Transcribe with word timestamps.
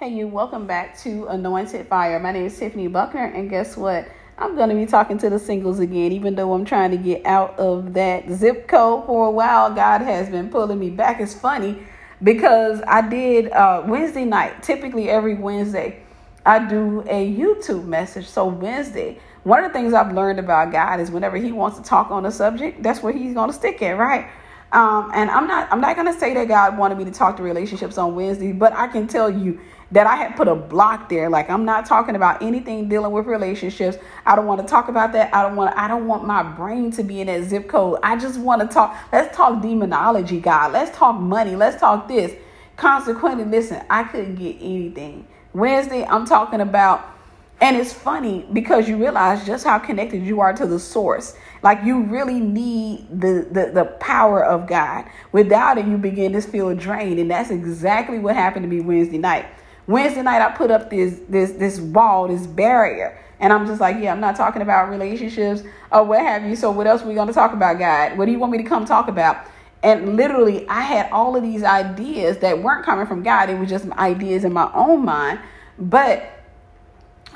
Hey, 0.00 0.08
you, 0.08 0.26
welcome 0.26 0.66
back 0.66 0.98
to 1.00 1.26
Anointed 1.26 1.86
Fire. 1.86 2.18
My 2.18 2.32
name 2.32 2.46
is 2.46 2.58
Tiffany 2.58 2.88
Buckner, 2.88 3.26
and 3.26 3.48
guess 3.48 3.76
what? 3.76 4.08
I'm 4.36 4.56
going 4.56 4.70
to 4.70 4.74
be 4.74 4.86
talking 4.86 5.16
to 5.18 5.30
the 5.30 5.38
singles 5.38 5.78
again, 5.78 6.10
even 6.10 6.34
though 6.34 6.54
I'm 6.54 6.64
trying 6.64 6.90
to 6.90 6.96
get 6.96 7.24
out 7.24 7.56
of 7.56 7.92
that 7.92 8.28
zip 8.32 8.66
code 8.66 9.06
for 9.06 9.26
a 9.26 9.30
while. 9.30 9.72
God 9.72 10.00
has 10.00 10.28
been 10.28 10.48
pulling 10.48 10.80
me 10.80 10.90
back. 10.90 11.20
It's 11.20 11.34
funny 11.34 11.78
because 12.22 12.80
I 12.88 13.06
did 13.08 13.52
uh, 13.52 13.84
Wednesday 13.86 14.24
night, 14.24 14.62
typically 14.62 15.08
every 15.08 15.34
Wednesday, 15.34 16.02
I 16.44 16.66
do 16.66 17.02
a 17.02 17.32
YouTube 17.32 17.84
message. 17.84 18.26
So, 18.26 18.46
Wednesday, 18.46 19.20
one 19.44 19.62
of 19.62 19.72
the 19.72 19.78
things 19.78 19.94
I've 19.94 20.12
learned 20.12 20.40
about 20.40 20.72
God 20.72 20.98
is 20.98 21.12
whenever 21.12 21.36
He 21.36 21.52
wants 21.52 21.76
to 21.78 21.84
talk 21.84 22.10
on 22.10 22.26
a 22.26 22.32
subject, 22.32 22.82
that's 22.82 23.04
where 23.04 23.12
He's 23.12 23.34
going 23.34 23.50
to 23.50 23.54
stick 23.54 23.80
at, 23.82 23.98
right? 23.98 24.26
Um, 24.72 25.10
and 25.12 25.30
I'm 25.30 25.46
not 25.46 25.70
I'm 25.70 25.82
not 25.82 25.96
gonna 25.96 26.18
say 26.18 26.32
that 26.32 26.48
God 26.48 26.78
wanted 26.78 26.96
me 26.96 27.04
to 27.04 27.10
talk 27.10 27.36
to 27.36 27.42
relationships 27.42 27.98
on 27.98 28.14
Wednesday, 28.14 28.52
but 28.52 28.72
I 28.72 28.86
can 28.86 29.06
tell 29.06 29.28
you 29.28 29.60
that 29.92 30.06
I 30.06 30.16
had 30.16 30.36
put 30.36 30.48
a 30.48 30.54
block 30.54 31.08
there. 31.08 31.30
Like 31.30 31.48
I'm 31.48 31.64
not 31.64 31.86
talking 31.86 32.16
about 32.16 32.42
anything 32.42 32.88
dealing 32.88 33.12
with 33.12 33.26
relationships. 33.26 33.98
I 34.26 34.34
don't 34.34 34.46
want 34.46 34.60
to 34.60 34.66
talk 34.66 34.88
about 34.88 35.12
that. 35.12 35.34
I 35.34 35.42
don't 35.42 35.54
want 35.54 35.76
I 35.76 35.86
don't 35.86 36.06
want 36.06 36.26
my 36.26 36.42
brain 36.42 36.90
to 36.92 37.04
be 37.04 37.20
in 37.20 37.28
that 37.28 37.44
zip 37.44 37.68
code. 37.68 37.98
I 38.02 38.16
just 38.16 38.40
want 38.40 38.62
to 38.62 38.68
talk. 38.68 38.96
Let's 39.12 39.36
talk 39.36 39.62
demonology, 39.62 40.40
God. 40.40 40.72
Let's 40.72 40.96
talk 40.96 41.20
money. 41.20 41.54
Let's 41.56 41.78
talk 41.78 42.08
this. 42.08 42.32
Consequently, 42.76 43.44
listen, 43.44 43.84
I 43.88 44.04
couldn't 44.04 44.36
get 44.36 44.56
anything. 44.60 45.26
Wednesday, 45.52 46.04
I'm 46.04 46.24
talking 46.26 46.60
about 46.60 47.12
and 47.60 47.76
it's 47.76 47.92
funny 47.92 48.44
because 48.52 48.88
you 48.88 48.96
realize 48.96 49.46
just 49.46 49.64
how 49.64 49.78
connected 49.78 50.26
you 50.26 50.40
are 50.40 50.52
to 50.52 50.66
the 50.66 50.80
source. 50.80 51.36
Like 51.62 51.84
you 51.84 52.02
really 52.02 52.40
need 52.40 53.06
the, 53.08 53.46
the, 53.48 53.70
the 53.72 53.84
power 54.00 54.44
of 54.44 54.66
God. 54.66 55.04
Without 55.30 55.78
it, 55.78 55.86
you 55.86 55.96
begin 55.96 56.32
to 56.32 56.40
feel 56.40 56.74
drained. 56.74 57.20
And 57.20 57.30
that's 57.30 57.50
exactly 57.52 58.18
what 58.18 58.34
happened 58.34 58.64
to 58.64 58.68
me 58.68 58.80
Wednesday 58.80 59.18
night. 59.18 59.46
Wednesday 59.92 60.22
night, 60.22 60.42
I 60.42 60.50
put 60.50 60.70
up 60.70 60.90
this 60.90 61.20
this 61.28 61.52
this 61.52 61.78
wall, 61.78 62.28
this 62.28 62.46
barrier. 62.46 63.18
And 63.38 63.52
I'm 63.52 63.66
just 63.66 63.80
like, 63.80 63.96
yeah, 64.00 64.12
I'm 64.12 64.20
not 64.20 64.36
talking 64.36 64.62
about 64.62 64.88
relationships 64.88 65.62
or 65.90 66.04
what 66.04 66.20
have 66.20 66.44
you. 66.44 66.54
So 66.54 66.70
what 66.70 66.86
else 66.86 67.02
are 67.02 67.08
we 67.08 67.14
to 67.14 67.32
talk 67.32 67.52
about, 67.52 67.76
God? 67.76 68.16
What 68.16 68.26
do 68.26 68.30
you 68.30 68.38
want 68.38 68.52
me 68.52 68.58
to 68.58 68.64
come 68.64 68.84
talk 68.84 69.08
about? 69.08 69.46
And 69.82 70.14
literally, 70.14 70.66
I 70.68 70.82
had 70.82 71.10
all 71.10 71.34
of 71.34 71.42
these 71.42 71.64
ideas 71.64 72.38
that 72.38 72.62
weren't 72.62 72.84
coming 72.84 73.04
from 73.04 73.24
God. 73.24 73.50
It 73.50 73.58
was 73.58 73.68
just 73.68 73.90
ideas 73.92 74.44
in 74.44 74.52
my 74.52 74.70
own 74.74 75.04
mind. 75.04 75.40
But 75.76 76.30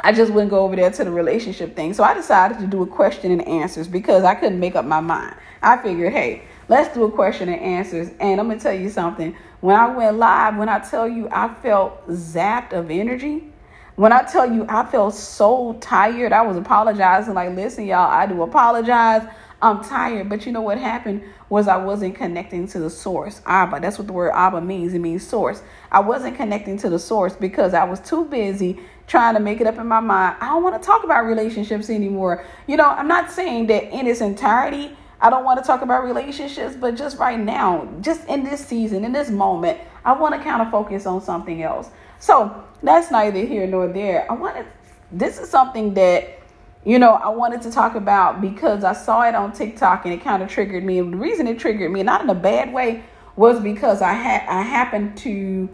I 0.01 0.12
just 0.12 0.33
wouldn't 0.33 0.51
go 0.51 0.61
over 0.61 0.77
there 0.77 0.91
to 0.91 1.05
the 1.05 1.11
relationship 1.11 1.75
thing. 1.75 1.93
So 1.93 2.05
I 2.05 2.15
decided 2.15 2.61
to 2.61 2.69
do 2.69 2.83
a 2.83 2.87
question 2.87 3.33
and 3.33 3.47
answers 3.49 3.89
because 3.89 4.23
I 4.23 4.37
couldn't 4.37 4.61
make 4.61 4.77
up 4.77 4.84
my 4.84 5.01
mind. 5.01 5.34
I 5.61 5.79
figured, 5.79 6.12
hey, 6.12 6.43
let's 6.69 6.95
do 6.95 7.03
a 7.03 7.11
question 7.11 7.49
and 7.49 7.61
answers. 7.61 8.11
And 8.21 8.39
I'm 8.39 8.49
to 8.49 8.59
tell 8.59 8.73
you 8.73 8.91
something. 8.91 9.34
When 9.67 9.75
I 9.75 9.89
went 9.89 10.17
live, 10.17 10.59
when 10.59 10.69
I 10.69 10.78
tell 10.78 11.09
you 11.09 11.28
I 11.33 11.53
felt 11.53 12.06
zapped 12.09 12.72
of 12.72 12.89
energy, 12.89 13.53
when 13.97 14.12
I 14.12 14.22
tell 14.22 14.48
you 14.48 14.64
I 14.69 14.86
felt 14.86 15.12
so 15.12 15.77
tired, 15.81 16.33
I 16.33 16.42
was 16.42 16.56
apologizing, 16.56 17.34
like, 17.34 17.53
listen, 17.56 17.84
y'all, 17.84 18.09
I 18.09 18.27
do 18.27 18.42
apologize. 18.42 19.27
I'm 19.61 19.83
tired. 19.83 20.28
But 20.28 20.47
you 20.47 20.53
know 20.53 20.61
what 20.61 20.78
happened 20.78 21.25
was 21.48 21.67
I 21.67 21.78
wasn't 21.78 22.14
connecting 22.14 22.69
to 22.69 22.78
the 22.78 22.89
source. 22.89 23.42
Abba, 23.44 23.81
that's 23.81 23.98
what 23.98 24.06
the 24.06 24.12
word 24.12 24.31
Abba 24.34 24.61
means. 24.61 24.94
It 24.94 25.00
means 25.00 25.27
source. 25.27 25.64
I 25.91 25.98
wasn't 25.98 26.37
connecting 26.37 26.78
to 26.78 26.89
the 26.89 27.00
source 27.00 27.34
because 27.34 27.75
I 27.75 27.83
was 27.83 27.98
too 27.98 28.25
busy 28.27 28.78
trying 29.09 29.34
to 29.34 29.41
make 29.41 29.61
it 29.61 29.67
up 29.67 29.78
in 29.78 29.89
my 29.89 29.98
mind. 29.98 30.37
I 30.41 30.47
don't 30.47 30.62
want 30.62 30.81
to 30.81 30.87
talk 30.87 31.03
about 31.03 31.25
relationships 31.25 31.91
anymore. 31.91 32.44
You 32.69 32.77
know, 32.77 32.89
I'm 32.89 33.09
not 33.09 33.33
saying 33.33 33.67
that 33.67 33.92
in 33.92 34.06
its 34.06 34.20
entirety, 34.20 34.97
I 35.27 35.31
don't 35.31 35.43
want 35.43 35.59
to 35.59 35.67
talk 35.67 35.83
about 35.83 36.05
relationships, 36.05 36.77
but 36.77 36.95
just 36.95 37.19
right 37.19 37.41
now, 37.41 37.89
just 38.01 38.25
in 38.29 38.45
this 38.45 38.65
season, 38.65 39.05
in 39.05 39.11
this 39.11 39.29
moment, 39.29 39.81
I 40.05 40.13
want 40.13 40.37
to 40.37 40.41
kind 40.41 40.63
of 40.63 40.71
focus 40.71 41.05
on 41.05 41.21
something 41.21 41.65
else. 41.65 41.91
So 42.21 42.65
that's 42.81 43.11
neither 43.11 43.41
here 43.41 43.67
nor 43.67 43.89
there. 43.89 44.31
I 44.31 44.35
wanted, 44.35 44.67
this 45.11 45.41
is 45.41 45.51
something 45.51 45.95
that 45.95 46.39
you 46.85 47.01
know, 47.01 47.15
I 47.15 47.31
wanted 47.31 47.63
to 47.63 47.73
talk 47.73 47.97
about 47.97 48.41
because 48.41 48.85
I 48.85 48.93
saw 48.93 49.23
it 49.23 49.35
on 49.35 49.51
TikTok 49.53 50.05
and 50.05 50.15
it 50.15 50.23
kind 50.23 50.45
of 50.45 50.49
triggered 50.49 50.84
me. 50.84 51.00
And 51.00 51.15
the 51.15 51.17
reason 51.17 51.49
it 51.49 51.59
triggered 51.59 51.91
me, 51.91 52.05
not 52.05 52.21
in 52.21 52.31
a 52.31 52.34
bad 52.34 52.73
way, 52.73 53.03
was 53.34 53.59
because 53.59 54.00
I 54.00 54.12
had 54.12 54.47
I 54.49 54.62
happened 54.62 55.19
to 55.19 55.69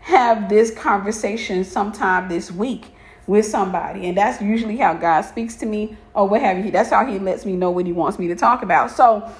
have 0.00 0.50
this 0.50 0.70
conversation 0.74 1.64
sometime 1.64 2.28
this 2.28 2.52
week 2.52 2.94
with 3.30 3.46
somebody, 3.46 4.08
and 4.08 4.16
that's 4.18 4.42
usually 4.42 4.76
how 4.76 4.92
God 4.92 5.22
speaks 5.22 5.54
to 5.56 5.66
me, 5.66 5.96
or 6.14 6.28
what 6.28 6.40
have 6.40 6.64
you. 6.64 6.72
That's 6.72 6.90
how 6.90 7.06
He 7.06 7.20
lets 7.20 7.46
me 7.46 7.52
know 7.52 7.70
what 7.70 7.86
He 7.86 7.92
wants 7.92 8.18
me 8.18 8.26
to 8.26 8.34
talk 8.34 8.62
about. 8.62 8.90
So 8.90 9.32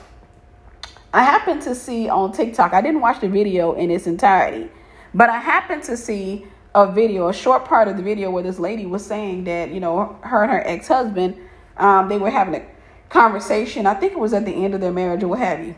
I 1.13 1.25
happened 1.25 1.63
to 1.63 1.75
see 1.75 2.09
on 2.09 2.31
TikTok. 2.31 2.73
I 2.73 2.83
didn't 2.83 3.01
watch 3.01 3.21
the 3.21 3.29
video 3.29 3.73
in 3.73 3.91
its 3.91 4.07
entirety, 4.07 4.71
but 5.13 5.29
I 5.29 5.39
happened 5.39 5.83
to 5.85 5.97
see 5.97 6.47
a 6.73 6.91
video, 6.91 7.29
a 7.29 7.35
short 7.35 7.65
part 7.65 7.89
of 7.89 7.97
the 7.97 8.03
video 8.05 8.31
where 8.31 8.45
this 8.45 8.61
lady 8.61 8.87
was 8.87 9.05
saying 9.05 9.43
that, 9.45 9.71
you 9.71 9.81
know, 9.81 10.17
her 10.23 10.45
and 10.45 10.53
her 10.53 10.63
ex 10.65 10.87
husband, 10.87 11.37
um, 11.77 12.09
they 12.09 12.17
were 12.17 12.31
having 12.31 12.55
a 12.55 12.65
conversation. 13.09 13.87
I 13.87 13.95
think 13.95 14.13
it 14.13 14.21
was 14.21 14.33
at 14.33 14.45
the 14.45 14.53
end 14.53 14.73
of 14.73 14.81
their 14.81 14.93
marriage 14.93 15.25
or 15.25 15.29
what 15.29 15.41
have 15.41 15.67
you. 15.67 15.75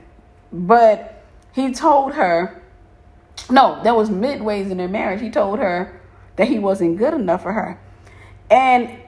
But 0.53 1.25
he 1.55 1.73
told 1.73 2.13
her, 2.13 2.63
no, 3.51 3.83
that 3.83 3.97
was 3.97 4.11
midways 4.11 4.71
in 4.71 4.77
their 4.77 4.87
marriage. 4.87 5.23
He 5.23 5.31
told 5.31 5.61
her 5.61 5.99
that 6.37 6.49
he 6.49 6.59
wasn't 6.59 6.99
good 6.99 7.15
enough 7.15 7.43
for 7.43 7.55
her. 7.55 7.81
And 8.53 9.01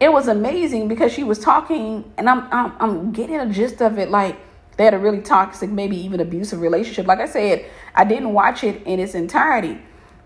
it 0.00 0.12
was 0.12 0.28
amazing 0.28 0.88
because 0.88 1.12
she 1.12 1.24
was 1.24 1.38
talking, 1.38 2.12
and 2.18 2.28
I'm, 2.28 2.46
I'm, 2.52 2.72
I'm 2.78 3.12
getting 3.12 3.36
a 3.36 3.48
gist 3.48 3.80
of 3.80 3.98
it 3.98 4.10
like, 4.10 4.36
they 4.76 4.84
had 4.84 4.94
a 4.94 4.98
really 4.98 5.20
toxic, 5.20 5.70
maybe 5.70 5.96
even 5.96 6.20
abusive 6.20 6.60
relationship. 6.60 7.06
Like 7.06 7.20
I 7.20 7.26
said, 7.26 7.64
I 7.94 8.04
didn't 8.04 8.32
watch 8.32 8.64
it 8.64 8.82
in 8.84 9.00
its 9.00 9.14
entirety 9.14 9.78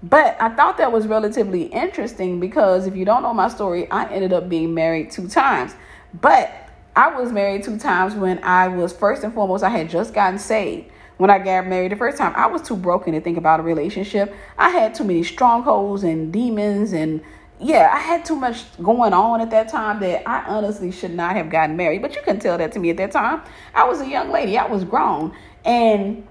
but 0.05 0.37
I 0.39 0.51
thought 0.51 0.77
that 0.77 0.93
was 0.93 1.07
relatively 1.07 1.63
interesting 1.63 2.39
because 2.39 2.87
if 2.87 2.95
you 2.95 3.07
don't 3.07 3.23
know 3.23 3.33
my 3.33 3.49
story, 3.49 3.91
I 3.91 4.05
ended 4.13 4.35
up 4.35 4.51
being 4.51 4.75
married 4.75 5.11
two 5.11 5.29
times. 5.29 5.75
But 6.21 6.53
I 6.95 7.19
was 7.19 7.33
married 7.33 7.65
two 7.65 7.79
times 7.79 8.15
when 8.15 8.39
I 8.45 8.69
was 8.69 8.93
first 8.93 9.25
and 9.25 9.33
foremost, 9.33 9.65
I 9.65 9.71
had 9.71 9.89
just 9.89 10.13
gotten 10.13 10.39
saved. 10.39 10.91
When 11.17 11.31
I 11.31 11.39
got 11.39 11.67
married 11.69 11.93
the 11.93 11.97
first 11.97 12.19
time, 12.19 12.35
I 12.37 12.49
was 12.49 12.61
too 12.61 12.77
broken 12.77 13.15
to 13.15 13.21
think 13.21 13.39
about 13.39 13.61
a 13.61 13.63
relationship. 13.63 14.35
I 14.59 14.69
had 14.69 14.95
too 14.95 15.05
many 15.05 15.23
strongholds 15.23 16.03
and 16.03 16.31
demons 16.31 16.93
and 16.93 17.23
yeah, 17.61 17.91
I 17.93 17.99
had 17.99 18.25
too 18.25 18.37
much 18.37 18.65
going 18.83 19.13
on 19.13 19.41
at 19.41 19.51
that 19.51 19.69
time 19.69 20.01
that 20.01 20.29
I 20.29 20.45
honestly 20.47 20.91
should 20.91 21.15
not 21.15 21.37
have 21.37 21.51
gotten 21.51 21.77
married. 21.77 22.03
But 22.03 22.15
you 22.15 22.23
can 22.23 22.39
tell 22.39 22.59
that 22.59 22.73
to 22.73 22.79
me 22.79 22.91
at 22.91 22.97
that 22.97 23.13
time. 23.13 23.43
I 23.75 23.85
was 23.85 24.01
a 24.01 24.09
young 24.09 24.31
lady, 24.31 24.59
I 24.59 24.67
was 24.67 24.85
grown. 24.85 25.35
And 25.65 26.27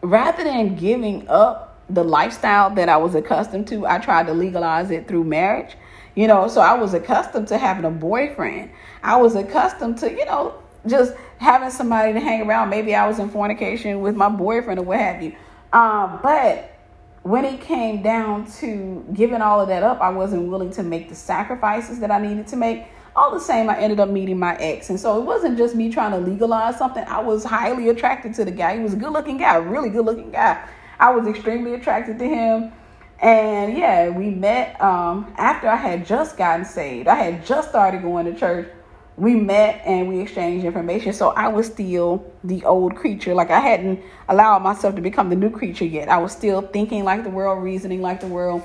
rather 0.00 0.42
than 0.42 0.76
giving 0.76 1.28
up 1.28 1.78
the 1.88 2.02
lifestyle 2.02 2.70
that 2.74 2.88
I 2.88 2.96
was 2.96 3.14
accustomed 3.14 3.68
to, 3.68 3.86
I 3.86 3.98
tried 3.98 4.26
to 4.26 4.32
legalize 4.32 4.90
it 4.90 5.06
through 5.06 5.24
marriage. 5.24 5.76
You 6.14 6.26
know, 6.26 6.48
so 6.48 6.60
I 6.60 6.74
was 6.74 6.92
accustomed 6.92 7.48
to 7.48 7.58
having 7.58 7.84
a 7.84 7.90
boyfriend. 7.90 8.70
I 9.02 9.16
was 9.16 9.36
accustomed 9.36 9.98
to, 9.98 10.10
you 10.10 10.24
know, 10.24 10.54
just 10.86 11.14
having 11.38 11.70
somebody 11.70 12.12
to 12.14 12.20
hang 12.20 12.42
around. 12.42 12.70
Maybe 12.70 12.94
I 12.94 13.06
was 13.06 13.18
in 13.18 13.28
fornication 13.28 14.00
with 14.00 14.16
my 14.16 14.28
boyfriend 14.28 14.80
or 14.80 14.82
what 14.82 14.98
have 14.98 15.22
you. 15.22 15.36
Um, 15.72 16.18
but 16.22 16.79
when 17.22 17.44
it 17.44 17.60
came 17.60 18.02
down 18.02 18.50
to 18.52 19.04
giving 19.12 19.42
all 19.42 19.60
of 19.60 19.68
that 19.68 19.82
up, 19.82 20.00
I 20.00 20.08
wasn't 20.08 20.48
willing 20.48 20.70
to 20.72 20.82
make 20.82 21.08
the 21.08 21.14
sacrifices 21.14 22.00
that 22.00 22.10
I 22.10 22.18
needed 22.18 22.46
to 22.48 22.56
make. 22.56 22.86
All 23.14 23.30
the 23.32 23.40
same, 23.40 23.68
I 23.68 23.78
ended 23.78 24.00
up 24.00 24.08
meeting 24.08 24.38
my 24.38 24.56
ex. 24.56 24.88
And 24.88 24.98
so 24.98 25.20
it 25.20 25.24
wasn't 25.24 25.58
just 25.58 25.74
me 25.74 25.90
trying 25.92 26.12
to 26.12 26.18
legalize 26.18 26.78
something. 26.78 27.04
I 27.04 27.20
was 27.20 27.44
highly 27.44 27.90
attracted 27.90 28.34
to 28.34 28.44
the 28.44 28.50
guy. 28.50 28.76
He 28.76 28.82
was 28.82 28.94
a 28.94 28.96
good 28.96 29.12
looking 29.12 29.36
guy, 29.36 29.56
really 29.56 29.90
good 29.90 30.06
looking 30.06 30.30
guy. 30.30 30.66
I 30.98 31.10
was 31.12 31.26
extremely 31.26 31.74
attracted 31.74 32.18
to 32.20 32.26
him. 32.26 32.72
And 33.20 33.76
yeah, 33.76 34.08
we 34.08 34.30
met 34.30 34.80
um, 34.80 35.34
after 35.36 35.68
I 35.68 35.76
had 35.76 36.06
just 36.06 36.38
gotten 36.38 36.64
saved. 36.64 37.06
I 37.06 37.16
had 37.16 37.44
just 37.44 37.68
started 37.68 38.00
going 38.00 38.32
to 38.32 38.38
church. 38.38 38.72
We 39.20 39.34
met 39.34 39.82
and 39.84 40.08
we 40.08 40.20
exchanged 40.20 40.64
information. 40.64 41.12
So 41.12 41.32
I 41.32 41.48
was 41.48 41.66
still 41.66 42.24
the 42.42 42.64
old 42.64 42.96
creature. 42.96 43.34
Like 43.34 43.50
I 43.50 43.60
hadn't 43.60 44.00
allowed 44.30 44.60
myself 44.60 44.94
to 44.94 45.02
become 45.02 45.28
the 45.28 45.36
new 45.36 45.50
creature 45.50 45.84
yet. 45.84 46.08
I 46.08 46.16
was 46.16 46.32
still 46.32 46.62
thinking 46.62 47.04
like 47.04 47.22
the 47.22 47.28
world, 47.28 47.62
reasoning 47.62 48.00
like 48.00 48.20
the 48.20 48.26
world. 48.26 48.62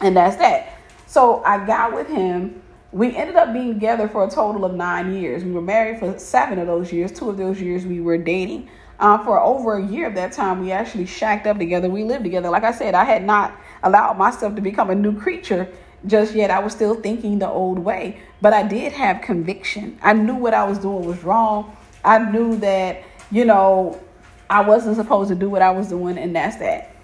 And 0.00 0.16
that's 0.16 0.36
that. 0.36 0.78
So 1.08 1.42
I 1.42 1.66
got 1.66 1.92
with 1.92 2.06
him. 2.06 2.62
We 2.92 3.16
ended 3.16 3.34
up 3.34 3.52
being 3.52 3.74
together 3.74 4.08
for 4.08 4.24
a 4.24 4.30
total 4.30 4.64
of 4.64 4.74
nine 4.74 5.12
years. 5.12 5.42
We 5.42 5.50
were 5.50 5.60
married 5.60 5.98
for 5.98 6.16
seven 6.16 6.60
of 6.60 6.68
those 6.68 6.92
years. 6.92 7.10
Two 7.10 7.28
of 7.28 7.36
those 7.36 7.60
years 7.60 7.84
we 7.84 8.00
were 8.00 8.18
dating. 8.18 8.70
Uh, 9.00 9.18
for 9.18 9.40
over 9.40 9.78
a 9.78 9.84
year 9.84 10.06
of 10.06 10.14
that 10.14 10.30
time, 10.30 10.60
we 10.60 10.70
actually 10.70 11.06
shacked 11.06 11.44
up 11.48 11.58
together. 11.58 11.90
We 11.90 12.04
lived 12.04 12.22
together. 12.22 12.50
Like 12.50 12.62
I 12.62 12.70
said, 12.70 12.94
I 12.94 13.02
had 13.02 13.24
not 13.24 13.60
allowed 13.82 14.16
myself 14.16 14.54
to 14.54 14.62
become 14.62 14.90
a 14.90 14.94
new 14.94 15.18
creature 15.18 15.68
just 16.06 16.34
yet. 16.34 16.50
I 16.50 16.58
was 16.60 16.72
still 16.72 16.94
thinking 16.94 17.38
the 17.38 17.48
old 17.48 17.78
way, 17.78 18.20
but 18.40 18.52
I 18.52 18.62
did 18.62 18.92
have 18.92 19.20
conviction. 19.20 19.98
I 20.02 20.12
knew 20.12 20.34
what 20.34 20.54
I 20.54 20.64
was 20.64 20.78
doing 20.78 21.04
was 21.04 21.22
wrong. 21.24 21.76
I 22.04 22.18
knew 22.18 22.56
that, 22.58 23.02
you 23.30 23.44
know, 23.44 24.00
I 24.48 24.60
wasn't 24.60 24.96
supposed 24.96 25.28
to 25.30 25.34
do 25.34 25.50
what 25.50 25.62
I 25.62 25.70
was 25.70 25.88
doing, 25.88 26.18
and 26.18 26.34
that's 26.34 26.56
that. 26.58 26.94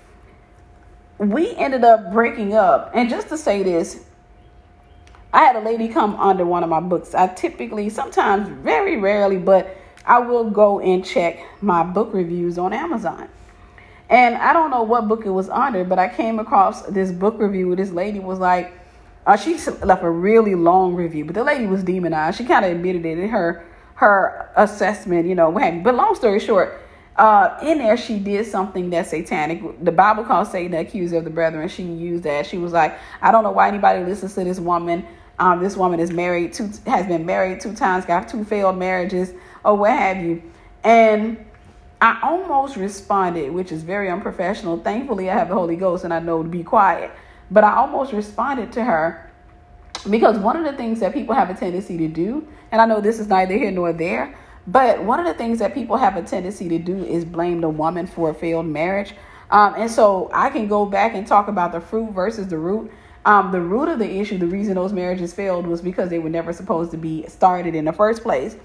We 1.18 1.54
ended 1.56 1.84
up 1.84 2.12
breaking 2.12 2.54
up. 2.54 2.92
And 2.94 3.08
just 3.10 3.28
to 3.28 3.38
say 3.38 3.62
this, 3.62 4.04
I 5.32 5.44
had 5.44 5.56
a 5.56 5.60
lady 5.60 5.88
come 5.88 6.14
under 6.16 6.44
one 6.44 6.62
of 6.62 6.68
my 6.68 6.80
books. 6.80 7.14
I 7.14 7.28
typically, 7.28 7.88
sometimes, 7.88 8.48
very 8.48 8.96
rarely, 8.96 9.38
but 9.38 9.76
I 10.04 10.18
will 10.18 10.50
go 10.50 10.80
and 10.80 11.04
check 11.04 11.40
my 11.60 11.82
book 11.82 12.12
reviews 12.12 12.58
on 12.58 12.72
Amazon. 12.72 13.28
And 14.10 14.34
I 14.34 14.52
don't 14.52 14.70
know 14.70 14.82
what 14.82 15.08
book 15.08 15.24
it 15.24 15.30
was 15.30 15.48
under, 15.48 15.84
but 15.84 15.98
I 15.98 16.08
came 16.08 16.38
across 16.38 16.82
this 16.82 17.10
book 17.10 17.38
review 17.38 17.74
this 17.74 17.92
lady 17.92 18.18
was 18.18 18.38
like, 18.38 18.72
uh, 19.26 19.36
she 19.36 19.56
left 19.84 20.02
a 20.02 20.10
really 20.10 20.54
long 20.54 20.94
review, 20.94 21.24
but 21.24 21.34
the 21.34 21.44
lady 21.44 21.66
was 21.66 21.82
demonized. 21.84 22.38
She 22.38 22.44
kind 22.44 22.64
of 22.64 22.72
admitted 22.72 23.06
it 23.06 23.18
in 23.18 23.28
her 23.28 23.64
her 23.94 24.50
assessment, 24.56 25.28
you 25.28 25.34
know. 25.34 25.50
what 25.50 25.84
But 25.84 25.94
long 25.94 26.14
story 26.14 26.40
short, 26.40 26.80
uh, 27.16 27.56
in 27.62 27.78
there 27.78 27.96
she 27.96 28.18
did 28.18 28.46
something 28.46 28.90
that's 28.90 29.10
satanic. 29.10 29.84
The 29.84 29.92
Bible 29.92 30.24
calls 30.24 30.50
Satan 30.50 30.72
the 30.72 30.80
accuser 30.80 31.18
of 31.18 31.24
the 31.24 31.30
brethren. 31.30 31.68
She 31.68 31.84
used 31.84 32.24
that. 32.24 32.46
She 32.46 32.58
was 32.58 32.72
like, 32.72 32.98
I 33.20 33.30
don't 33.30 33.44
know 33.44 33.52
why 33.52 33.68
anybody 33.68 34.04
listens 34.04 34.34
to 34.34 34.44
this 34.44 34.58
woman. 34.58 35.06
Um, 35.38 35.62
this 35.62 35.76
woman 35.76 36.00
is 36.00 36.10
married 36.10 36.52
two 36.52 36.70
has 36.86 37.06
been 37.06 37.24
married 37.24 37.60
two 37.60 37.74
times, 37.74 38.04
got 38.04 38.28
two 38.28 38.44
failed 38.44 38.76
marriages, 38.76 39.32
or 39.64 39.76
what 39.76 39.92
have 39.92 40.18
you. 40.18 40.42
And 40.82 41.44
I 42.00 42.18
almost 42.22 42.76
responded, 42.76 43.52
which 43.52 43.70
is 43.70 43.84
very 43.84 44.10
unprofessional. 44.10 44.78
Thankfully, 44.78 45.30
I 45.30 45.34
have 45.34 45.48
the 45.48 45.54
Holy 45.54 45.76
Ghost 45.76 46.02
and 46.02 46.12
I 46.12 46.18
know 46.18 46.42
to 46.42 46.48
be 46.48 46.64
quiet. 46.64 47.12
But 47.52 47.64
I 47.64 47.76
almost 47.76 48.12
responded 48.12 48.72
to 48.72 48.84
her 48.84 49.30
because 50.08 50.38
one 50.38 50.56
of 50.56 50.64
the 50.64 50.72
things 50.72 51.00
that 51.00 51.12
people 51.12 51.34
have 51.34 51.50
a 51.50 51.54
tendency 51.54 51.98
to 51.98 52.08
do, 52.08 52.48
and 52.72 52.80
I 52.80 52.86
know 52.86 53.00
this 53.00 53.20
is 53.20 53.28
neither 53.28 53.56
here 53.56 53.70
nor 53.70 53.92
there, 53.92 54.36
but 54.66 55.04
one 55.04 55.20
of 55.20 55.26
the 55.26 55.34
things 55.34 55.58
that 55.58 55.74
people 55.74 55.96
have 55.96 56.16
a 56.16 56.22
tendency 56.22 56.68
to 56.70 56.78
do 56.78 57.04
is 57.04 57.24
blame 57.24 57.60
the 57.60 57.68
woman 57.68 58.06
for 58.06 58.30
a 58.30 58.34
failed 58.34 58.66
marriage. 58.66 59.14
Um, 59.50 59.74
and 59.76 59.90
so 59.90 60.30
I 60.32 60.48
can 60.48 60.66
go 60.66 60.86
back 60.86 61.14
and 61.14 61.26
talk 61.26 61.48
about 61.48 61.72
the 61.72 61.80
fruit 61.80 62.12
versus 62.12 62.48
the 62.48 62.56
root. 62.58 62.90
Um, 63.26 63.52
the 63.52 63.60
root 63.60 63.88
of 63.88 63.98
the 63.98 64.10
issue, 64.10 64.38
the 64.38 64.46
reason 64.46 64.74
those 64.74 64.92
marriages 64.92 65.34
failed 65.34 65.66
was 65.66 65.82
because 65.82 66.08
they 66.08 66.18
were 66.18 66.30
never 66.30 66.52
supposed 66.52 66.90
to 66.92 66.96
be 66.96 67.26
started 67.28 67.74
in 67.74 67.84
the 67.84 67.92
first 67.92 68.22
place. 68.22 68.56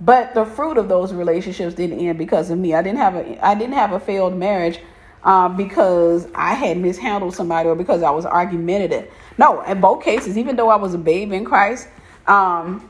But 0.00 0.34
the 0.34 0.44
fruit 0.44 0.78
of 0.78 0.88
those 0.88 1.12
relationships 1.12 1.74
didn't 1.74 2.00
end 2.00 2.18
because 2.18 2.50
of 2.50 2.58
me. 2.58 2.74
I 2.74 2.82
didn't 2.82 2.98
have 2.98 3.14
a 3.14 3.46
I 3.46 3.54
didn't 3.54 3.74
have 3.74 3.92
a 3.92 4.00
failed 4.00 4.34
marriage 4.34 4.80
um, 5.24 5.56
because 5.56 6.28
I 6.34 6.54
had 6.54 6.78
mishandled 6.78 7.34
somebody 7.34 7.68
or 7.68 7.74
because 7.74 8.02
I 8.02 8.10
was 8.10 8.26
argumentative. 8.26 9.10
No, 9.38 9.62
in 9.62 9.80
both 9.80 10.02
cases, 10.02 10.36
even 10.36 10.56
though 10.56 10.68
I 10.68 10.76
was 10.76 10.94
a 10.94 10.98
babe 10.98 11.32
in 11.32 11.44
Christ, 11.44 11.88
um, 12.26 12.88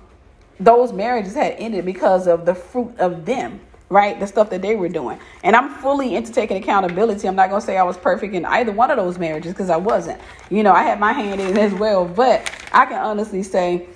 those 0.58 0.92
marriages 0.92 1.34
had 1.34 1.54
ended 1.58 1.84
because 1.84 2.26
of 2.26 2.46
the 2.46 2.54
fruit 2.54 2.96
of 2.98 3.24
them, 3.24 3.60
right? 3.88 4.18
The 4.18 4.26
stuff 4.26 4.50
that 4.50 4.62
they 4.62 4.76
were 4.76 4.88
doing. 4.88 5.18
And 5.42 5.56
I'm 5.56 5.74
fully 5.76 6.14
into 6.14 6.32
taking 6.32 6.56
accountability. 6.56 7.26
I'm 7.28 7.36
not 7.36 7.50
going 7.50 7.60
to 7.60 7.66
say 7.66 7.76
I 7.76 7.82
was 7.82 7.98
perfect 7.98 8.34
in 8.34 8.44
either 8.44 8.72
one 8.72 8.90
of 8.90 8.96
those 8.96 9.18
marriages 9.18 9.52
because 9.52 9.70
I 9.70 9.76
wasn't. 9.76 10.20
You 10.50 10.62
know, 10.62 10.72
I 10.72 10.82
had 10.82 11.00
my 11.00 11.12
hand 11.12 11.40
in 11.40 11.58
as 11.58 11.74
well. 11.74 12.04
But 12.04 12.50
I 12.72 12.86
can 12.86 12.98
honestly 12.98 13.42
say, 13.42 13.86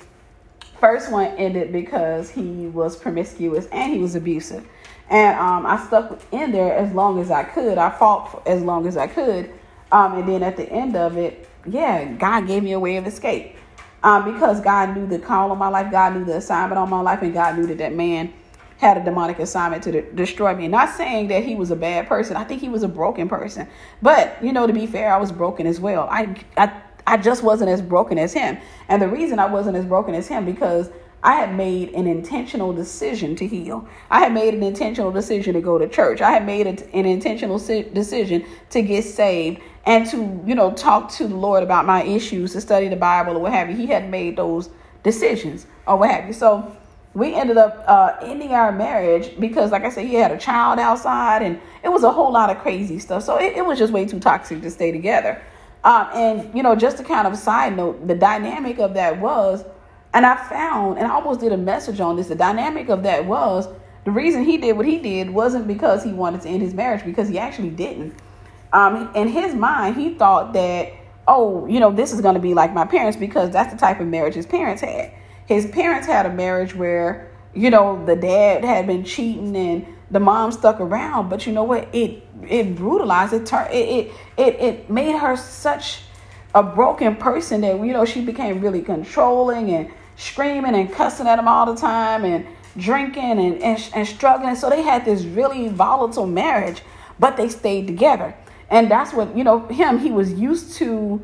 first 0.81 1.11
one 1.11 1.27
ended 1.37 1.73
because 1.73 2.31
he 2.31 2.67
was 2.67 2.97
promiscuous 2.97 3.67
and 3.67 3.93
he 3.93 3.99
was 3.99 4.15
abusive. 4.15 4.67
And 5.09 5.39
um, 5.39 5.67
I 5.67 5.85
stuck 5.87 6.21
in 6.33 6.53
there 6.53 6.75
as 6.75 6.93
long 6.93 7.21
as 7.21 7.31
I 7.31 7.45
could. 7.45 7.79
I 7.79 7.91
fought 7.91 8.43
as 8.47 8.63
long 8.63 8.87
as 8.87 8.97
I 8.97 9.07
could. 9.07 9.53
Um, 9.93 10.19
and 10.19 10.29
then 10.29 10.43
at 10.43 10.57
the 10.57 10.69
end 10.71 10.97
of 10.97 11.17
it, 11.17 11.49
yeah, 11.67 12.05
God 12.13 12.47
gave 12.47 12.63
me 12.63 12.73
a 12.73 12.81
way 12.81 12.97
of 12.97 13.07
escape. 13.07 13.57
Um, 14.03 14.33
because 14.33 14.61
God 14.61 14.97
knew 14.97 15.07
the 15.07 15.19
call 15.19 15.51
on 15.51 15.59
my 15.59 15.69
life, 15.69 15.91
God 15.91 16.15
knew 16.15 16.25
the 16.25 16.37
assignment 16.37 16.79
on 16.79 16.91
my 16.91 17.01
life, 17.01 17.23
and 17.23 17.33
God 17.33 17.57
knew 17.57 17.67
that 17.67 17.79
that 17.79 17.95
man 17.95 18.33
had 18.79 18.99
a 18.99 19.05
demonic 19.05 19.39
assignment 19.39 19.83
to 19.85 19.93
de- 19.93 20.13
destroy 20.13 20.55
me. 20.55 20.69
Not 20.69 20.95
saying 20.95 21.29
that 21.29 21.45
he 21.45 21.55
was 21.55 21.71
a 21.71 21.77
bad 21.77 22.07
person. 22.07 22.37
I 22.37 22.45
think 22.45 22.61
he 22.61 22.69
was 22.69 22.83
a 22.83 22.89
broken 22.89 23.29
person. 23.29 23.67
But, 24.03 24.37
you 24.43 24.53
know, 24.53 24.67
to 24.67 24.73
be 24.73 24.87
fair, 24.87 25.13
I 25.13 25.17
was 25.17 25.33
broken 25.33 25.67
as 25.67 25.81
well. 25.81 26.07
I, 26.11 26.37
I, 26.57 26.73
I 27.07 27.17
just 27.17 27.43
wasn't 27.43 27.71
as 27.71 27.81
broken 27.81 28.19
as 28.19 28.33
him. 28.33 28.59
And 28.89 29.01
the 29.01 29.09
reason 29.09 29.39
I 29.39 29.47
wasn't 29.47 29.77
as 29.77 29.87
broken 29.87 30.15
as 30.15 30.29
him 30.29 30.45
because 30.45 30.91
I 31.27 31.33
had 31.33 31.57
made 31.57 31.89
an 31.91 32.07
intentional 32.07 32.73
decision 32.73 33.35
to 33.35 33.49
heal. 33.49 33.89
I 34.13 34.21
had 34.21 34.33
made 34.33 34.55
an 34.55 34.63
intentional 34.63 35.11
decision 35.11 35.55
to 35.55 35.61
go 35.61 35.77
to 35.77 35.89
church. 35.89 36.21
I 36.21 36.31
had 36.31 36.47
made 36.47 36.69
an 36.69 37.05
intentional 37.05 37.59
decision 37.59 38.45
to 38.71 38.81
get 38.81 39.03
saved 39.03 39.61
and 39.87 40.07
to, 40.11 40.19
you 40.47 40.55
know, 40.55 40.71
talk 40.73 41.11
to 41.15 41.27
the 41.27 41.35
Lord 41.35 41.65
about 41.65 41.85
my 41.85 42.05
issues, 42.05 42.53
to 42.53 42.61
study 42.61 42.87
the 42.87 42.95
Bible 42.95 43.37
or 43.37 43.41
what 43.41 43.53
have 43.53 43.69
you. 43.69 43.75
He 43.75 43.87
had 43.87 44.09
made 44.09 44.37
those 44.37 44.71
decisions 45.03 45.67
or 45.85 45.97
what 45.97 46.13
have 46.13 46.29
you. 46.29 46.33
So 46.33 46.77
we 47.13 47.35
ended 47.35 47.57
up 47.57 47.83
uh, 47.89 48.15
ending 48.23 48.53
our 48.53 48.71
marriage 48.71 49.37
because, 49.41 49.73
like 49.73 49.83
I 49.83 49.91
said, 49.91 50.07
he 50.07 50.15
had 50.15 50.31
a 50.31 50.39
child 50.39 50.79
outside 50.79 51.43
and 51.43 51.61
it 51.83 51.89
was 51.89 52.05
a 52.05 52.13
whole 52.13 52.33
lot 52.33 52.51
of 52.51 52.59
crazy 52.59 53.01
stuff. 53.01 53.25
So 53.25 53.37
it, 53.41 53.57
it 53.57 53.67
was 53.67 53.81
just 53.81 53.93
way 53.93 54.07
too 54.07 54.21
toxic 54.21 54.63
to 54.63 54.71
stay 54.71 54.93
together. 54.93 55.43
Um, 55.83 56.09
and, 56.15 56.55
you 56.55 56.63
know, 56.63 56.77
just 56.77 56.99
to 56.99 57.03
kind 57.03 57.27
of 57.27 57.37
side 57.37 57.77
note, 57.77 58.07
the 58.07 58.15
dynamic 58.15 58.79
of 58.79 58.95
that 58.95 59.21
was 59.21 59.65
and 60.17 60.25
I 60.25 60.35
found, 60.35 60.97
and 60.97 61.07
I 61.07 61.11
almost 61.11 61.41
did 61.41 61.53
a 61.53 61.59
message 61.59 62.01
on 62.01 62.17
this, 62.17 62.29
the 62.29 62.35
dynamic 62.35 62.89
of 62.89 63.03
that 63.03 63.27
was 63.27 63.69
the 64.07 64.11
reason 64.11 64.45
he 64.45 64.57
did 64.57 64.75
what 64.75 64.87
he 64.87 64.97
did 64.97 65.29
wasn't 65.29 65.67
because 65.67 66.03
he 66.03 66.11
wanted 66.11 66.41
to 66.41 66.49
end 66.49 66.63
his 66.63 66.73
marriage, 66.73 67.05
because 67.05 67.29
he 67.29 67.39
actually 67.39 67.69
didn't. 67.69 68.15
Um, 68.73 69.15
in 69.15 69.29
his 69.29 69.55
mind, 69.55 69.95
he 69.95 70.15
thought 70.15 70.55
that, 70.55 70.95
oh, 71.29 71.67
you 71.67 71.81
know, 71.81 71.91
this 71.91 72.15
is 72.15 72.23
going 72.23 72.35
to 72.35 72.41
be 72.41 72.55
like 72.55 72.73
my 72.73 72.87
parents 72.87 73.19
because 73.19 73.51
that's 73.51 73.71
the 73.71 73.79
type 73.79 74.01
of 74.01 74.07
marriage 74.07 74.33
his 74.33 74.47
parents 74.47 74.81
had. 74.81 75.13
His 75.45 75.67
parents 75.67 76.07
had 76.07 76.25
a 76.25 76.33
marriage 76.33 76.75
where, 76.75 77.31
you 77.55 77.69
know, 77.69 78.03
the 78.07 78.17
dad 78.17 78.65
had 78.65 78.87
been 78.87 79.05
cheating 79.05 79.55
and 79.55 79.87
the 80.11 80.21
mom 80.21 80.51
stuck 80.51 80.81
around, 80.81 81.29
but 81.29 81.47
you 81.47 81.53
know 81.53 81.65
what? 81.65 81.95
It 81.95 82.27
it 82.49 82.75
brutalized. 82.75 83.35
It 83.35 83.53
it 83.53 83.73
it 83.75 84.13
it, 84.39 84.61
it 84.61 84.91
made 84.91 85.19
her 85.19 85.37
such 85.37 86.05
a 86.55 86.63
broken 86.63 87.17
person 87.17 87.61
that 87.61 87.79
you 87.79 87.93
know 87.93 88.07
she 88.07 88.23
became 88.23 88.63
really 88.63 88.81
controlling 88.81 89.71
and 89.71 89.93
screaming 90.17 90.75
and 90.75 90.93
cussing 90.93 91.27
at 91.27 91.39
him 91.39 91.49
all 91.49 91.67
the 91.67 91.81
time 91.81 92.25
and 92.25 92.47
drinking 92.77 93.39
and, 93.39 93.63
and, 93.63 93.91
and 93.95 94.07
struggling. 94.07 94.57
So 94.57 94.69
they 94.69 94.83
had 94.83 95.05
this 95.05 95.25
really 95.25 95.69
volatile 95.69 96.27
marriage, 96.27 96.83
but 97.19 97.37
they 97.37 97.49
stayed 97.49 97.87
together. 97.87 98.35
And 98.69 98.91
that's 98.91 99.13
what, 99.13 99.37
you 99.37 99.45
know, 99.45 99.61
him, 99.69 99.99
he 99.99 100.11
was 100.11 100.33
used 100.33 100.75
to 100.77 101.21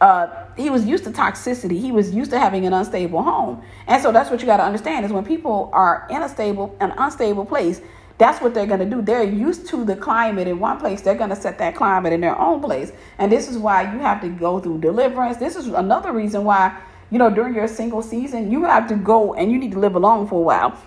uh, 0.00 0.46
he 0.56 0.68
was 0.68 0.84
used 0.84 1.04
to 1.04 1.10
toxicity. 1.10 1.80
He 1.80 1.90
was 1.90 2.14
used 2.14 2.30
to 2.30 2.38
having 2.38 2.66
an 2.66 2.72
unstable 2.72 3.22
home. 3.22 3.62
And 3.86 4.02
so 4.02 4.12
that's 4.12 4.30
what 4.30 4.40
you 4.40 4.46
got 4.46 4.58
to 4.58 4.62
understand 4.62 5.04
is 5.06 5.12
when 5.12 5.24
people 5.24 5.70
are 5.72 6.06
in 6.10 6.22
a 6.22 6.28
stable, 6.28 6.76
an 6.80 6.92
unstable 6.98 7.46
place, 7.46 7.80
that's 8.18 8.40
what 8.40 8.54
they're 8.54 8.66
going 8.66 8.80
to 8.80 8.86
do. 8.86 9.02
They're 9.02 9.24
used 9.24 9.66
to 9.68 9.84
the 9.84 9.96
climate 9.96 10.48
in 10.48 10.58
one 10.58 10.78
place. 10.78 11.02
They're 11.02 11.14
going 11.14 11.30
to 11.30 11.36
set 11.36 11.58
that 11.58 11.74
climate 11.74 12.12
in 12.12 12.20
their 12.20 12.38
own 12.38 12.62
place. 12.62 12.92
And 13.18 13.30
this 13.30 13.48
is 13.48 13.58
why 13.58 13.92
you 13.92 13.98
have 13.98 14.20
to 14.22 14.28
go 14.28 14.58
through 14.58 14.80
deliverance. 14.80 15.36
This 15.36 15.56
is 15.56 15.66
another 15.66 16.12
reason 16.12 16.44
why, 16.44 16.78
you 17.10 17.18
know, 17.18 17.30
during 17.30 17.54
your 17.54 17.68
single 17.68 18.02
season, 18.02 18.50
you 18.50 18.64
have 18.64 18.88
to 18.88 18.96
go 18.96 19.34
and 19.34 19.50
you 19.50 19.58
need 19.58 19.72
to 19.72 19.78
live 19.78 19.94
alone 19.94 20.26
for 20.26 20.40
a 20.40 20.42
while. 20.42 20.78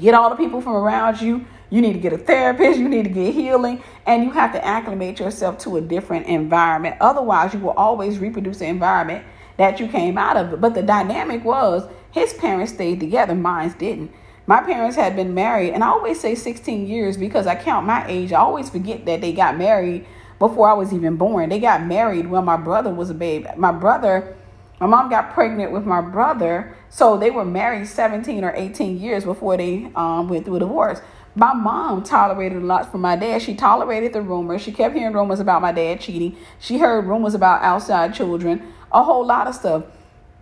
Get 0.00 0.14
all 0.14 0.30
the 0.30 0.36
people 0.36 0.60
from 0.60 0.74
around 0.74 1.20
you. 1.20 1.44
You 1.70 1.80
need 1.80 1.92
to 1.94 1.98
get 1.98 2.12
a 2.12 2.18
therapist. 2.18 2.78
You 2.78 2.88
need 2.88 3.04
to 3.04 3.10
get 3.10 3.34
healing. 3.34 3.82
And 4.06 4.24
you 4.24 4.30
have 4.30 4.52
to 4.52 4.64
acclimate 4.64 5.18
yourself 5.18 5.58
to 5.58 5.76
a 5.76 5.80
different 5.80 6.26
environment. 6.26 6.96
Otherwise, 7.00 7.54
you 7.54 7.60
will 7.60 7.70
always 7.70 8.18
reproduce 8.18 8.58
the 8.58 8.66
environment 8.66 9.24
that 9.56 9.80
you 9.80 9.88
came 9.88 10.16
out 10.16 10.36
of. 10.36 10.60
But 10.60 10.74
the 10.74 10.82
dynamic 10.82 11.44
was 11.44 11.88
his 12.10 12.32
parents 12.34 12.72
stayed 12.72 13.00
together, 13.00 13.34
mine 13.34 13.74
didn't. 13.78 14.12
My 14.46 14.60
parents 14.62 14.96
had 14.96 15.14
been 15.14 15.32
married, 15.32 15.74
and 15.74 15.84
I 15.84 15.88
always 15.88 16.18
say 16.18 16.34
16 16.34 16.86
years 16.86 17.16
because 17.16 17.46
I 17.46 17.54
count 17.54 17.86
my 17.86 18.04
age. 18.08 18.32
I 18.32 18.40
always 18.40 18.68
forget 18.68 19.04
that 19.06 19.20
they 19.20 19.32
got 19.32 19.56
married 19.56 20.06
before 20.40 20.68
I 20.68 20.72
was 20.72 20.92
even 20.92 21.16
born. 21.16 21.50
They 21.50 21.60
got 21.60 21.84
married 21.84 22.28
when 22.28 22.44
my 22.44 22.56
brother 22.56 22.90
was 22.90 23.10
a 23.10 23.14
baby. 23.14 23.46
My 23.56 23.70
brother, 23.70 24.36
my 24.80 24.86
mom 24.86 25.10
got 25.10 25.34
pregnant 25.34 25.72
with 25.72 25.84
my 25.84 26.00
brother, 26.00 26.74
so 26.88 27.18
they 27.18 27.30
were 27.30 27.44
married 27.44 27.86
17 27.86 28.42
or 28.42 28.54
18 28.56 28.98
years 28.98 29.24
before 29.24 29.58
they 29.58 29.92
um, 29.94 30.28
went 30.28 30.46
through 30.46 30.56
a 30.56 30.60
divorce. 30.60 31.02
My 31.34 31.52
mom 31.52 32.02
tolerated 32.02 32.62
a 32.62 32.64
lot 32.64 32.90
from 32.90 33.02
my 33.02 33.14
dad. 33.14 33.42
She 33.42 33.54
tolerated 33.54 34.14
the 34.14 34.22
rumors. 34.22 34.62
She 34.62 34.72
kept 34.72 34.96
hearing 34.96 35.12
rumors 35.12 35.38
about 35.38 35.60
my 35.60 35.70
dad 35.70 36.00
cheating. 36.00 36.36
She 36.58 36.78
heard 36.78 37.06
rumors 37.06 37.34
about 37.34 37.62
outside 37.62 38.14
children, 38.14 38.72
a 38.90 39.04
whole 39.04 39.24
lot 39.24 39.46
of 39.46 39.54
stuff. 39.54 39.84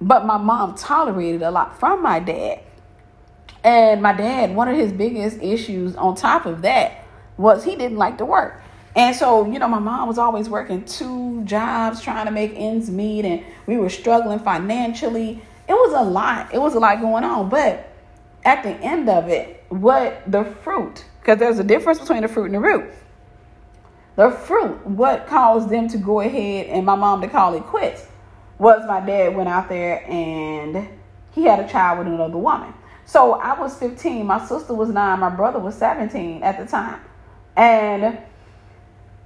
But 0.01 0.25
my 0.25 0.39
mom 0.39 0.77
tolerated 0.77 1.43
a 1.43 1.51
lot 1.51 1.79
from 1.79 2.01
my 2.01 2.21
dad. 2.21 2.61
And 3.65 4.01
my 4.01 4.13
dad, 4.13 4.55
one 4.55 4.69
of 4.69 4.77
his 4.77 4.93
biggest 4.93 5.43
issues 5.43 5.97
on 5.97 6.15
top 6.15 6.47
of 6.47 6.63
that 6.63 7.05
was 7.37 7.65
he 7.65 7.75
didn't 7.75 7.99
like 7.99 8.19
to 8.19 8.25
work. 8.25 8.63
And 8.99 9.15
so, 9.15 9.49
you 9.49 9.61
know, 9.61 9.69
my 9.69 9.79
mom 9.79 10.09
was 10.09 10.19
always 10.19 10.49
working 10.49 10.85
two 10.85 11.45
jobs 11.45 12.03
trying 12.03 12.27
to 12.27 12.33
make 12.33 12.53
ends 12.57 12.91
meet, 12.91 13.25
and 13.25 13.45
we 13.65 13.77
were 13.77 13.91
struggling 13.91 14.41
financially. 14.41 15.41
It 15.69 15.73
was 15.73 15.93
a 15.93 16.03
lot. 16.03 16.53
It 16.53 16.59
was 16.59 16.75
a 16.75 16.81
lot 16.81 17.01
going 17.01 17.23
on. 17.23 17.49
But 17.49 17.93
at 18.45 18.65
the 18.65 18.71
end 18.71 19.09
of 19.09 19.29
it, 19.29 19.63
what 19.69 20.21
the 20.27 20.43
fruit, 20.43 21.05
because 21.21 21.39
there's 21.39 21.61
a 21.61 21.65
difference 21.65 22.01
between 22.01 22.23
the 22.23 22.29
fruit 22.29 22.47
and 22.47 22.57
the 22.57 22.61
root. 22.61 22.91
The 24.17 24.33
fruit, 24.33 24.85
what 24.85 25.29
caused 25.29 25.69
them 25.69 25.87
to 25.91 25.97
go 25.97 26.19
ahead 26.19 26.67
and 26.67 26.85
my 26.85 26.97
mom 26.97 27.21
to 27.21 27.29
call 27.29 27.55
it 27.55 27.63
quits, 27.63 28.05
was 28.59 28.85
my 28.89 28.99
dad 28.99 29.37
went 29.37 29.49
out 29.49 29.69
there 29.69 30.05
and 30.11 30.89
he 31.31 31.45
had 31.45 31.61
a 31.61 31.69
child 31.69 32.01
with 32.01 32.09
another 32.09 32.37
woman. 32.37 32.75
So 33.07 33.35
I 33.35 33.57
was 33.61 33.77
15, 33.77 34.27
my 34.27 34.45
sister 34.45 34.75
was 34.75 34.89
nine, 34.89 35.21
my 35.21 35.31
brother 35.31 35.61
was 35.61 35.77
17 35.77 36.43
at 36.43 36.59
the 36.59 36.67
time. 36.67 37.01
And 37.57 38.19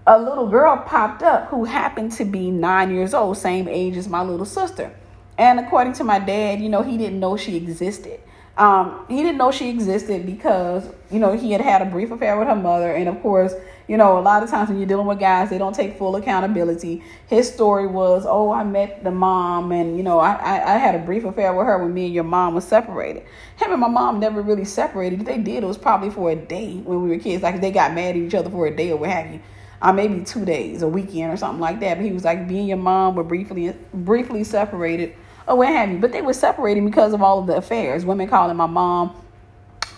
a 0.07 0.19
little 0.19 0.49
girl 0.49 0.77
popped 0.79 1.23
up 1.23 1.49
who 1.49 1.65
happened 1.65 2.13
to 2.13 2.25
be 2.25 2.51
nine 2.51 2.93
years 2.93 3.15
old, 3.15 3.37
same 3.37 3.69
age 3.69 3.97
as 3.97 4.09
my 4.09 4.23
little 4.23 4.47
sister. 4.47 4.93
And 5.39 5.61
according 5.61 5.95
to 5.95 6.05
my 6.05 6.19
dad, 6.19 6.61
you 6.61 6.69
know, 6.69 6.83
he 6.83 6.97
didn't 6.97 7.21
know 7.21 7.37
she 7.37 7.57
existed. 7.57 8.21
Um, 8.59 9.07
he 9.09 9.17
didn't 9.17 9.39
know 9.39 9.51
she 9.51 9.71
existed 9.71 10.27
because, 10.27 10.87
you 11.11 11.19
know, 11.19 11.33
he 11.33 11.53
had 11.53 11.63
had 11.63 11.81
a 11.81 11.87
brief 11.87 12.11
affair 12.11 12.39
with 12.39 12.49
her 12.49 12.57
mother. 12.57 12.93
And 12.93 13.09
of 13.09 13.23
course, 13.23 13.55
you 13.89 13.97
know, 13.97 14.19
a 14.19 14.21
lot 14.21 14.43
of 14.43 14.51
times 14.51 14.69
when 14.69 14.79
you're 14.79 14.87
dealing 14.87 15.07
with 15.07 15.19
guys, 15.19 15.49
they 15.49 15.57
don't 15.57 15.75
take 15.75 15.97
full 15.97 16.17
accountability. 16.17 17.03
His 17.29 17.51
story 17.51 17.87
was, 17.87 18.27
oh, 18.27 18.53
I 18.53 18.63
met 18.63 19.05
the 19.05 19.11
mom 19.11 19.73
and, 19.73 19.97
you 19.97 20.03
know, 20.03 20.19
I, 20.19 20.35
I, 20.35 20.75
I 20.75 20.79
had 20.79 20.95
a 20.95 20.99
brief 20.99 21.25
affair 21.25 21.55
with 21.55 21.67
her 21.67 21.79
when 21.79 21.95
me 21.95 22.07
and 22.07 22.15
your 22.15 22.25
mom 22.25 22.55
was 22.55 22.67
separated. 22.67 23.23
Him 23.57 23.73
and 23.73 23.81
my 23.81 23.89
mom 23.89 24.21
never 24.21 24.43
really 24.43 24.67
separated. 24.67 25.21
If 25.21 25.27
they 25.27 25.39
did, 25.39 25.65
it 25.65 25.67
was 25.67 25.79
probably 25.79 26.11
for 26.11 26.31
a 26.31 26.37
day 26.37 26.75
when 26.77 27.03
we 27.03 27.09
were 27.09 27.19
kids. 27.19 27.43
Like 27.43 27.61
they 27.61 27.71
got 27.71 27.95
mad 27.95 28.11
at 28.11 28.17
each 28.17 28.35
other 28.35 28.51
for 28.51 28.67
a 28.67 28.77
day 28.77 28.91
or 28.91 28.99
what 28.99 29.11
have 29.11 29.33
you. 29.33 29.41
Uh, 29.83 29.93
maybe 29.93 30.25
two 30.25 30.45
days, 30.45 30.81
a 30.83 30.89
weekend 30.89 31.33
or 31.33 31.37
something 31.37 31.61
like 31.61 31.81
that. 31.81 31.97
But 31.97 32.07
he 32.07 32.13
was 32.13 32.25
like, 32.25 32.47
me 32.47 32.61
and 32.61 32.69
your 32.69 32.77
mom 32.79 33.17
were 33.17 33.25
briefly 33.25 33.75
briefly 33.93 34.45
separated 34.45 35.15
or 35.47 35.59
what 35.59 35.69
have 35.69 35.91
you. 35.91 35.99
But 35.99 36.13
they 36.13 36.23
were 36.23 36.33
separating 36.33 36.87
because 36.87 37.13
of 37.13 37.21
all 37.21 37.41
of 37.41 37.49
the 37.49 37.57
affairs. 37.57 38.05
Women 38.07 38.29
calling 38.29 38.57
my 38.57 38.67
mom 38.67 39.21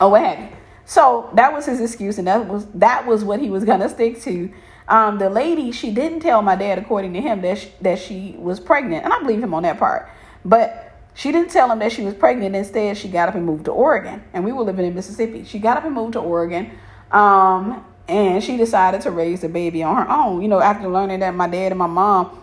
or 0.00 0.10
what 0.10 0.22
have 0.22 0.38
you. 0.38 0.56
So 0.86 1.30
that 1.34 1.52
was 1.52 1.66
his 1.66 1.80
excuse, 1.80 2.18
and 2.18 2.26
that 2.26 2.46
was 2.46 2.66
that 2.74 3.06
was 3.06 3.24
what 3.24 3.40
he 3.40 3.50
was 3.50 3.64
gonna 3.64 3.88
stick 3.88 4.20
to. 4.22 4.50
Um, 4.86 5.18
the 5.18 5.30
lady, 5.30 5.72
she 5.72 5.90
didn't 5.90 6.20
tell 6.20 6.42
my 6.42 6.56
dad, 6.56 6.78
according 6.78 7.14
to 7.14 7.20
him, 7.20 7.40
that 7.40 7.58
she, 7.58 7.72
that 7.80 7.98
she 7.98 8.34
was 8.38 8.60
pregnant, 8.60 9.04
and 9.04 9.12
I 9.12 9.18
believe 9.20 9.42
him 9.42 9.54
on 9.54 9.62
that 9.62 9.78
part. 9.78 10.10
But 10.44 10.92
she 11.14 11.32
didn't 11.32 11.50
tell 11.50 11.70
him 11.70 11.78
that 11.78 11.92
she 11.92 12.02
was 12.02 12.12
pregnant. 12.12 12.54
Instead, 12.54 12.98
she 12.98 13.08
got 13.08 13.30
up 13.30 13.34
and 13.34 13.46
moved 13.46 13.64
to 13.64 13.70
Oregon, 13.70 14.22
and 14.34 14.44
we 14.44 14.52
were 14.52 14.62
living 14.62 14.84
in 14.84 14.94
Mississippi. 14.94 15.44
She 15.44 15.58
got 15.58 15.78
up 15.78 15.84
and 15.84 15.94
moved 15.94 16.14
to 16.14 16.20
Oregon, 16.20 16.70
um, 17.12 17.84
and 18.08 18.42
she 18.42 18.56
decided 18.56 19.00
to 19.02 19.10
raise 19.10 19.40
the 19.40 19.48
baby 19.48 19.82
on 19.82 19.96
her 19.96 20.10
own. 20.10 20.42
You 20.42 20.48
know, 20.48 20.60
after 20.60 20.88
learning 20.88 21.20
that 21.20 21.34
my 21.34 21.48
dad 21.48 21.72
and 21.72 21.78
my 21.78 21.86
mom 21.86 22.42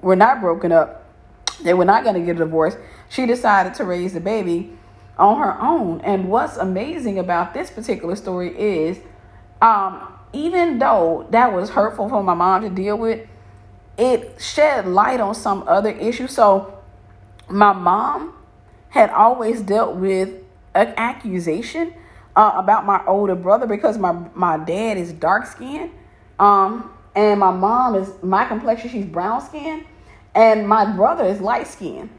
were 0.00 0.16
not 0.16 0.40
broken 0.40 0.72
up, 0.72 1.04
they 1.62 1.74
were 1.74 1.84
not 1.84 2.04
going 2.04 2.14
to 2.14 2.20
get 2.20 2.36
a 2.36 2.44
divorce. 2.44 2.76
She 3.08 3.26
decided 3.26 3.74
to 3.74 3.84
raise 3.84 4.12
the 4.12 4.20
baby 4.20 4.76
on 5.18 5.38
her 5.38 5.60
own. 5.60 6.00
And 6.02 6.28
what's 6.28 6.56
amazing 6.56 7.18
about 7.18 7.54
this 7.54 7.70
particular 7.70 8.16
story 8.16 8.58
is, 8.58 8.98
um, 9.60 10.12
even 10.32 10.78
though 10.78 11.26
that 11.30 11.52
was 11.52 11.70
hurtful 11.70 12.08
for 12.08 12.22
my 12.22 12.34
mom 12.34 12.62
to 12.62 12.70
deal 12.70 12.96
with, 12.96 13.26
it 13.98 14.40
shed 14.40 14.86
light 14.86 15.20
on 15.20 15.34
some 15.34 15.64
other 15.68 15.90
issues. 15.90 16.32
So, 16.32 16.78
my 17.48 17.72
mom 17.72 18.34
had 18.88 19.10
always 19.10 19.60
dealt 19.60 19.96
with 19.96 20.30
an 20.74 20.94
accusation 20.96 21.92
uh, 22.36 22.52
about 22.56 22.86
my 22.86 23.04
older 23.06 23.34
brother 23.34 23.66
because 23.66 23.98
my 23.98 24.12
my 24.34 24.56
dad 24.56 24.96
is 24.96 25.12
dark 25.12 25.46
skinned, 25.46 25.90
um, 26.38 26.90
and 27.14 27.40
my 27.40 27.50
mom 27.50 27.94
is 27.94 28.10
my 28.22 28.46
complexion. 28.46 28.90
She's 28.90 29.06
brown 29.06 29.40
skinned, 29.40 29.84
and 30.34 30.68
my 30.68 30.84
brother 30.84 31.24
is 31.24 31.40
light 31.40 31.66
skinned. 31.66 32.10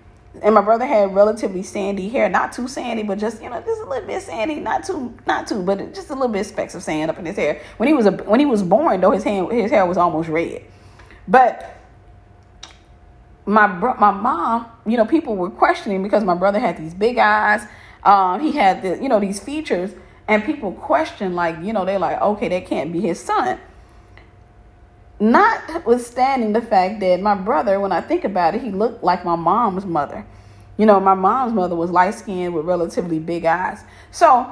And 0.42 0.56
my 0.56 0.62
brother 0.62 0.86
had 0.86 1.14
relatively 1.14 1.62
sandy 1.62 2.10
hair, 2.10 2.28
not 2.28 2.54
too 2.54 2.68
sandy, 2.68 3.04
but 3.04 3.20
just 3.20 3.42
you 3.42 3.52
know, 3.52 3.62
just 3.62 3.82
a 3.82 3.86
little 3.86 4.08
bit 4.08 4.20
sandy, 4.24 4.56
not 4.56 4.84
too, 4.84 5.16
not 5.28 5.46
too, 5.46 5.62
but 5.62 5.94
just 5.94 6.10
a 6.10 6.14
little 6.14 6.28
bit 6.28 6.44
specks 6.46 6.74
of 6.74 6.82
sand 6.82 7.12
up 7.12 7.20
in 7.20 7.26
his 7.26 7.36
hair. 7.36 7.62
When 7.78 7.88
he 7.88 7.94
was 7.94 8.08
a, 8.08 8.12
when 8.12 8.40
he 8.40 8.46
was 8.48 8.64
born, 8.64 9.00
though, 9.00 9.12
his 9.12 9.24
hand, 9.24 9.52
his 9.52 9.70
hair 9.70 9.86
was 9.86 9.96
almost 9.96 10.30
red. 10.30 10.64
But 11.28 11.78
my 13.46 13.68
bro- 13.68 13.96
my 14.00 14.12
mom, 14.12 14.66
you 14.86 14.98
know, 14.98 15.06
people 15.06 15.36
were 15.36 15.50
questioning 15.50 16.02
because 16.02 16.24
my 16.24 16.36
brother 16.36 16.60
had 16.60 16.78
these 16.78 16.94
big 16.94 17.18
eyes. 17.18 17.66
Um, 18.04 18.42
he 18.42 18.52
had 18.52 18.82
the, 18.82 19.02
you 19.02 19.10
know, 19.10 19.20
these 19.20 19.40
features, 19.40 19.92
and 20.28 20.44
people 20.44 20.72
question 20.72 21.36
like, 21.36 21.62
you 21.62 21.74
know, 21.74 21.86
they're 21.86 22.00
like, 22.00 22.22
okay, 22.22 22.48
that 22.50 22.66
can't 22.66 22.94
be 22.94 23.02
his 23.02 23.20
son. 23.20 23.60
Notwithstanding 25.20 26.54
the 26.54 26.62
fact 26.62 27.00
that 27.02 27.22
my 27.22 27.36
brother, 27.36 27.80
when 27.80 27.92
I 27.92 28.02
think 28.02 28.24
about 28.24 28.56
it, 28.56 28.62
he 28.62 28.72
looked 28.72 29.04
like 29.04 29.26
my 29.26 29.36
mom's 29.36 29.86
mother. 29.86 30.26
You 30.78 30.86
know, 30.86 31.00
my 31.00 31.14
mom's 31.14 31.54
mother 31.54 31.76
was 31.76 31.92
light 31.92 32.16
skinned 32.16 32.54
with 32.54 32.66
relatively 32.66 33.20
big 33.20 33.46
eyes. 33.46 33.84
So, 34.12 34.52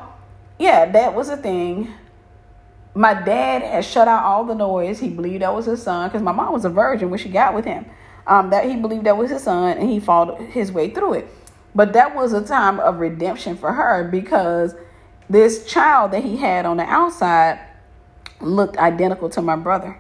yeah, 0.60 0.86
that 0.92 1.16
was 1.16 1.30
a 1.30 1.38
thing. 1.38 1.94
My 2.94 3.14
dad 3.14 3.64
had 3.64 3.86
shut 3.86 4.08
out 4.08 4.24
all 4.24 4.44
the 4.44 4.54
noise. 4.54 5.00
He 5.00 5.10
believed 5.10 5.42
that 5.42 5.54
was 5.54 5.66
his 5.66 5.82
son 5.82 6.10
because 6.10 6.22
my 6.22 6.32
mom 6.32 6.54
was 6.54 6.66
a 6.66 6.70
virgin 6.70 7.10
when 7.10 7.20
she 7.20 7.30
got 7.30 7.56
with 7.56 7.66
him. 7.66 7.86
Um, 8.28 8.52
that 8.52 8.66
he 8.66 8.76
believed 8.76 9.06
that 9.06 9.18
was 9.18 9.32
his 9.32 9.44
son 9.44 9.78
and 9.78 9.90
he 9.90 10.00
fought 10.00 10.40
his 10.40 10.72
way 10.72 10.90
through 10.90 11.14
it. 11.14 11.28
But 11.74 11.94
that 11.94 12.16
was 12.16 12.34
a 12.34 12.46
time 12.46 12.80
of 12.80 13.00
redemption 13.00 13.58
for 13.58 13.74
her 13.74 14.08
because 14.10 14.76
this 15.32 15.66
child 15.66 16.12
that 16.12 16.24
he 16.24 16.38
had 16.38 16.66
on 16.66 16.78
the 16.78 16.84
outside 16.84 17.60
looked 18.40 18.78
identical 18.78 19.30
to 19.30 19.42
my 19.42 19.56
brother 19.56 19.98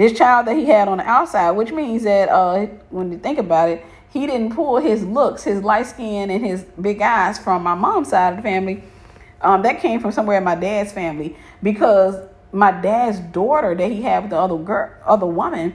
this 0.00 0.16
child 0.16 0.46
that 0.46 0.56
he 0.56 0.64
had 0.64 0.88
on 0.88 0.96
the 0.96 1.06
outside, 1.06 1.50
which 1.50 1.72
means 1.72 2.04
that 2.04 2.30
uh, 2.30 2.64
when 2.88 3.12
you 3.12 3.18
think 3.18 3.38
about 3.38 3.68
it, 3.68 3.84
he 4.08 4.26
didn't 4.26 4.54
pull 4.54 4.78
his 4.78 5.04
looks, 5.04 5.44
his 5.44 5.62
light 5.62 5.88
skin, 5.88 6.30
and 6.30 6.42
his 6.42 6.62
big 6.80 7.02
eyes 7.02 7.38
from 7.38 7.62
my 7.62 7.74
mom's 7.74 8.08
side 8.08 8.30
of 8.30 8.38
the 8.38 8.42
family. 8.42 8.82
Um, 9.42 9.60
that 9.60 9.80
came 9.80 10.00
from 10.00 10.10
somewhere 10.12 10.38
in 10.38 10.44
my 10.44 10.54
dad's 10.54 10.90
family 10.90 11.36
because 11.62 12.16
my 12.50 12.70
dad's 12.70 13.20
daughter 13.20 13.74
that 13.74 13.92
he 13.92 14.00
had 14.00 14.22
with 14.22 14.30
the 14.30 14.38
other 14.38 14.56
girl, 14.56 14.90
other 15.04 15.26
woman, 15.26 15.74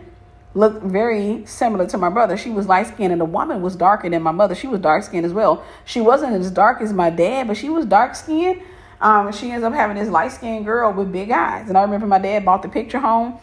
looked 0.56 0.82
very 0.84 1.46
similar 1.46 1.86
to 1.86 1.98
my 1.98 2.10
brother. 2.10 2.38
She 2.38 2.50
was 2.50 2.68
light 2.68 2.88
skinned, 2.88 3.12
and 3.12 3.22
the 3.22 3.26
woman 3.26 3.62
was 3.62 3.76
darker 3.76 4.10
than 4.10 4.24
my 4.24 4.32
mother. 4.32 4.56
She 4.56 4.68
was 4.68 4.80
dark 4.80 5.04
skinned 5.04 5.26
as 5.26 5.34
well. 5.34 5.64
She 5.84 6.02
wasn't 6.02 6.34
as 6.34 6.50
dark 6.50 6.82
as 6.82 6.94
my 6.94 7.10
dad, 7.10 7.48
but 7.48 7.58
she 7.58 7.70
was 7.70 7.86
dark 7.86 8.16
skinned. 8.16 8.62
Um, 9.02 9.32
she 9.34 9.52
ends 9.52 9.66
up 9.66 9.74
having 9.74 9.98
this 9.98 10.10
light 10.10 10.32
skinned 10.32 10.66
girl 10.66 10.94
with 10.94 11.12
big 11.12 11.30
eyes. 11.30 11.68
And 11.68 11.78
I 11.78 11.82
remember 11.82 12.08
my 12.08 12.20
dad 12.20 12.46
bought 12.46 12.62
the 12.62 12.70
picture 12.70 13.00
home 13.00 13.38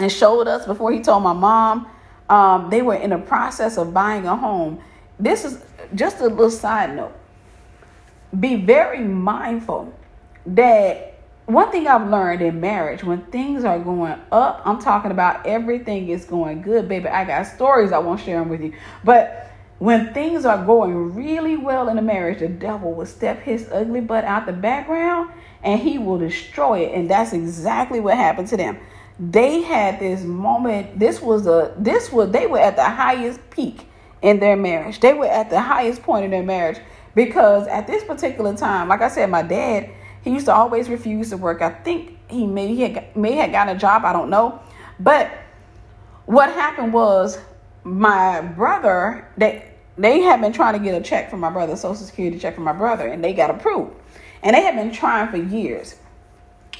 and 0.00 0.10
showed 0.10 0.48
us 0.48 0.66
before 0.66 0.92
he 0.92 1.00
told 1.00 1.22
my 1.22 1.32
mom. 1.32 1.88
Um, 2.28 2.68
they 2.68 2.82
were 2.82 2.96
in 2.96 3.10
the 3.10 3.18
process 3.18 3.78
of 3.78 3.94
buying 3.94 4.26
a 4.26 4.34
home. 4.34 4.80
This 5.20 5.44
is 5.44 5.62
just 5.94 6.18
a 6.18 6.24
little 6.24 6.50
side 6.50 6.96
note. 6.96 7.12
Be 8.38 8.56
very 8.56 9.00
mindful 9.00 9.94
that 10.46 11.13
one 11.46 11.70
thing 11.70 11.86
I've 11.86 12.08
learned 12.08 12.42
in 12.42 12.60
marriage, 12.60 13.04
when 13.04 13.22
things 13.26 13.64
are 13.64 13.78
going 13.78 14.18
up, 14.32 14.62
I'm 14.64 14.80
talking 14.80 15.10
about 15.10 15.46
everything 15.46 16.08
is 16.08 16.24
going 16.24 16.62
good, 16.62 16.88
baby. 16.88 17.08
I 17.08 17.24
got 17.24 17.46
stories 17.46 17.92
I 17.92 17.98
won't 17.98 18.20
share 18.20 18.38
them 18.38 18.48
with 18.48 18.62
you. 18.62 18.72
But 19.02 19.50
when 19.78 20.14
things 20.14 20.44
are 20.44 20.64
going 20.64 21.14
really 21.14 21.56
well 21.56 21.88
in 21.88 21.98
a 21.98 22.02
marriage, 22.02 22.38
the 22.38 22.48
devil 22.48 22.94
will 22.94 23.06
step 23.06 23.42
his 23.42 23.68
ugly 23.70 24.00
butt 24.00 24.24
out 24.24 24.46
the 24.46 24.52
background 24.52 25.30
and 25.62 25.80
he 25.80 25.98
will 25.98 26.18
destroy 26.18 26.80
it. 26.80 26.94
And 26.94 27.10
that's 27.10 27.32
exactly 27.32 28.00
what 28.00 28.16
happened 28.16 28.48
to 28.48 28.56
them 28.56 28.78
they 29.18 29.62
had 29.62 30.00
this 30.00 30.24
moment 30.24 30.98
this 30.98 31.20
was 31.22 31.46
a 31.46 31.72
this 31.78 32.10
was 32.10 32.30
they 32.30 32.46
were 32.46 32.58
at 32.58 32.74
the 32.74 32.84
highest 32.84 33.38
peak 33.50 33.86
in 34.22 34.40
their 34.40 34.56
marriage 34.56 34.98
they 35.00 35.14
were 35.14 35.26
at 35.26 35.50
the 35.50 35.60
highest 35.60 36.02
point 36.02 36.24
in 36.24 36.30
their 36.32 36.42
marriage 36.42 36.78
because 37.14 37.66
at 37.68 37.86
this 37.86 38.02
particular 38.02 38.56
time 38.56 38.88
like 38.88 39.00
i 39.00 39.08
said 39.08 39.30
my 39.30 39.42
dad 39.42 39.88
he 40.24 40.30
used 40.30 40.46
to 40.46 40.54
always 40.54 40.88
refuse 40.88 41.30
to 41.30 41.36
work 41.36 41.62
i 41.62 41.70
think 41.70 42.18
he 42.28 42.46
may 42.46 42.74
had, 42.74 43.16
may 43.16 43.32
have 43.32 43.52
gotten 43.52 43.76
a 43.76 43.78
job 43.78 44.04
i 44.04 44.12
don't 44.12 44.30
know 44.30 44.60
but 44.98 45.30
what 46.26 46.50
happened 46.50 46.92
was 46.92 47.38
my 47.84 48.40
brother 48.40 49.28
they 49.36 49.70
they 49.96 50.20
had 50.20 50.40
been 50.40 50.52
trying 50.52 50.72
to 50.72 50.80
get 50.80 51.00
a 51.00 51.04
check 51.04 51.30
from 51.30 51.40
my 51.40 51.50
brother 51.50 51.76
social 51.76 51.94
security 51.94 52.38
check 52.38 52.54
from 52.54 52.64
my 52.64 52.72
brother 52.72 53.06
and 53.06 53.22
they 53.22 53.32
got 53.32 53.50
approved 53.50 53.94
and 54.42 54.56
they 54.56 54.62
had 54.62 54.74
been 54.74 54.90
trying 54.90 55.28
for 55.28 55.36
years 55.36 55.96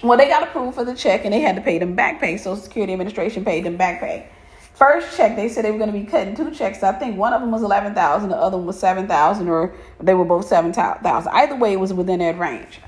well, 0.05 0.19
they 0.19 0.29
got 0.29 0.43
approved 0.43 0.75
for 0.75 0.85
the 0.85 0.95
check 0.95 1.25
and 1.25 1.33
they 1.33 1.41
had 1.41 1.57
to 1.57 1.63
pay 1.63 1.79
them 1.79 1.95
back 1.95 2.21
pay. 2.21 2.37
Social 2.37 2.57
Security 2.57 2.93
Administration 2.93 3.43
paid 3.43 3.65
them 3.65 3.79
back 3.79 4.01
pay. 4.01 4.29
First 4.75 5.17
check, 5.17 5.35
they 5.35 5.49
said 5.49 5.65
they 5.65 5.71
were 5.71 5.79
going 5.79 5.93
to 5.93 5.99
be 5.99 6.05
cutting 6.05 6.37
two 6.37 6.51
checks. 6.51 6.83
I 6.83 6.93
think 6.93 7.17
one 7.17 7.33
of 7.33 7.41
them 7.41 7.51
was 7.51 7.63
eleven 7.63 7.95
thousand, 7.95 8.31
the 8.31 8.37
other 8.37 8.57
one 8.57 8.67
was 8.67 8.79
seven 8.79 9.07
thousand, 9.07 9.49
or 9.49 9.75
they 10.01 10.15
were 10.15 10.25
both 10.25 10.47
seven 10.47 10.73
thousand. 10.73 11.33
Either 11.33 11.55
way, 11.57 11.75
it 11.75 11.81
was 11.81 11.95
within 11.95 12.19
that 12.19 12.39
range. 12.39 12.81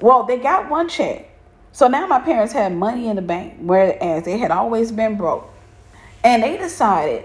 Well, 0.00 0.24
they 0.24 0.38
got 0.38 0.68
one 0.68 0.88
check, 0.88 1.28
so 1.72 1.88
now 1.88 2.06
my 2.06 2.20
parents 2.20 2.52
had 2.52 2.74
money 2.74 3.08
in 3.08 3.16
the 3.16 3.22
bank, 3.22 3.54
whereas 3.58 4.24
they 4.24 4.38
had 4.38 4.50
always 4.50 4.92
been 4.92 5.16
broke, 5.16 5.48
and 6.22 6.42
they 6.42 6.56
decided 6.56 7.24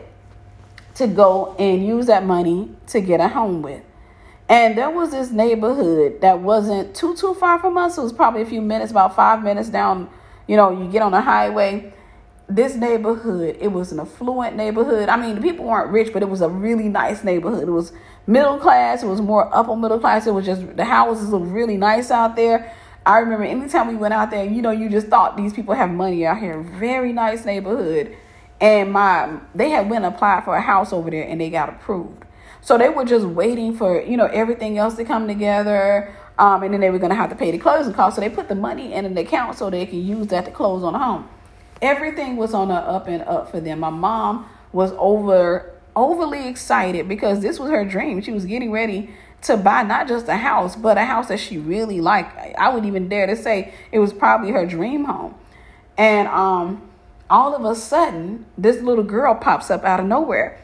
to 0.95 1.07
go 1.07 1.55
and 1.57 1.85
use 1.85 2.07
that 2.07 2.25
money 2.25 2.69
to 2.88 3.01
get 3.01 3.19
a 3.19 3.27
home 3.27 3.61
with. 3.61 3.81
And 4.49 4.77
there 4.77 4.89
was 4.89 5.11
this 5.11 5.29
neighborhood 5.29 6.21
that 6.21 6.39
wasn't 6.39 6.95
too 6.95 7.15
too 7.15 7.35
far 7.35 7.59
from 7.59 7.77
us. 7.77 7.97
It 7.97 8.01
was 8.01 8.11
probably 8.11 8.41
a 8.41 8.45
few 8.45 8.61
minutes, 8.61 8.91
about 8.91 9.15
five 9.15 9.43
minutes 9.43 9.69
down. 9.69 10.09
You 10.47 10.57
know, 10.57 10.71
you 10.71 10.91
get 10.91 11.03
on 11.03 11.11
the 11.11 11.21
highway. 11.21 11.93
This 12.50 12.75
neighborhood, 12.75 13.58
it 13.60 13.68
was 13.68 13.91
an 13.91 14.00
affluent 14.00 14.56
neighborhood. 14.56 15.08
I 15.08 15.18
mean, 15.18 15.36
the 15.36 15.41
people 15.41 15.65
weren't 15.65 15.91
rich, 15.91 16.12
but 16.12 16.24
it 16.24 16.29
was 16.29 16.41
a 16.41 16.50
really 16.50 16.89
nice 16.89 17.24
neighborhood. 17.24 17.68
It 17.68 17.72
was 17.72 17.94
middle 18.25 18.58
class. 18.58 19.03
It 19.03 19.08
was 19.08 19.22
more 19.22 19.56
upper 19.56 19.75
middle 19.75 20.00
class. 20.00 20.25
It 20.25 20.34
was 20.34 20.48
just 20.48 20.75
the 20.75 20.86
houses 20.86 21.29
looked 21.29 21.46
really 21.46 21.77
nice 21.77 22.10
out 22.10 22.36
there. 22.36 22.75
I 23.06 23.20
remember 23.20 23.44
anytime 23.44 23.88
we 23.88 23.96
went 23.96 24.13
out 24.13 24.32
there, 24.32 24.46
you 24.46 24.62
know, 24.63 24.72
you 24.72 24.89
just 24.89 25.08
thought 25.08 25.38
these 25.38 25.53
people 25.53 25.75
have 25.75 25.91
money 25.91 26.25
out 26.25 26.39
here. 26.39 26.60
Very 26.62 27.13
nice 27.13 27.46
neighborhood. 27.46 28.15
And 28.60 28.91
my 28.91 29.39
they 29.53 29.70
had 29.70 29.89
went 29.89 30.03
and 30.03 30.13
applied 30.13 30.44
for 30.44 30.56
a 30.56 30.62
house 30.62 30.91
over 30.91 31.10
there 31.10 31.27
and 31.27 31.39
they 31.39 31.50
got 31.50 31.70
approved. 31.70 32.25
So 32.62 32.77
they 32.77 32.89
were 32.89 33.06
just 33.06 33.25
waiting 33.25 33.75
for, 33.75 34.01
you 34.01 34.18
know, 34.18 34.25
everything 34.25 34.77
else 34.77 34.96
to 34.96 35.06
come 35.06 35.27
together. 35.27 36.13
Um, 36.38 36.63
and 36.63 36.74
then 36.74 36.82
they 36.82 36.89
were 36.89 37.00
going 37.00 37.10
to 37.10 37.15
have 37.15 37.29
to 37.29 37.36
pay 37.36 37.51
the 37.51 37.58
closing 37.58 37.94
costs. 37.94 38.15
So 38.15 38.22
they 38.22 38.29
put 38.29 38.48
the 38.48 38.56
money 38.56 38.94
in 38.94 39.06
an 39.06 39.18
account 39.18 39.58
so 39.58 39.70
they 39.70 39.86
can 39.86 40.06
use 40.06 40.27
that 40.27 40.46
to 40.46 40.51
close 40.51 40.84
on 40.84 40.96
a 40.96 41.00
home. 41.00 41.29
Everything 41.81 42.36
was 42.36 42.53
on 42.53 42.67
the 42.67 42.75
up 42.75 43.07
and 43.07 43.24
up 43.24 43.51
for 43.51 43.59
them. 43.59 43.79
My 43.79 43.89
mom 43.89 44.50
was 44.71 44.91
over 44.98 45.74
overly 45.95 46.48
excited 46.48 47.07
because 47.07 47.41
this 47.41 47.59
was 47.59 47.71
her 47.71 47.83
dream. 47.83 48.21
She 48.21 48.31
was 48.31 48.45
getting 48.45 48.71
ready 48.71 49.09
to 49.41 49.57
buy 49.57 49.83
not 49.83 50.07
just 50.07 50.27
a 50.27 50.36
house, 50.36 50.75
but 50.75 50.98
a 50.98 51.05
house 51.05 51.27
that 51.27 51.39
she 51.39 51.57
really 51.57 52.01
liked. 52.01 52.38
I 52.57 52.69
would 52.74 52.86
even 52.86 53.09
dare 53.09 53.27
to 53.27 53.36
say 53.36 53.74
it 53.91 54.00
was 54.00 54.13
probably 54.13 54.51
her 54.51 54.65
dream 54.65 55.05
home. 55.05 55.36
And 55.98 56.27
um, 56.27 56.89
all 57.29 57.55
of 57.55 57.63
a 57.65 57.75
sudden, 57.75 58.45
this 58.57 58.81
little 58.81 59.03
girl 59.03 59.36
pops 59.36 59.69
up 59.69 59.83
out 59.83 60.00
of 60.00 60.05
nowhere. 60.05 60.59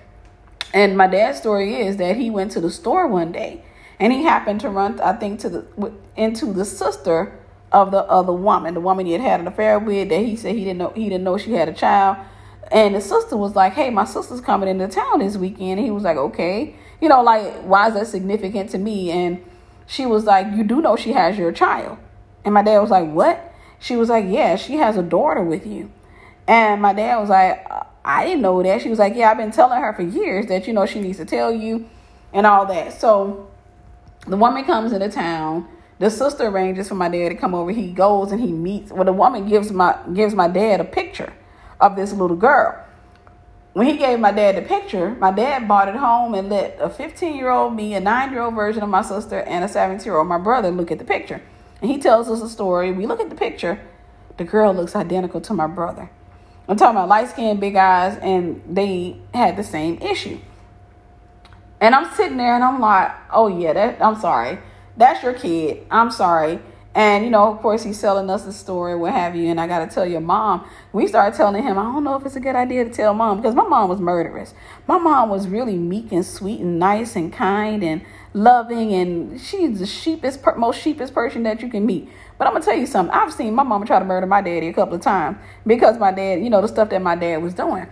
And 0.74 0.98
my 0.98 1.08
dad's 1.08 1.38
story 1.38 1.76
is 1.76 1.98
that 1.98 2.18
he 2.18 2.30
went 2.30 2.52
to 2.54 2.62
the 2.62 2.72
store 2.72 3.08
one 3.08 3.32
day 3.32 3.64
and 4.00 4.12
he 4.12 4.24
happened 4.24 4.60
to 4.62 4.70
run, 4.70 5.00
I 5.00 5.14
think, 5.14 5.40
to 5.42 5.50
the 5.50 5.94
into 6.18 6.52
the 6.52 6.66
sister 6.66 7.40
of 7.76 7.92
the 7.92 8.04
other 8.04 8.34
woman, 8.34 8.74
the 8.74 8.80
woman 8.80 9.06
he 9.06 9.12
had 9.12 9.22
had 9.22 9.40
an 9.40 9.48
affair 9.48 9.78
with. 9.78 10.10
That 10.10 10.20
he 10.20 10.36
said 10.36 10.56
he 10.56 10.64
didn't 10.64 10.80
know 10.80 10.94
he 10.96 11.10
didn't 11.10 11.24
know 11.24 11.38
she 11.38 11.54
had 11.54 11.70
a 11.70 11.74
child. 11.74 12.18
And 12.72 12.96
the 12.96 13.02
sister 13.02 13.38
was 13.38 13.56
like, 13.56 13.74
"Hey, 13.74 13.90
my 13.92 14.06
sister's 14.06 14.42
coming 14.42 14.70
into 14.70 14.88
town 14.88 15.20
this 15.20 15.38
weekend." 15.38 15.80
And 15.80 15.86
he 15.86 15.92
was 15.92 16.04
like, 16.04 16.18
"Okay." 16.18 16.76
You 17.02 17.10
know, 17.10 17.22
like, 17.22 17.62
why 17.64 17.90
is 17.90 17.94
that 17.94 18.08
significant 18.08 18.70
to 18.72 18.78
me? 18.78 19.12
And 19.12 19.44
she 19.88 20.06
was 20.06 20.26
like, 20.26 20.48
You 20.56 20.64
do 20.64 20.82
know 20.82 20.96
she 20.96 21.14
has 21.14 21.38
your 21.38 21.52
child. 21.52 21.98
And 22.44 22.54
my 22.54 22.64
dad 22.64 22.80
was 22.80 22.90
like, 22.90 23.10
What? 23.10 23.54
She 23.80 23.96
was 23.96 24.10
like, 24.10 24.26
Yeah, 24.28 24.56
she 24.56 24.76
has 24.76 24.98
a 24.98 25.04
daughter 25.04 25.44
with 25.44 25.66
you. 25.66 25.92
And 26.48 26.82
my 26.82 26.94
dad 26.94 27.18
was 27.18 27.30
like, 27.30 27.68
I 28.04 28.26
didn't 28.26 28.42
know 28.42 28.62
that. 28.62 28.82
She 28.82 28.90
was 28.90 29.00
like, 29.00 29.16
Yeah, 29.16 29.32
I've 29.32 29.38
been 29.38 29.52
telling 29.52 29.80
her 29.80 29.94
for 29.94 30.04
years 30.04 30.48
that, 30.48 30.68
you 30.68 30.74
know, 30.74 30.86
she 30.86 31.00
needs 31.00 31.18
to 31.18 31.26
tell 31.26 31.52
you 31.52 31.90
and 32.34 32.46
all 32.46 32.66
that. 32.68 33.00
So 33.00 33.50
the 34.28 34.38
woman 34.38 34.64
comes 34.66 34.92
into 34.92 35.10
town. 35.10 35.68
The 36.00 36.10
sister 36.10 36.48
arranges 36.48 36.90
for 36.90 36.96
my 36.96 37.10
dad 37.10 37.30
to 37.30 37.36
come 37.36 37.56
over. 37.56 37.72
He 37.72 37.92
goes 37.92 38.32
and 38.32 38.42
he 38.42 38.52
meets. 38.52 38.92
Well, 38.92 39.06
the 39.06 39.14
woman 39.14 39.48
gives 39.48 39.72
my 39.72 39.98
gives 40.14 40.36
my 40.36 40.48
dad 40.48 40.82
a 40.82 40.86
picture 40.86 41.34
of 41.80 41.96
this 41.96 42.12
little 42.12 42.38
girl 42.38 42.86
when 43.76 43.88
he 43.88 43.98
gave 43.98 44.22
my 44.22 44.32
dad 44.32 44.56
the 44.56 44.62
picture, 44.62 45.10
my 45.16 45.32
dad 45.32 45.68
bought 45.68 45.90
it 45.90 45.98
home 45.98 46.34
and 46.34 46.50
let 46.50 46.78
a 46.80 46.90
15 46.90 47.36
year 47.36 47.50
old 47.50 47.76
me, 47.76 47.94
a 47.94 48.00
nine 48.00 48.32
year 48.32 48.42
old 48.42 48.56
version 48.56 48.82
of 48.82 48.88
my 48.88 49.02
sister, 49.02 49.42
and 49.42 49.66
a 49.66 49.68
17 49.68 50.06
year 50.06 50.16
old 50.16 50.30
my 50.30 50.38
brother 50.38 50.72
look 50.72 50.92
at 50.92 50.98
the 50.98 51.04
picture. 51.04 51.42
And 51.82 51.92
he 51.92 51.98
tells 51.98 52.30
us 52.30 52.42
a 52.42 52.48
story. 52.48 52.94
We 52.94 53.06
look 53.06 53.20
at 53.20 53.30
the 53.30 53.36
picture. 53.36 53.82
The 54.38 54.46
girl 54.46 54.74
looks 54.74 54.96
identical 54.96 55.42
to 55.42 55.54
my 55.54 55.68
brother. 55.68 56.10
I'm 56.70 56.78
talking 56.78 56.96
about 56.96 57.10
light 57.10 57.28
skin, 57.28 57.60
big 57.60 57.76
eyes, 57.76 58.18
and 58.22 58.64
they 58.66 59.18
had 59.34 59.58
the 59.58 59.64
same 59.64 59.98
issue. 59.98 60.40
And 61.82 61.94
I'm 61.94 62.10
sitting 62.16 62.38
there 62.38 62.56
and 62.56 62.64
I'm 62.64 62.80
like, 62.80 63.12
oh 63.30 63.48
yeah, 63.50 63.74
that 63.74 64.02
I'm 64.02 64.18
sorry. 64.22 64.58
That's 64.98 65.24
your 65.24 65.34
kid. 65.34 65.86
I'm 65.92 66.12
sorry. 66.12 66.60
And, 66.96 67.26
you 67.26 67.30
know, 67.30 67.52
of 67.52 67.60
course, 67.60 67.84
he's 67.84 68.00
telling 68.00 68.30
us 68.30 68.46
the 68.46 68.54
story, 68.54 68.96
what 68.96 69.12
have 69.12 69.36
you. 69.36 69.50
And 69.50 69.60
I 69.60 69.68
got 69.68 69.80
to 69.80 69.94
tell 69.94 70.06
your 70.06 70.22
mom, 70.22 70.66
we 70.94 71.08
started 71.08 71.36
telling 71.36 71.62
him, 71.62 71.78
I 71.78 71.84
don't 71.84 72.06
know 72.06 72.16
if 72.16 72.26
it's 72.26 72.38
a 72.38 72.40
good 72.40 72.56
idea 72.56 72.86
to 72.86 72.90
tell 72.90 73.14
mom 73.14 73.42
because 73.42 73.54
my 73.54 73.68
mom 73.68 73.90
was 73.90 74.00
murderous. 74.00 74.54
My 74.88 74.98
mom 74.98 75.28
was 75.28 75.50
really 75.50 75.76
meek 75.76 76.14
and 76.14 76.26
sweet 76.26 76.62
and 76.62 76.80
nice 76.80 77.18
and 77.18 77.34
kind 77.34 77.84
and 77.84 78.02
loving. 78.32 78.94
And 78.94 79.42
she's 79.42 79.80
the 79.80 79.86
sheepest, 79.86 80.40
most 80.56 80.82
sheepest 80.82 81.14
person 81.14 81.44
that 81.44 81.62
you 81.62 81.68
can 81.68 81.86
meet. 81.86 82.08
But 82.38 82.48
I'm 82.48 82.56
to 82.56 82.62
tell 82.62 82.78
you 82.78 82.86
something. 82.86 83.14
I've 83.14 83.34
seen 83.34 83.54
my 83.54 83.64
mama 83.64 83.86
try 83.86 84.00
to 84.00 84.06
murder 84.06 84.26
my 84.26 84.42
daddy 84.42 84.70
a 84.70 84.74
couple 84.74 84.96
of 84.96 85.02
times 85.02 85.38
because 85.68 85.98
my 85.98 86.14
dad, 86.14 86.42
you 86.42 86.50
know, 86.50 86.62
the 86.62 86.68
stuff 86.70 86.90
that 86.92 87.02
my 87.02 87.18
dad 87.18 87.44
was 87.44 87.54
doing. 87.54 87.88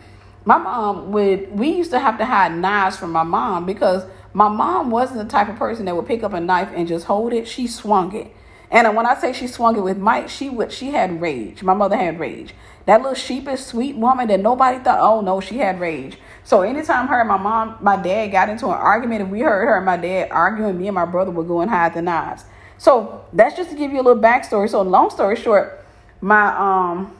My 0.45 0.57
mom 0.57 1.11
would, 1.11 1.51
we 1.57 1.71
used 1.71 1.91
to 1.91 1.99
have 1.99 2.17
to 2.19 2.25
hide 2.25 2.53
knives 2.53 2.95
from 2.95 3.11
my 3.11 3.23
mom 3.23 3.65
because 3.65 4.05
my 4.33 4.49
mom 4.49 4.89
wasn't 4.89 5.19
the 5.19 5.25
type 5.25 5.47
of 5.47 5.55
person 5.57 5.85
that 5.85 5.95
would 5.95 6.07
pick 6.07 6.23
up 6.23 6.33
a 6.33 6.39
knife 6.39 6.69
and 6.75 6.87
just 6.87 7.05
hold 7.05 7.33
it. 7.33 7.47
She 7.47 7.67
swung 7.67 8.15
it. 8.15 8.35
And 8.71 8.95
when 8.95 9.05
I 9.05 9.13
say 9.15 9.33
she 9.33 9.45
swung 9.45 9.77
it 9.77 9.81
with 9.81 9.99
might, 9.99 10.31
she 10.31 10.49
would 10.49 10.71
she 10.71 10.89
had 10.89 11.21
rage. 11.21 11.61
My 11.61 11.75
mother 11.75 11.95
had 11.95 12.19
rage. 12.19 12.55
That 12.85 13.01
little 13.01 13.13
sheepish, 13.13 13.61
sweet 13.61 13.95
woman 13.95 14.27
that 14.27 14.39
nobody 14.39 14.79
thought, 14.79 14.99
oh 14.99 15.21
no, 15.21 15.39
she 15.39 15.59
had 15.59 15.79
rage. 15.79 16.17
So 16.43 16.63
anytime 16.63 17.07
her 17.07 17.19
and 17.19 17.29
my 17.29 17.37
mom, 17.37 17.77
my 17.81 17.95
dad 17.95 18.27
got 18.31 18.49
into 18.49 18.65
an 18.65 18.73
argument, 18.73 19.29
we 19.29 19.41
heard 19.41 19.67
her 19.67 19.77
and 19.77 19.85
my 19.85 19.97
dad 19.97 20.29
arguing, 20.31 20.79
me 20.79 20.87
and 20.87 20.95
my 20.95 21.05
brother 21.05 21.31
would 21.31 21.47
go 21.47 21.61
and 21.61 21.69
hide 21.69 21.93
the 21.93 22.01
knives. 22.01 22.45
So 22.79 23.23
that's 23.31 23.55
just 23.55 23.69
to 23.69 23.75
give 23.75 23.91
you 23.91 24.01
a 24.01 24.03
little 24.03 24.21
backstory. 24.21 24.69
So 24.69 24.81
long 24.81 25.11
story 25.11 25.35
short, 25.35 25.85
my 26.19 26.47
um 26.57 27.15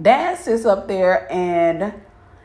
dad 0.00 0.38
sits 0.38 0.64
up 0.64 0.86
there 0.86 1.30
and 1.32 1.94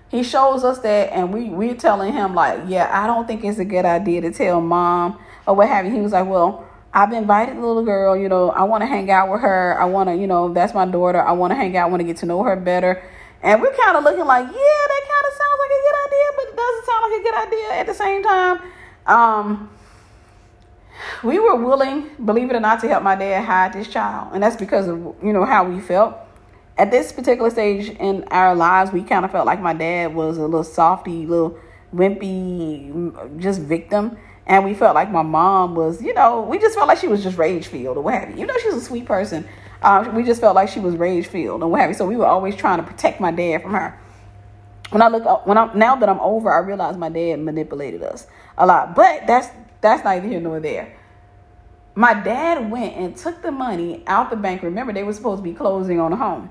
he 0.10 0.24
shows 0.24 0.64
us 0.64 0.80
that 0.80 1.12
and 1.14 1.34
we 1.34 1.50
we're 1.50 1.76
telling 1.76 2.14
him 2.14 2.34
like, 2.34 2.62
yeah, 2.68 2.90
I 2.92 3.08
don't 3.08 3.28
think 3.28 3.44
it's 3.44 3.60
a 3.60 3.66
good 3.66 3.86
idea 3.86 4.22
to 4.22 4.32
tell 4.32 4.62
mom 4.62 5.20
or 5.46 5.56
what 5.56 5.68
have 5.68 5.86
you. 5.86 5.92
He 5.92 6.00
was 6.00 6.14
like, 6.14 6.28
well, 6.28 6.66
I've 6.94 7.12
invited 7.12 7.58
the 7.58 7.62
little 7.62 7.84
girl, 7.84 8.16
you 8.16 8.30
know, 8.30 8.50
I 8.50 8.64
want 8.64 8.82
to 8.82 8.88
hang 8.88 9.12
out 9.12 9.30
with 9.32 9.42
her. 9.42 9.80
I 9.80 9.86
want 9.86 10.10
to, 10.10 10.16
you 10.16 10.28
know, 10.28 10.54
that's 10.54 10.74
my 10.74 10.86
daughter. 10.86 11.22
I 11.22 11.34
want 11.34 11.52
to 11.52 11.56
hang 11.56 11.76
out, 11.76 11.92
want 11.92 12.00
to 12.02 12.06
get 12.06 12.18
to 12.18 12.26
know 12.26 12.42
her 12.44 12.56
better. 12.56 13.04
And 13.44 13.62
we're 13.62 13.76
kind 13.76 13.98
of 13.98 14.04
looking 14.04 14.26
like, 14.26 14.46
yeah, 14.46 14.52
that 14.52 15.04
kind 15.08 15.26
of 15.28 15.34
sounds 15.34 15.60
like 15.60 15.72
a 15.72 15.82
good 15.86 15.98
idea, 16.08 16.28
but 16.36 16.46
it 16.48 16.56
doesn't 16.56 16.86
sound 16.86 17.12
like 17.12 17.20
a 17.20 17.24
good 17.24 17.36
idea 17.48 17.80
at 17.80 17.86
the 17.86 17.94
same 17.94 18.24
time. 18.24 18.62
Um, 19.06 19.70
we 21.24 21.40
were 21.40 21.56
willing, 21.56 22.10
believe 22.26 22.50
it 22.50 22.56
or 22.56 22.60
not, 22.60 22.80
to 22.82 22.88
help 22.88 23.04
my 23.04 23.16
dad 23.16 23.44
hide 23.44 23.74
this 23.74 23.88
child. 23.88 24.34
And 24.34 24.42
that's 24.42 24.56
because 24.56 24.88
of, 24.88 24.98
you 25.22 25.34
know, 25.34 25.46
how 25.46 25.70
we 25.70 25.80
felt. 25.80 26.18
At 26.78 26.92
this 26.92 27.12
particular 27.12 27.50
stage 27.50 27.90
in 27.90 28.24
our 28.26 28.54
lives, 28.54 28.92
we 28.92 29.02
kind 29.04 29.26
of 29.26 29.32
felt 29.32 29.48
like 29.48 29.60
my 29.60 29.74
dad 29.74 30.14
was 30.14 30.38
a 30.38 30.42
little 30.42 30.64
softy, 30.64 31.26
little 31.26 31.58
wimpy, 31.94 33.40
just 33.40 33.62
victim. 33.62 34.18
And 34.46 34.64
we 34.64 34.74
felt 34.74 34.94
like 34.96 35.12
my 35.12 35.24
mom 35.24 35.76
was, 35.76 36.02
you 36.02 36.14
know, 36.14 36.42
we 36.42 36.60
just 36.60 36.76
felt 36.76 36.88
like 36.88 37.00
she 37.00 37.08
was 37.08 37.24
just 37.24 37.38
rage 37.38 37.68
filled 37.68 37.98
or 37.98 38.04
what 38.04 38.14
have 38.14 38.30
you. 38.30 38.38
You 38.38 38.46
know, 38.46 38.54
she's 38.62 38.76
a 38.76 38.82
sweet 38.82 39.06
person. 39.06 39.48
Uh, 39.82 40.10
we 40.14 40.24
just 40.24 40.40
felt 40.40 40.56
like 40.56 40.70
she 40.70 40.80
was 40.80 40.96
rage 40.96 41.28
filled 41.28 41.62
and 41.62 41.72
what 41.72 41.82
have 41.82 41.90
you. 41.90 41.96
So 41.96 42.06
we 42.06 42.16
were 42.16 42.26
always 42.26 42.56
trying 42.56 42.78
to 42.78 42.84
protect 42.84 43.20
my 43.20 43.32
dad 43.32 43.64
from 43.64 43.72
her. 43.72 44.00
When 44.92 45.02
I 45.02 45.10
look 45.10 45.46
when 45.46 45.58
I'm 45.58 45.78
now 45.78 45.98
that 45.98 46.08
I'm 46.08 46.20
over, 46.22 46.54
I 46.54 46.60
realize 46.60 46.96
my 46.96 47.10
dad 47.10 47.42
manipulated 47.42 48.04
us 48.04 48.28
a 48.58 48.66
lot. 48.66 48.96
But 48.96 49.28
that's 49.28 49.50
that's 49.82 50.04
neither 50.04 50.28
here 50.28 50.40
nor 50.40 50.60
there. 50.60 50.96
My 51.94 52.14
dad 52.14 52.72
went 52.72 52.96
and 52.96 53.18
took 53.18 53.42
the 53.42 53.52
money 53.52 54.04
out 54.08 54.30
the 54.30 54.36
bank. 54.36 54.62
Remember, 54.62 54.94
they 54.94 55.04
were 55.04 55.14
supposed 55.14 55.40
to 55.40 55.44
be 55.44 55.54
closing 55.54 56.00
on 56.00 56.14
a 56.14 56.16
home. 56.16 56.50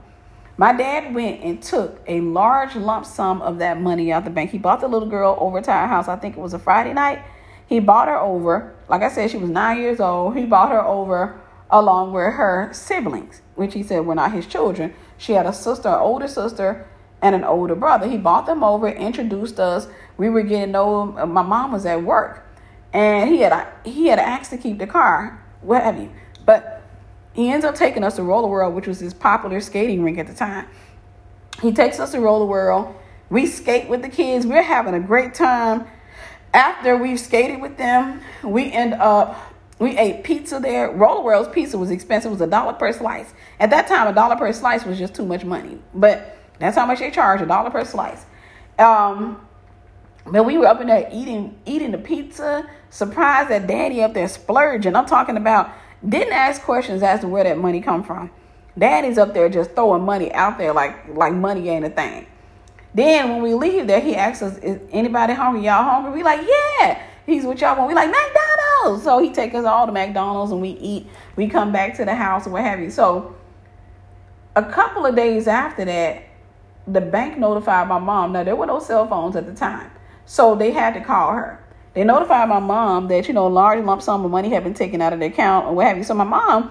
My 0.58 0.72
dad 0.72 1.14
went 1.14 1.42
and 1.42 1.62
took 1.62 2.00
a 2.06 2.20
large 2.20 2.76
lump 2.76 3.04
sum 3.04 3.42
of 3.42 3.58
that 3.58 3.80
money 3.80 4.12
out 4.12 4.24
the 4.24 4.30
bank. 4.30 4.50
He 4.50 4.58
bought 4.58 4.80
the 4.80 4.88
little 4.88 5.08
girl 5.08 5.36
over 5.40 5.60
to 5.60 5.70
our 5.70 5.86
house. 5.86 6.08
I 6.08 6.16
think 6.16 6.36
it 6.36 6.40
was 6.40 6.54
a 6.54 6.58
Friday 6.58 6.94
night 6.94 7.22
he 7.66 7.80
bought 7.80 8.08
her 8.08 8.18
over. 8.18 8.74
Like 8.88 9.02
I 9.02 9.08
said, 9.08 9.30
she 9.30 9.36
was 9.36 9.50
nine 9.50 9.78
years 9.78 10.00
old. 10.00 10.36
He 10.36 10.46
bought 10.46 10.70
her 10.70 10.82
over 10.82 11.40
along 11.68 12.12
with 12.12 12.34
her 12.34 12.70
siblings, 12.72 13.42
which 13.56 13.74
he 13.74 13.82
said 13.82 14.06
were 14.06 14.14
not 14.14 14.32
his 14.32 14.46
children. 14.46 14.94
She 15.18 15.32
had 15.32 15.46
a 15.46 15.52
sister, 15.52 15.88
an 15.88 15.94
older 15.94 16.28
sister, 16.28 16.86
and 17.20 17.34
an 17.34 17.42
older 17.42 17.74
brother. 17.74 18.08
He 18.08 18.18
bought 18.18 18.46
them 18.46 18.62
over, 18.62 18.88
introduced 18.88 19.58
us. 19.58 19.88
We 20.16 20.28
were 20.28 20.42
getting 20.42 20.66
to 20.66 20.72
know 20.72 21.16
him. 21.16 21.32
My 21.32 21.42
mom 21.42 21.72
was 21.72 21.84
at 21.86 22.04
work, 22.04 22.46
and 22.92 23.28
he 23.28 23.40
had 23.40 23.52
a, 23.52 23.72
he 23.88 24.06
had 24.06 24.20
asked 24.20 24.50
to 24.50 24.58
keep 24.58 24.78
the 24.78 24.86
car, 24.86 25.42
what 25.60 25.82
have 25.82 25.98
you. 25.98 26.12
But 26.44 26.75
he 27.36 27.52
ends 27.52 27.64
up 27.64 27.76
taking 27.76 28.02
us 28.02 28.16
to 28.16 28.22
Roller 28.22 28.48
World, 28.48 28.74
which 28.74 28.88
was 28.88 28.98
his 28.98 29.14
popular 29.14 29.60
skating 29.60 30.02
rink 30.02 30.18
at 30.18 30.26
the 30.26 30.34
time. 30.34 30.66
He 31.62 31.72
takes 31.72 32.00
us 32.00 32.12
to 32.12 32.20
Roller 32.20 32.46
World. 32.46 32.94
We 33.30 33.46
skate 33.46 33.88
with 33.88 34.02
the 34.02 34.08
kids. 34.08 34.46
We're 34.46 34.62
having 34.62 34.94
a 34.94 35.00
great 35.00 35.34
time 35.34 35.86
after 36.56 36.96
we've 36.96 37.20
skated 37.20 37.60
with 37.60 37.76
them, 37.76 38.22
we 38.42 38.72
end 38.72 38.94
up 38.94 39.52
we 39.78 39.98
ate 39.98 40.24
pizza 40.24 40.58
there. 40.58 40.90
Roller 40.90 41.22
World's 41.22 41.50
pizza 41.50 41.76
was 41.76 41.90
expensive. 41.90 42.30
It 42.30 42.32
was 42.32 42.40
a 42.40 42.46
dollar 42.46 42.72
per 42.72 42.90
slice. 42.92 43.34
At 43.60 43.68
that 43.70 43.86
time, 43.86 44.08
a 44.08 44.14
dollar 44.14 44.34
per 44.34 44.50
slice 44.54 44.86
was 44.86 44.98
just 44.98 45.14
too 45.14 45.26
much 45.26 45.44
money. 45.44 45.78
But 45.92 46.38
that's 46.58 46.78
how 46.78 46.86
much 46.86 47.00
they 47.00 47.10
charge, 47.10 47.42
a 47.42 47.46
dollar 47.46 47.68
per 47.68 47.84
slice. 47.84 48.24
Um, 48.78 49.46
but 50.24 50.44
we 50.44 50.56
were 50.56 50.66
up 50.66 50.80
in 50.80 50.86
there 50.86 51.06
eating 51.12 51.58
eating 51.66 51.90
the 51.90 51.98
pizza, 51.98 52.66
surprised 52.88 53.50
that 53.50 53.66
daddy 53.66 54.02
up 54.02 54.14
there 54.14 54.28
splurging. 54.28 54.96
I'm 54.96 55.04
talking 55.04 55.36
about 55.36 55.70
didn't 56.08 56.32
ask 56.32 56.62
questions 56.62 57.02
as 57.02 57.20
to 57.20 57.28
where 57.28 57.44
that 57.44 57.58
money 57.58 57.80
come 57.80 58.02
from. 58.02 58.30
Daddy's 58.78 59.18
up 59.18 59.34
there 59.34 59.48
just 59.48 59.72
throwing 59.72 60.04
money 60.04 60.32
out 60.32 60.58
there 60.58 60.72
like 60.72 61.08
like 61.08 61.32
money 61.32 61.68
ain't 61.68 61.84
a 61.84 61.90
thing. 61.90 62.26
Then 62.94 63.30
when 63.30 63.42
we 63.42 63.54
leave 63.54 63.86
there, 63.86 64.00
he 64.00 64.14
asks 64.16 64.42
us, 64.42 64.58
"Is 64.58 64.80
anybody 64.90 65.32
hungry? 65.32 65.64
Y'all 65.64 65.82
hungry?" 65.82 66.12
We 66.12 66.22
like, 66.22 66.40
"Yeah." 66.46 66.98
He's 67.26 67.44
with 67.44 67.60
y'all 67.60 67.76
want. 67.76 67.88
We 67.88 67.94
like 67.94 68.08
McDonald's. 68.08 69.02
So 69.02 69.18
he 69.18 69.32
take 69.32 69.52
us 69.54 69.64
all 69.64 69.86
to 69.86 69.92
McDonald's 69.92 70.52
and 70.52 70.62
we 70.62 70.70
eat. 70.70 71.08
We 71.34 71.48
come 71.48 71.72
back 71.72 71.96
to 71.96 72.04
the 72.04 72.14
house 72.14 72.44
and 72.44 72.52
what 72.52 72.62
have 72.62 72.78
you. 72.78 72.88
So 72.88 73.34
a 74.54 74.62
couple 74.62 75.04
of 75.04 75.16
days 75.16 75.48
after 75.48 75.84
that, 75.84 76.22
the 76.86 77.00
bank 77.00 77.36
notified 77.36 77.88
my 77.88 77.98
mom. 77.98 78.32
Now 78.32 78.44
there 78.44 78.54
were 78.54 78.66
no 78.66 78.78
cell 78.78 79.08
phones 79.08 79.34
at 79.34 79.46
the 79.46 79.54
time, 79.54 79.90
so 80.24 80.54
they 80.54 80.70
had 80.70 80.94
to 80.94 81.00
call 81.00 81.32
her. 81.32 81.65
They 81.96 82.04
notified 82.04 82.46
my 82.50 82.58
mom 82.58 83.08
that 83.08 83.26
you 83.26 83.32
know 83.32 83.46
a 83.46 83.48
large 83.48 83.82
lump 83.82 84.02
sum 84.02 84.22
of 84.22 84.30
money 84.30 84.50
had 84.50 84.62
been 84.62 84.74
taken 84.74 85.00
out 85.00 85.14
of 85.14 85.18
the 85.18 85.26
account 85.26 85.64
or 85.64 85.74
what 85.74 85.86
have 85.86 85.96
you. 85.96 86.04
So 86.04 86.12
my 86.12 86.24
mom, 86.24 86.70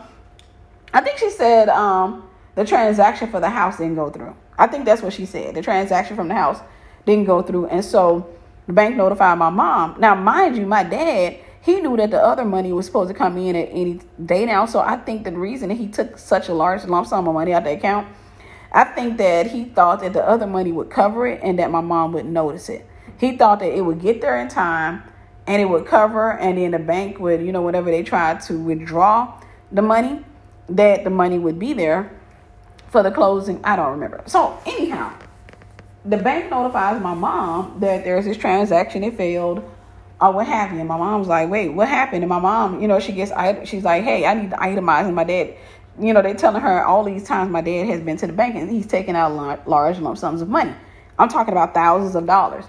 I 0.93 1.01
think 1.01 1.17
she 1.17 1.31
said 1.31 1.67
um, 1.67 2.29
the 2.53 2.63
transaction 2.63 3.31
for 3.31 3.39
the 3.39 3.49
house 3.49 3.79
didn't 3.79 3.95
go 3.95 4.11
through. 4.11 4.35
I 4.55 4.67
think 4.67 4.85
that's 4.85 5.01
what 5.01 5.13
she 5.13 5.25
said. 5.25 5.55
The 5.55 5.63
transaction 5.63 6.15
from 6.15 6.27
the 6.27 6.35
house 6.35 6.59
didn't 7.07 7.25
go 7.25 7.41
through. 7.41 7.65
And 7.69 7.83
so 7.83 8.29
the 8.67 8.73
bank 8.73 8.97
notified 8.97 9.39
my 9.39 9.49
mom. 9.49 9.99
Now, 9.99 10.13
mind 10.13 10.57
you, 10.57 10.67
my 10.67 10.83
dad, 10.83 11.39
he 11.59 11.81
knew 11.81 11.97
that 11.97 12.11
the 12.11 12.23
other 12.23 12.45
money 12.45 12.71
was 12.71 12.85
supposed 12.85 13.07
to 13.07 13.15
come 13.15 13.35
in 13.39 13.55
at 13.55 13.69
any 13.71 14.01
day 14.23 14.45
now. 14.45 14.67
So 14.67 14.81
I 14.81 14.95
think 14.95 15.23
the 15.23 15.31
reason 15.31 15.71
he 15.71 15.87
took 15.87 16.19
such 16.19 16.49
a 16.49 16.53
large 16.53 16.83
lump 16.83 17.07
sum 17.07 17.27
of 17.27 17.33
money 17.33 17.51
out 17.51 17.63
of 17.63 17.63
the 17.63 17.71
account, 17.71 18.07
I 18.71 18.83
think 18.83 19.17
that 19.17 19.47
he 19.47 19.65
thought 19.65 20.01
that 20.01 20.13
the 20.13 20.23
other 20.23 20.45
money 20.45 20.71
would 20.71 20.91
cover 20.91 21.25
it 21.25 21.39
and 21.41 21.57
that 21.57 21.71
my 21.71 21.81
mom 21.81 22.13
wouldn't 22.13 22.31
notice 22.31 22.69
it. 22.69 22.87
He 23.17 23.35
thought 23.35 23.57
that 23.61 23.75
it 23.75 23.81
would 23.81 23.99
get 23.99 24.21
there 24.21 24.39
in 24.39 24.49
time 24.49 25.01
and 25.47 25.61
it 25.61 25.65
would 25.65 25.85
cover, 25.85 26.31
and 26.37 26.57
then 26.57 26.71
the 26.71 26.79
bank 26.79 27.19
would, 27.19 27.41
you 27.41 27.51
know, 27.51 27.61
whenever 27.61 27.91
they 27.91 28.03
tried 28.03 28.41
to 28.41 28.59
withdraw 28.59 29.41
the 29.71 29.81
money, 29.81 30.23
that 30.69 31.03
the 31.03 31.09
money 31.09 31.37
would 31.37 31.59
be 31.59 31.73
there 31.73 32.11
for 32.89 33.03
the 33.03 33.11
closing. 33.11 33.63
I 33.63 33.75
don't 33.75 33.91
remember. 33.91 34.23
So, 34.25 34.59
anyhow, 34.65 35.13
the 36.03 36.17
bank 36.17 36.49
notifies 36.49 37.01
my 37.01 37.13
mom 37.13 37.79
that 37.79 38.03
there's 38.03 38.25
this 38.25 38.37
transaction, 38.37 39.03
it 39.03 39.17
failed, 39.17 39.63
or 40.21 40.31
what 40.31 40.47
have 40.47 40.71
you. 40.71 40.79
And 40.79 40.87
my 40.87 40.97
mom's 40.97 41.27
like, 41.27 41.49
wait, 41.49 41.69
what 41.69 41.87
happened? 41.87 42.23
And 42.23 42.29
my 42.29 42.39
mom, 42.39 42.81
you 42.81 42.87
know, 42.87 42.99
she 42.99 43.11
gets, 43.11 43.31
she's 43.69 43.83
like, 43.83 44.03
hey, 44.03 44.25
I 44.25 44.33
need 44.33 44.51
to 44.51 44.55
itemize. 44.57 45.05
And 45.05 45.15
my 45.15 45.23
dad, 45.23 45.55
you 45.99 46.13
know, 46.13 46.21
they're 46.21 46.35
telling 46.35 46.61
her 46.61 46.83
all 46.83 47.03
these 47.03 47.23
times 47.23 47.51
my 47.51 47.61
dad 47.61 47.87
has 47.87 48.01
been 48.01 48.17
to 48.17 48.27
the 48.27 48.33
bank 48.33 48.55
and 48.55 48.69
he's 48.69 48.87
taking 48.87 49.15
out 49.15 49.67
large 49.67 49.99
lump 49.99 50.17
sums 50.17 50.41
of 50.41 50.49
money. 50.49 50.73
I'm 51.17 51.29
talking 51.29 51.53
about 51.53 51.73
thousands 51.73 52.15
of 52.15 52.25
dollars. 52.25 52.65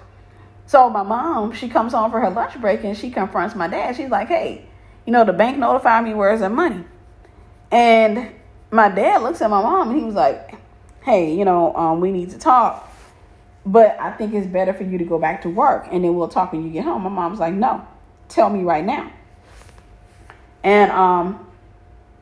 So 0.67 0.91
my 0.91 1.03
mom, 1.03 1.53
she 1.53 1.69
comes 1.69 1.93
home 1.93 2.11
for 2.11 2.21
her 2.21 2.31
lunch 2.31 2.61
break 2.61 2.83
and 2.85 2.97
she 2.97 3.11
confronts 3.11 3.55
my 3.55 3.69
dad. 3.69 3.97
She's 3.97 4.11
like, 4.11 4.29
hey, 4.29 4.67
you 5.07 5.13
know, 5.13 5.25
the 5.25 5.33
bank 5.33 5.59
notified 5.59 6.05
me 6.05 6.13
where's 6.13 6.41
the 6.41 6.51
money? 6.51 6.85
And 7.71 8.31
my 8.71 8.89
dad 8.89 9.23
looks 9.23 9.41
at 9.41 9.49
my 9.49 9.63
mom 9.63 9.91
and 9.91 9.99
he 9.99 10.05
was 10.05 10.17
like, 10.17 10.55
hey, 11.03 11.33
you 11.35 11.45
know, 11.45 11.75
um, 11.77 12.01
we 12.01 12.11
need 12.11 12.31
to 12.31 12.39
talk. 12.39 12.93
But 13.65 13.99
I 14.01 14.13
think 14.13 14.35
it's 14.35 14.47
better 14.47 14.75
for 14.75 14.83
you 14.83 14.99
to 14.99 15.05
go 15.05 15.19
back 15.19 15.43
to 15.43 15.51
work 15.51 15.87
and 15.91 16.05
then 16.05 16.15
we'll 16.17 16.29
talk 16.29 16.53
when 16.53 16.65
you 16.65 16.71
get 16.71 16.85
home. 16.85 17.03
My 17.03 17.11
mom's 17.11 17.39
like, 17.39 17.55
no, 17.55 17.87
tell 18.29 18.51
me 18.51 18.63
right 18.63 18.85
now. 18.85 19.13
And 20.65 20.91
um, 20.91 21.47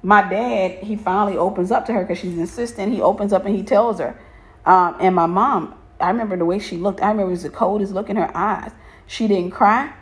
my 0.02 0.20
dad, 0.28 0.84
he 0.84 0.96
finally 0.96 1.38
opens 1.38 1.70
up 1.70 1.86
to 1.86 1.94
her 1.94 2.02
because 2.02 2.18
she's 2.18 2.36
insistent. 2.36 2.92
He 2.92 3.00
opens 3.00 3.32
up 3.32 3.46
and 3.46 3.56
he 3.56 3.62
tells 3.62 4.00
her. 4.00 4.18
Um, 4.66 4.96
and 5.00 5.14
my 5.14 5.26
mom, 5.26 5.74
I 6.00 6.08
remember 6.08 6.36
the 6.36 6.44
way 6.44 6.58
she 6.58 6.76
looked. 6.76 7.00
I 7.00 7.08
remember 7.08 7.30
it 7.30 7.32
was 7.32 7.42
the 7.42 7.50
coldest 7.50 7.92
look 7.92 8.10
in 8.10 8.16
her 8.16 8.36
eyes. 8.36 8.72
She 9.06 9.28
didn't 9.28 9.50
cry. 9.50 9.92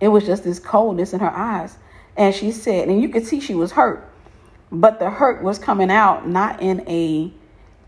It 0.00 0.08
was 0.08 0.24
just 0.24 0.44
this 0.44 0.58
coldness 0.58 1.12
in 1.12 1.20
her 1.20 1.30
eyes. 1.30 1.76
And 2.16 2.34
she 2.34 2.52
said, 2.52 2.88
and 2.88 3.00
you 3.00 3.08
could 3.08 3.26
see 3.26 3.40
she 3.40 3.54
was 3.54 3.72
hurt. 3.72 4.08
But 4.72 4.98
the 4.98 5.10
hurt 5.10 5.42
was 5.42 5.58
coming 5.58 5.90
out 5.90 6.28
not 6.28 6.62
in 6.62 6.88
a 6.88 7.32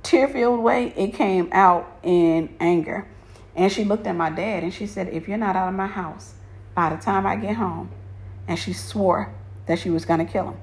tear 0.03 0.29
filled 0.29 0.61
way, 0.61 0.93
it 0.97 1.15
came 1.15 1.49
out 1.53 1.99
in 2.03 2.55
anger. 2.61 3.07
And 3.55 3.71
she 3.71 3.85
looked 3.85 4.07
at 4.07 4.17
my 4.17 4.31
dad 4.31 4.63
and 4.63 4.73
she 4.73 4.87
said, 4.87 5.09
If 5.09 5.29
you're 5.29 5.39
not 5.39 5.57
out 5.57 5.69
of 5.69 5.75
my 5.75 5.87
house 5.87 6.35
by 6.75 6.95
the 6.95 7.01
time 7.01 7.27
I 7.27 7.37
get 7.37 7.57
home, 7.57 7.91
and 8.49 8.59
she 8.59 8.73
swore 8.73 9.33
that 9.67 9.79
she 9.79 9.91
was 9.91 10.05
going 10.05 10.25
to 10.25 10.31
kill 10.31 10.49
him. 10.49 10.57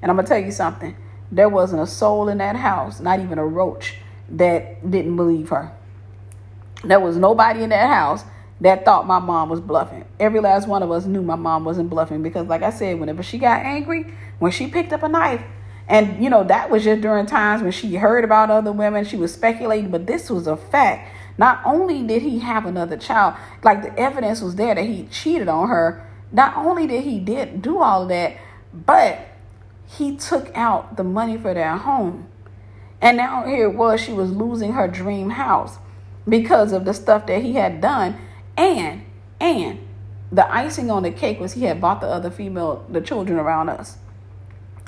And 0.00 0.10
I'm 0.10 0.16
going 0.16 0.26
to 0.26 0.28
tell 0.28 0.38
you 0.38 0.52
something 0.52 0.96
there 1.32 1.48
wasn't 1.48 1.82
a 1.82 1.86
soul 1.86 2.28
in 2.28 2.38
that 2.38 2.56
house, 2.56 3.00
not 3.00 3.18
even 3.20 3.38
a 3.38 3.46
roach, 3.46 3.96
that 4.28 4.88
didn't 4.88 5.16
believe 5.16 5.48
her. 5.48 5.72
There 6.86 7.00
was 7.00 7.16
nobody 7.16 7.62
in 7.62 7.70
that 7.70 7.88
house 7.88 8.24
that 8.60 8.84
thought 8.84 9.06
my 9.06 9.18
mom 9.18 9.48
was 9.48 9.60
bluffing. 9.60 10.04
Every 10.20 10.40
last 10.40 10.68
one 10.68 10.82
of 10.82 10.90
us 10.90 11.06
knew 11.06 11.22
my 11.22 11.36
mom 11.36 11.64
wasn't 11.64 11.90
bluffing 11.90 12.22
because, 12.22 12.46
like 12.46 12.62
I 12.62 12.70
said, 12.70 13.00
whenever 13.00 13.22
she 13.22 13.38
got 13.38 13.64
angry, 13.64 14.12
when 14.38 14.52
she 14.52 14.68
picked 14.68 14.92
up 14.92 15.02
a 15.02 15.08
knife, 15.08 15.42
and 15.86 16.22
you 16.22 16.30
know, 16.30 16.44
that 16.44 16.70
was 16.70 16.84
just 16.84 17.02
during 17.02 17.26
times 17.26 17.62
when 17.62 17.72
she 17.72 17.96
heard 17.96 18.24
about 18.24 18.50
other 18.50 18.72
women, 18.72 19.04
she 19.04 19.16
was 19.16 19.34
speculating, 19.34 19.90
but 19.90 20.06
this 20.06 20.30
was 20.30 20.46
a 20.46 20.56
fact. 20.56 21.12
Not 21.36 21.60
only 21.64 22.02
did 22.02 22.22
he 22.22 22.38
have 22.38 22.64
another 22.64 22.96
child, 22.96 23.34
like 23.62 23.82
the 23.82 23.98
evidence 23.98 24.40
was 24.40 24.54
there 24.54 24.74
that 24.74 24.84
he 24.84 25.04
cheated 25.10 25.48
on 25.48 25.68
her. 25.68 26.08
Not 26.32 26.56
only 26.56 26.86
did 26.86 27.04
he 27.04 27.18
did 27.18 27.60
do 27.60 27.80
all 27.80 28.02
of 28.02 28.08
that, 28.08 28.36
but 28.72 29.18
he 29.86 30.16
took 30.16 30.50
out 30.56 30.96
the 30.96 31.04
money 31.04 31.36
for 31.36 31.52
their 31.52 31.76
home. 31.76 32.28
And 33.00 33.16
now 33.16 33.44
here 33.44 33.66
it 33.68 33.74
was, 33.74 34.00
she 34.00 34.12
was 34.12 34.30
losing 34.30 34.72
her 34.72 34.88
dream 34.88 35.30
house 35.30 35.78
because 36.28 36.72
of 36.72 36.84
the 36.84 36.94
stuff 36.94 37.26
that 37.26 37.42
he 37.42 37.54
had 37.54 37.80
done. 37.80 38.18
And 38.56 39.04
and 39.40 39.80
the 40.32 40.52
icing 40.52 40.90
on 40.90 41.02
the 41.02 41.10
cake 41.10 41.40
was 41.40 41.52
he 41.52 41.64
had 41.64 41.80
bought 41.80 42.00
the 42.00 42.06
other 42.06 42.30
female, 42.30 42.84
the 42.88 43.00
children 43.00 43.38
around 43.38 43.68
us. 43.68 43.96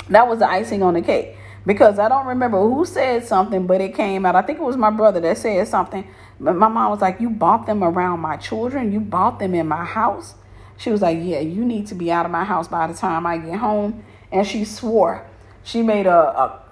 That 0.08 0.28
was 0.28 0.38
the 0.38 0.48
icing 0.48 0.82
on 0.82 0.94
the 0.94 1.02
cake. 1.02 1.36
Because 1.64 1.98
I 1.98 2.08
don't 2.08 2.26
remember 2.26 2.60
who 2.60 2.84
said 2.84 3.24
something, 3.24 3.66
but 3.66 3.80
it 3.80 3.94
came 3.94 4.24
out. 4.24 4.36
I 4.36 4.42
think 4.42 4.60
it 4.60 4.62
was 4.62 4.76
my 4.76 4.90
brother 4.90 5.18
that 5.20 5.36
said 5.36 5.66
something. 5.66 6.06
But 6.38 6.54
my 6.54 6.68
mom 6.68 6.90
was 6.90 7.00
like, 7.00 7.20
You 7.20 7.28
bought 7.28 7.66
them 7.66 7.82
around 7.82 8.20
my 8.20 8.36
children? 8.36 8.92
You 8.92 9.00
bought 9.00 9.40
them 9.40 9.54
in 9.54 9.66
my 9.66 9.84
house? 9.84 10.34
She 10.76 10.90
was 10.90 11.02
like, 11.02 11.18
Yeah, 11.20 11.40
you 11.40 11.64
need 11.64 11.88
to 11.88 11.96
be 11.96 12.12
out 12.12 12.24
of 12.24 12.30
my 12.30 12.44
house 12.44 12.68
by 12.68 12.86
the 12.86 12.94
time 12.94 13.26
I 13.26 13.38
get 13.38 13.58
home. 13.58 14.04
And 14.30 14.46
she 14.46 14.64
swore. 14.64 15.26
She 15.64 15.82
made 15.82 16.06
a, 16.06 16.12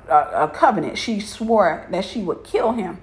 a, 0.09 0.14
a, 0.44 0.48
covenant. 0.48 0.98
She 0.98 1.18
swore 1.18 1.87
that 1.90 2.05
she 2.05 2.22
would 2.22 2.44
kill 2.44 2.72
him 2.72 2.98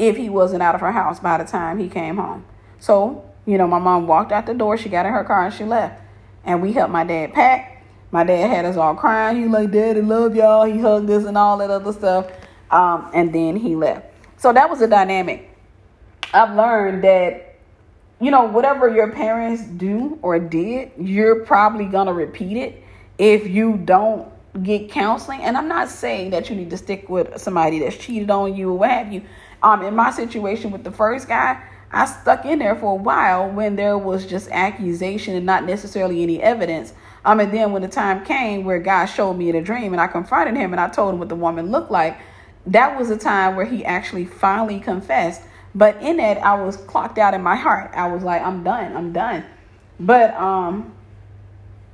if 0.00 0.16
he 0.16 0.30
wasn't 0.30 0.62
out 0.62 0.74
of 0.74 0.80
her 0.80 0.92
house 0.92 1.20
by 1.20 1.36
the 1.36 1.44
time 1.44 1.78
he 1.78 1.86
came 1.86 2.16
home. 2.16 2.44
So, 2.78 3.30
you 3.44 3.58
know, 3.58 3.66
my 3.66 3.78
mom 3.78 4.06
walked 4.06 4.32
out 4.32 4.46
the 4.46 4.54
door. 4.54 4.78
She 4.78 4.88
got 4.88 5.04
in 5.04 5.12
her 5.12 5.24
car 5.24 5.44
and 5.44 5.54
she 5.54 5.64
left. 5.64 6.02
And 6.42 6.62
we 6.62 6.72
helped 6.72 6.90
my 6.90 7.04
dad 7.04 7.34
pack. 7.34 7.84
My 8.10 8.24
dad 8.24 8.48
had 8.48 8.64
us 8.64 8.76
all 8.76 8.94
crying. 8.94 9.36
He 9.36 9.42
was 9.42 9.52
like, 9.52 9.70
Daddy, 9.70 10.00
love 10.00 10.34
y'all. 10.34 10.64
He 10.64 10.80
hugged 10.80 11.10
us 11.10 11.26
and 11.26 11.36
all 11.36 11.58
that 11.58 11.70
other 11.70 11.92
stuff. 11.92 12.32
Um, 12.70 13.10
and 13.12 13.32
then 13.32 13.56
he 13.56 13.76
left. 13.76 14.06
So 14.38 14.54
that 14.54 14.70
was 14.70 14.80
a 14.80 14.86
dynamic. 14.86 15.54
I've 16.32 16.56
learned 16.56 17.04
that, 17.04 17.58
you 18.20 18.30
know, 18.30 18.44
whatever 18.44 18.88
your 18.88 19.12
parents 19.12 19.62
do 19.64 20.18
or 20.22 20.38
did, 20.38 20.92
you're 20.98 21.44
probably 21.44 21.90
to 21.90 22.12
repeat 22.12 22.56
it 22.56 22.82
if 23.18 23.46
you 23.46 23.76
don't 23.76 24.32
get 24.62 24.90
counseling. 24.90 25.42
And 25.42 25.58
I'm 25.58 25.68
not 25.68 25.90
saying 25.90 26.30
that 26.30 26.48
you 26.48 26.56
need 26.56 26.70
to 26.70 26.78
stick 26.78 27.08
with 27.08 27.38
somebody 27.38 27.80
that's 27.80 27.96
cheated 27.96 28.30
on 28.30 28.56
you 28.56 28.70
or 28.70 28.78
what 28.78 28.90
have 28.90 29.12
you. 29.12 29.22
Um, 29.62 29.82
in 29.82 29.94
my 29.94 30.10
situation 30.10 30.70
with 30.70 30.84
the 30.84 30.92
first 30.92 31.28
guy, 31.28 31.62
I 31.92 32.06
stuck 32.06 32.44
in 32.44 32.58
there 32.60 32.76
for 32.76 32.92
a 32.92 33.02
while 33.02 33.50
when 33.50 33.76
there 33.76 33.98
was 33.98 34.24
just 34.24 34.48
accusation 34.50 35.34
and 35.34 35.44
not 35.44 35.64
necessarily 35.64 36.22
any 36.22 36.40
evidence. 36.40 36.92
Um, 37.24 37.40
and 37.40 37.52
then 37.52 37.72
when 37.72 37.82
the 37.82 37.88
time 37.88 38.24
came 38.24 38.64
where 38.64 38.78
God 38.78 39.06
showed 39.06 39.34
me 39.34 39.48
in 39.50 39.56
a 39.56 39.62
dream 39.62 39.92
and 39.92 40.00
I 40.00 40.06
confronted 40.06 40.56
him 40.56 40.72
and 40.72 40.80
I 40.80 40.88
told 40.88 41.12
him 41.12 41.18
what 41.18 41.28
the 41.28 41.36
woman 41.36 41.70
looked 41.70 41.90
like, 41.90 42.18
that 42.66 42.98
was 42.98 43.10
a 43.10 43.16
time 43.16 43.56
where 43.56 43.66
he 43.66 43.84
actually 43.84 44.24
finally 44.24 44.80
confessed. 44.80 45.42
But 45.74 46.00
in 46.02 46.16
that, 46.16 46.38
I 46.38 46.62
was 46.62 46.76
clocked 46.76 47.18
out 47.18 47.34
in 47.34 47.42
my 47.42 47.56
heart. 47.56 47.90
I 47.94 48.06
was 48.08 48.22
like, 48.22 48.42
I'm 48.42 48.62
done. 48.62 48.96
I'm 48.96 49.12
done. 49.12 49.44
But 49.98 50.34
um, 50.34 50.94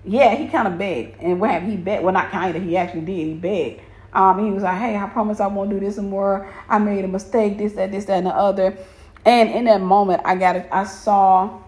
yeah, 0.05 0.37
he 0.37 0.47
kind 0.47 0.69
of 0.69 0.79
begged, 0.79 1.21
and 1.21 1.41
what 1.41 1.51
have 1.51 1.65
he 1.65 1.77
begged? 1.77 2.05
Well, 2.05 2.15
not 2.15 2.31
kind 2.31 2.57
of. 2.57 2.63
He 2.63 2.77
actually 2.77 3.01
did. 3.01 3.27
He 3.27 3.35
begged. 3.35 3.81
Um, 4.17 4.45
he 4.45 4.51
was 4.51 4.63
like, 4.63 4.79
"Hey, 4.79 4.97
I 4.97 5.07
promise 5.09 5.41
I 5.41 5.47
won't 5.47 5.71
do 5.71 5.79
this 5.79 5.99
anymore. 5.99 6.53
I 6.69 6.79
made 6.79 7.05
a 7.05 7.09
mistake. 7.09 7.59
This, 7.59 7.75
that, 7.75 7.93
this, 7.93 8.07
that, 8.07 8.19
and 8.19 8.27
the 8.27 8.35
other." 8.35 8.77
And 9.25 9.51
in 9.51 9.65
that 9.67 9.81
moment, 9.81 10.23
I 10.25 10.37
got 10.37 10.57
it. 10.57 10.69
I 10.73 10.85
saw 10.85 11.61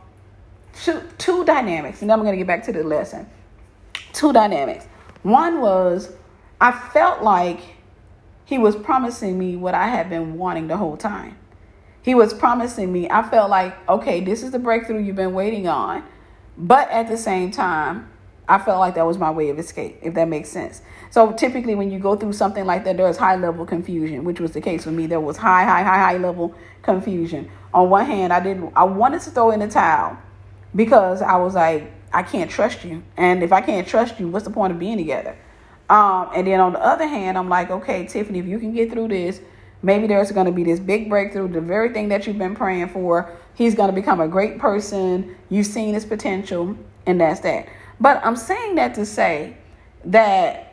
two 0.83 1.03
two 1.19 1.45
dynamics, 1.45 2.01
and 2.01 2.11
then 2.11 2.19
I'm 2.19 2.25
gonna 2.25 2.37
get 2.37 2.47
back 2.47 2.65
to 2.65 2.73
the 2.73 2.83
lesson 2.83 3.29
two 4.13 4.33
dynamics. 4.33 4.87
One 5.23 5.61
was 5.61 6.13
I 6.61 6.73
felt 6.73 7.23
like 7.23 7.61
he 8.45 8.59
was 8.59 8.75
promising 8.75 9.39
me 9.39 9.57
what 9.57 9.75
I 9.75 9.89
had 9.89 10.11
been 10.11 10.37
wanting 10.39 10.67
the 10.67 10.77
whole 10.77 10.97
time. 10.97 11.37
He 12.03 12.15
was 12.15 12.33
promising 12.33 12.93
me, 12.93 13.09
I 13.11 13.23
felt 13.29 13.51
like, 13.51 13.77
okay, 13.89 14.21
this 14.21 14.43
is 14.43 14.51
the 14.51 14.59
breakthrough 14.59 15.03
you've 15.03 15.17
been 15.17 15.35
waiting 15.35 15.69
on. 15.69 16.03
But 16.57 16.91
at 16.91 17.09
the 17.09 17.19
same 17.19 17.51
time, 17.51 18.09
I 18.49 18.59
felt 18.59 18.81
like 18.81 18.95
that 18.95 19.07
was 19.07 19.19
my 19.19 19.31
way 19.31 19.51
of 19.51 19.59
escape, 19.59 19.99
if 20.01 20.15
that 20.15 20.27
makes 20.27 20.49
sense. 20.49 20.81
So 21.11 21.33
typically, 21.33 21.75
when 21.75 21.91
you 21.91 21.99
go 21.99 22.17
through 22.17 22.35
something 22.35 22.67
like 22.67 22.85
that, 22.85 22.97
there's 22.97 23.17
high 23.17 23.37
level 23.37 23.65
confusion, 23.65 24.25
which 24.25 24.41
was 24.41 24.53
the 24.53 24.61
case 24.61 24.85
for 24.85 24.91
me. 24.91 25.07
There 25.07 25.21
was 25.21 25.37
high, 25.37 25.65
high, 25.65 25.83
high, 25.83 25.99
high 25.99 26.19
level 26.19 26.55
confusion. 26.83 27.51
On 27.73 27.91
one 27.91 28.05
hand, 28.07 28.33
I 28.33 28.41
didn't, 28.41 28.73
I 28.77 28.85
wanted 28.85 29.23
to 29.23 29.31
throw 29.31 29.51
in 29.51 29.61
the 29.61 29.69
towel 29.69 30.19
because 30.75 31.23
I 31.23 31.37
was 31.37 31.55
like, 31.55 31.91
I 32.13 32.23
can't 32.23 32.51
trust 32.51 32.85
you. 32.85 33.03
And 33.17 33.43
if 33.43 33.53
I 33.53 33.61
can't 33.61 33.87
trust 33.87 34.19
you, 34.19 34.29
what's 34.29 34.45
the 34.45 34.51
point 34.51 34.73
of 34.73 34.79
being 34.79 34.97
together? 34.97 35.37
Um, 35.91 36.31
and 36.35 36.47
then 36.47 36.61
on 36.61 36.75
the 36.75 36.81
other 36.85 37.07
hand, 37.07 37.39
I'm 37.39 37.49
like, 37.49 37.71
okay, 37.71 38.07
Tiffany, 38.07 38.39
if 38.39 38.47
you 38.47 38.59
can 38.59 38.75
get 38.75 38.93
through 38.93 39.09
this, 39.09 39.41
maybe 39.83 40.07
there's 40.07 40.31
going 40.33 40.47
to 40.47 40.53
be 40.53 40.65
this 40.65 40.81
big 40.81 41.09
breakthrough, 41.09 41.49
the 41.49 41.61
very 41.61 41.93
thing 41.93 42.09
that 42.09 42.27
you've 42.27 42.39
been 42.39 42.55
praying 42.55 42.89
for. 42.89 43.35
He's 43.55 43.75
going 43.75 43.89
to 43.89 43.95
become 43.95 44.21
a 44.21 44.29
great 44.29 44.59
person. 44.59 45.37
You've 45.49 45.67
seen 45.67 45.95
his 45.95 46.05
potential, 46.05 46.77
and 47.07 47.21
that's 47.21 47.41
that. 47.41 47.69
But 48.01 48.25
I'm 48.25 48.37
saying 48.37 48.77
that 48.77 48.95
to 48.95 49.07
say 49.07 49.57
that 50.05 50.68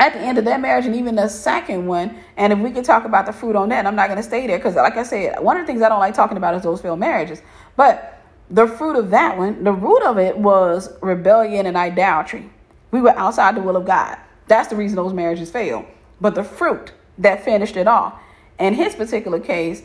at 0.00 0.14
the 0.14 0.18
end 0.18 0.38
of 0.38 0.46
that 0.46 0.60
marriage 0.60 0.86
and 0.86 0.96
even 0.96 1.14
the 1.14 1.28
second 1.28 1.86
one, 1.86 2.16
and 2.38 2.54
if 2.54 2.58
we 2.58 2.70
could 2.70 2.84
talk 2.86 3.04
about 3.04 3.26
the 3.26 3.32
fruit 3.32 3.54
on 3.54 3.68
that, 3.68 3.86
I'm 3.86 3.94
not 3.94 4.08
going 4.08 4.16
to 4.16 4.22
stay 4.22 4.46
there 4.46 4.56
because, 4.56 4.74
like 4.74 4.96
I 4.96 5.02
said, 5.02 5.38
one 5.40 5.58
of 5.58 5.62
the 5.62 5.66
things 5.66 5.82
I 5.82 5.90
don't 5.90 6.00
like 6.00 6.14
talking 6.14 6.38
about 6.38 6.54
is 6.54 6.62
those 6.62 6.80
failed 6.80 6.98
marriages. 6.98 7.42
But 7.76 8.18
the 8.50 8.66
fruit 8.66 8.96
of 8.96 9.10
that 9.10 9.36
one, 9.36 9.62
the 9.62 9.72
root 9.72 10.02
of 10.02 10.18
it 10.18 10.36
was 10.36 10.90
rebellion 11.02 11.66
and 11.66 11.76
idolatry. 11.76 12.48
We 12.90 13.02
were 13.02 13.16
outside 13.16 13.54
the 13.54 13.60
will 13.60 13.76
of 13.76 13.84
God. 13.84 14.16
That's 14.48 14.68
the 14.68 14.76
reason 14.76 14.96
those 14.96 15.12
marriages 15.12 15.50
failed. 15.50 15.84
But 16.18 16.34
the 16.34 16.44
fruit 16.44 16.92
that 17.18 17.44
finished 17.44 17.76
it 17.76 17.86
off, 17.86 18.14
in 18.58 18.72
his 18.72 18.94
particular 18.94 19.38
case, 19.38 19.82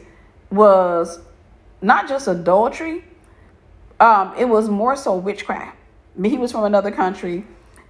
was 0.50 1.20
not 1.82 2.08
just 2.08 2.30
adultery, 2.30 3.04
um, 4.00 4.34
it 4.38 4.46
was 4.46 4.70
more 4.70 4.96
so 4.96 5.16
witchcraft. 5.16 5.78
He 6.24 6.38
was 6.38 6.54
from 6.54 6.64
another 6.64 6.92
country. 6.92 7.46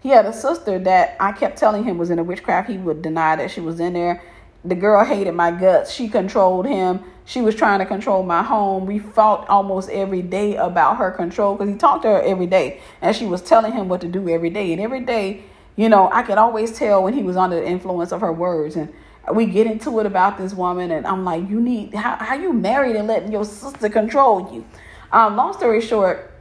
He 0.06 0.12
had 0.12 0.28
a 0.28 0.34
sister 0.34 0.78
that 0.78 1.18
I 1.20 1.32
kept 1.32 1.58
telling 1.58 1.84
him 1.84 1.98
was 1.98 2.12
in 2.12 2.20
a 2.20 2.24
witchcraft. 2.24 2.70
He 2.70 2.78
would 2.78 3.02
deny 3.02 3.36
that 3.38 3.50
she 3.50 3.60
was 3.60 3.80
in 3.80 3.94
there. 3.94 4.22
the 4.64 4.76
girl 4.76 5.04
hated 5.04 5.34
my 5.34 5.50
guts. 5.50 5.92
She 5.92 6.10
controlled 6.10 6.68
him. 6.68 7.00
She 7.26 7.42
was 7.42 7.56
trying 7.56 7.80
to 7.80 7.88
control 7.88 8.22
my 8.22 8.44
home. 8.44 8.86
We 8.86 9.00
fought 9.00 9.50
almost 9.50 9.90
every 9.90 10.22
day 10.22 10.58
about 10.58 10.98
her 10.98 11.10
control 11.10 11.56
because 11.56 11.74
he 11.74 11.80
talked 11.80 12.04
to 12.04 12.10
her 12.10 12.22
every 12.22 12.46
day 12.46 12.82
and 13.02 13.16
she 13.16 13.26
was 13.26 13.42
telling 13.42 13.74
him 13.74 13.90
what 13.90 14.00
to 14.02 14.08
do 14.08 14.30
every 14.30 14.52
day. 14.52 14.72
And 14.74 14.80
every 14.80 15.00
day, 15.00 15.42
you 15.76 15.90
know, 15.90 16.12
I 16.14 16.22
could 16.22 16.38
always 16.38 16.78
tell 16.78 17.02
when 17.02 17.16
he 17.16 17.24
was 17.24 17.36
under 17.36 17.56
the 17.56 17.66
influence 17.66 18.12
of 18.12 18.22
her 18.22 18.32
words. 18.32 18.76
And 18.76 18.94
we 19.34 19.48
get 19.48 19.66
into 19.66 20.00
it 20.02 20.06
about 20.06 20.38
this 20.38 20.54
woman, 20.54 20.92
and 20.92 21.08
I'm 21.08 21.26
like, 21.26 21.50
you 21.50 21.60
need 21.60 21.96
how 21.96 22.18
how 22.18 22.36
you 22.36 22.54
married 22.54 22.96
and 22.96 23.08
letting 23.08 23.32
your 23.32 23.44
sister 23.44 23.90
control 23.90 24.54
you. 24.54 24.66
Um, 25.12 25.36
long 25.36 25.54
story 25.54 25.82
short, 25.82 26.32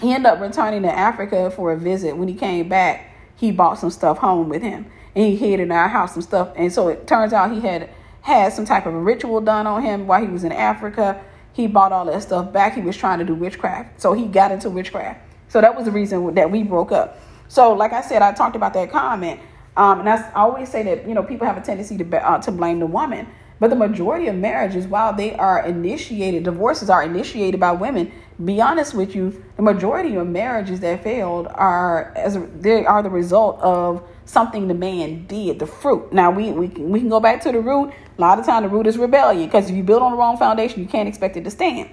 he 0.00 0.12
ended 0.12 0.30
up 0.30 0.40
returning 0.40 0.82
to 0.82 0.92
Africa 0.92 1.50
for 1.50 1.72
a 1.72 1.76
visit. 1.76 2.16
When 2.16 2.28
he 2.28 2.34
came 2.34 2.68
back, 2.68 3.12
he 3.34 3.52
bought 3.52 3.78
some 3.78 3.90
stuff 3.90 4.18
home 4.18 4.48
with 4.48 4.62
him, 4.62 4.86
and 5.14 5.26
he 5.26 5.36
hid 5.36 5.60
in 5.60 5.70
our 5.70 5.88
house 5.88 6.14
some 6.14 6.22
stuff. 6.22 6.52
And 6.56 6.72
so 6.72 6.88
it 6.88 7.06
turns 7.06 7.32
out 7.32 7.52
he 7.52 7.60
had 7.60 7.90
had 8.22 8.52
some 8.52 8.64
type 8.64 8.86
of 8.86 8.94
a 8.94 8.98
ritual 8.98 9.40
done 9.40 9.66
on 9.66 9.82
him 9.82 10.06
while 10.06 10.20
he 10.20 10.28
was 10.28 10.44
in 10.44 10.52
Africa. 10.52 11.22
He 11.52 11.66
bought 11.66 11.92
all 11.92 12.04
that 12.06 12.22
stuff 12.22 12.52
back. 12.52 12.74
He 12.74 12.82
was 12.82 12.96
trying 12.96 13.18
to 13.20 13.24
do 13.24 13.34
witchcraft, 13.34 14.00
so 14.00 14.12
he 14.12 14.26
got 14.26 14.52
into 14.52 14.68
witchcraft. 14.68 15.20
So 15.48 15.60
that 15.60 15.74
was 15.74 15.84
the 15.84 15.92
reason 15.92 16.34
that 16.34 16.50
we 16.50 16.62
broke 16.62 16.92
up. 16.92 17.18
So, 17.48 17.72
like 17.72 17.92
I 17.92 18.00
said, 18.00 18.22
I 18.22 18.32
talked 18.32 18.56
about 18.56 18.74
that 18.74 18.90
comment, 18.90 19.40
um, 19.76 20.00
and 20.00 20.08
I 20.08 20.32
always 20.34 20.68
say 20.68 20.82
that 20.82 21.06
you 21.08 21.14
know 21.14 21.22
people 21.22 21.46
have 21.46 21.56
a 21.56 21.60
tendency 21.60 21.96
to 21.96 22.28
uh, 22.28 22.38
to 22.42 22.50
blame 22.50 22.80
the 22.80 22.86
woman, 22.86 23.28
but 23.58 23.70
the 23.70 23.76
majority 23.76 24.26
of 24.28 24.36
marriages, 24.36 24.86
while 24.86 25.12
they 25.12 25.34
are 25.34 25.64
initiated, 25.64 26.44
divorces 26.44 26.90
are 26.90 27.02
initiated 27.02 27.58
by 27.58 27.72
women. 27.72 28.12
Be 28.44 28.60
honest 28.60 28.94
with 28.94 29.14
you, 29.14 29.42
the 29.56 29.62
majority 29.62 30.14
of 30.16 30.26
marriages 30.26 30.80
that 30.80 31.02
failed 31.02 31.48
are 31.48 32.12
as 32.16 32.38
they 32.60 32.84
are 32.84 33.02
the 33.02 33.08
result 33.10 33.58
of 33.60 34.06
something 34.26 34.68
the 34.68 34.74
man 34.74 35.26
did, 35.26 35.58
the 35.58 35.66
fruit. 35.66 36.12
Now 36.12 36.30
we 36.30 36.52
we 36.52 36.68
can, 36.68 36.90
we 36.90 37.00
can 37.00 37.08
go 37.08 37.20
back 37.20 37.40
to 37.42 37.52
the 37.52 37.60
root. 37.60 37.92
A 38.18 38.20
lot 38.20 38.38
of 38.38 38.44
time 38.44 38.62
the 38.62 38.68
root 38.68 38.86
is 38.86 38.98
rebellion 38.98 39.46
because 39.46 39.70
if 39.70 39.76
you 39.76 39.82
build 39.82 40.02
on 40.02 40.12
the 40.12 40.18
wrong 40.18 40.36
foundation, 40.36 40.82
you 40.82 40.88
can't 40.88 41.08
expect 41.08 41.36
it 41.38 41.44
to 41.44 41.50
stand. 41.50 41.88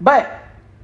But 0.00 0.39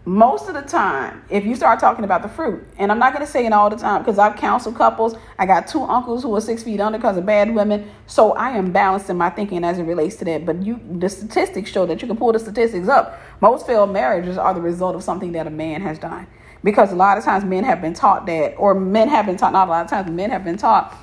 most 0.07 0.47
of 0.49 0.55
the 0.55 0.63
time, 0.63 1.25
if 1.29 1.45
you 1.45 1.57
start 1.57 1.81
talking 1.81 2.05
about 2.05 2.23
the 2.23 2.29
fruit, 2.29 2.65
and 2.79 2.93
I'm 2.93 2.99
not 3.01 3.13
going 3.13 3.27
to 3.27 3.31
say 3.31 3.45
it 3.45 3.53
all 3.53 3.69
the 3.69 3.77
time 3.77 4.03
because 4.03 4.21
I've 4.21 4.37
counseled 4.37 4.77
couples. 4.77 5.17
I 5.37 5.47
got 5.47 5.67
two 5.67 5.83
uncles 5.83 6.23
who 6.23 6.35
are 6.37 6.41
six 6.41 6.63
feet 6.63 6.79
under 6.79 6.97
because 6.97 7.17
of 7.17 7.27
bad 7.27 7.53
women. 7.53 7.91
So 8.07 8.33
I 8.35 8.51
am 8.51 8.71
balanced 8.71 9.11
in 9.11 9.17
my 9.17 9.31
thinking 9.31 9.65
as 9.65 9.81
it 9.81 9.83
relates 9.83 10.15
to 10.17 10.25
that. 10.27 10.47
But 10.47 10.63
you, 10.63 10.81
the 10.89 11.09
statistics 11.09 11.73
show 11.73 11.87
that 11.87 12.01
you 12.03 12.07
can 12.07 12.17
pull 12.17 12.31
the 12.31 12.39
statistics 12.39 12.87
up. 12.87 13.21
Most 13.41 13.67
failed 13.67 13.93
marriages 13.93 14.39
are 14.39 14.55
the 14.55 14.61
result 14.61 14.95
of 14.95 15.03
something 15.03 15.33
that 15.33 15.49
a 15.49 15.51
man 15.51 15.83
has 15.83 15.99
done. 15.99 16.29
Because 16.63 16.93
a 16.93 16.97
lot 16.97 17.19
of 17.19 17.25
times 17.25 17.45
men 17.45 17.65
have 17.65 17.83
been 17.83 17.95
taught 17.95 18.27
that, 18.27 18.55
or 18.55 18.75
men 18.75 19.09
have 19.09 19.27
been 19.27 19.37
taught, 19.37 19.53
not 19.53 19.67
a 19.67 19.71
lot 19.73 19.85
of 19.85 19.91
times, 19.91 20.09
men 20.09 20.31
have 20.31 20.45
been 20.45 20.57
taught 20.57 20.97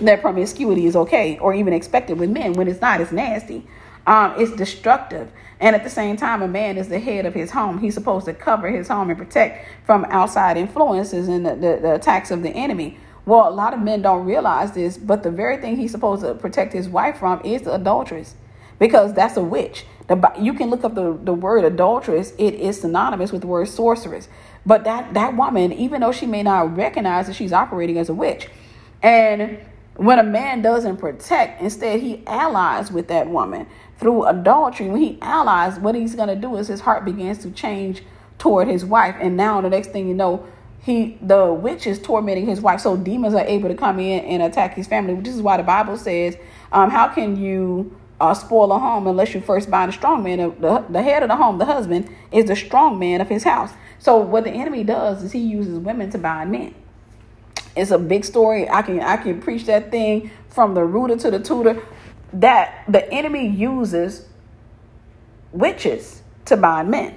that 0.00 0.22
promiscuity 0.22 0.86
is 0.86 0.96
okay 0.96 1.38
or 1.38 1.52
even 1.52 1.74
expected 1.74 2.18
with 2.18 2.30
men 2.30 2.54
when 2.54 2.66
it's 2.66 2.80
not, 2.80 2.98
it's 3.02 3.12
nasty. 3.12 3.66
Um, 4.06 4.34
it's 4.36 4.54
destructive. 4.56 5.30
And 5.60 5.76
at 5.76 5.84
the 5.84 5.90
same 5.90 6.16
time, 6.16 6.42
a 6.42 6.48
man 6.48 6.76
is 6.76 6.88
the 6.88 6.98
head 6.98 7.24
of 7.24 7.34
his 7.34 7.52
home. 7.52 7.78
He's 7.78 7.94
supposed 7.94 8.26
to 8.26 8.34
cover 8.34 8.68
his 8.68 8.88
home 8.88 9.10
and 9.10 9.18
protect 9.18 9.66
from 9.86 10.04
outside 10.06 10.56
influences 10.56 11.28
and 11.28 11.46
the, 11.46 11.54
the, 11.54 11.78
the 11.80 11.94
attacks 11.94 12.30
of 12.32 12.42
the 12.42 12.50
enemy. 12.50 12.98
Well, 13.24 13.48
a 13.48 13.54
lot 13.54 13.72
of 13.72 13.80
men 13.80 14.02
don't 14.02 14.26
realize 14.26 14.72
this, 14.72 14.98
but 14.98 15.22
the 15.22 15.30
very 15.30 15.56
thing 15.58 15.76
he's 15.76 15.92
supposed 15.92 16.22
to 16.22 16.34
protect 16.34 16.72
his 16.72 16.88
wife 16.88 17.18
from 17.18 17.40
is 17.44 17.62
the 17.62 17.72
adulteress, 17.74 18.34
because 18.80 19.14
that's 19.14 19.36
a 19.36 19.42
witch. 19.44 19.86
The, 20.08 20.32
you 20.40 20.54
can 20.54 20.70
look 20.70 20.82
up 20.82 20.96
the, 20.96 21.16
the 21.22 21.32
word 21.32 21.64
adulteress, 21.64 22.32
it 22.36 22.54
is 22.54 22.80
synonymous 22.80 23.30
with 23.30 23.42
the 23.42 23.46
word 23.46 23.68
sorceress. 23.68 24.28
But 24.66 24.82
that, 24.82 25.14
that 25.14 25.36
woman, 25.36 25.72
even 25.72 26.00
though 26.00 26.10
she 26.10 26.26
may 26.26 26.42
not 26.42 26.76
recognize 26.76 27.28
that 27.28 27.36
she's 27.36 27.52
operating 27.52 27.98
as 27.98 28.08
a 28.08 28.14
witch, 28.14 28.48
and 29.00 29.58
when 29.94 30.18
a 30.18 30.24
man 30.24 30.62
doesn't 30.62 30.96
protect, 30.96 31.62
instead 31.62 32.00
he 32.00 32.24
allies 32.26 32.90
with 32.90 33.06
that 33.08 33.28
woman 33.28 33.66
through 34.02 34.24
adultery. 34.24 34.88
When 34.88 35.00
he 35.00 35.18
allies, 35.22 35.78
what 35.78 35.94
he's 35.94 36.16
going 36.16 36.28
to 36.28 36.34
do 36.34 36.56
is 36.56 36.66
his 36.66 36.80
heart 36.80 37.04
begins 37.04 37.38
to 37.38 37.52
change 37.52 38.02
toward 38.36 38.66
his 38.66 38.84
wife. 38.84 39.14
And 39.20 39.36
now 39.36 39.60
the 39.60 39.70
next 39.70 39.92
thing 39.92 40.08
you 40.08 40.14
know, 40.14 40.44
he 40.80 41.16
the 41.22 41.52
witch 41.52 41.86
is 41.86 42.00
tormenting 42.00 42.46
his 42.46 42.60
wife. 42.60 42.80
So 42.80 42.96
demons 42.96 43.32
are 43.34 43.46
able 43.46 43.68
to 43.68 43.76
come 43.76 44.00
in 44.00 44.24
and 44.24 44.42
attack 44.42 44.74
his 44.74 44.88
family. 44.88 45.14
which 45.14 45.28
is 45.28 45.40
why 45.40 45.56
the 45.56 45.62
Bible 45.62 45.96
says, 45.96 46.36
um, 46.72 46.90
how 46.90 47.06
can 47.08 47.36
you 47.36 47.96
uh, 48.20 48.34
spoil 48.34 48.72
a 48.72 48.78
home 48.80 49.06
unless 49.06 49.34
you 49.34 49.40
first 49.40 49.70
bind 49.70 49.90
a 49.90 49.92
strong 49.92 50.24
man? 50.24 50.38
The, 50.60 50.84
the 50.90 51.02
head 51.02 51.22
of 51.22 51.28
the 51.28 51.36
home, 51.36 51.58
the 51.58 51.64
husband, 51.64 52.10
is 52.32 52.46
the 52.46 52.56
strong 52.56 52.98
man 52.98 53.20
of 53.20 53.28
his 53.28 53.44
house. 53.44 53.70
So 54.00 54.16
what 54.16 54.42
the 54.42 54.50
enemy 54.50 54.82
does 54.82 55.22
is 55.22 55.30
he 55.30 55.38
uses 55.38 55.78
women 55.78 56.10
to 56.10 56.18
bind 56.18 56.50
men. 56.50 56.74
It's 57.76 57.92
a 57.92 57.98
big 57.98 58.24
story. 58.24 58.68
I 58.68 58.82
can 58.82 58.98
I 58.98 59.16
can 59.16 59.40
preach 59.40 59.66
that 59.66 59.92
thing 59.92 60.32
from 60.48 60.74
the 60.74 60.84
rooter 60.84 61.16
to 61.18 61.30
the 61.30 61.38
tutor. 61.38 61.80
That 62.32 62.84
the 62.88 63.10
enemy 63.12 63.46
uses 63.48 64.26
witches 65.52 66.22
to 66.46 66.56
bind 66.56 66.90
men. 66.90 67.16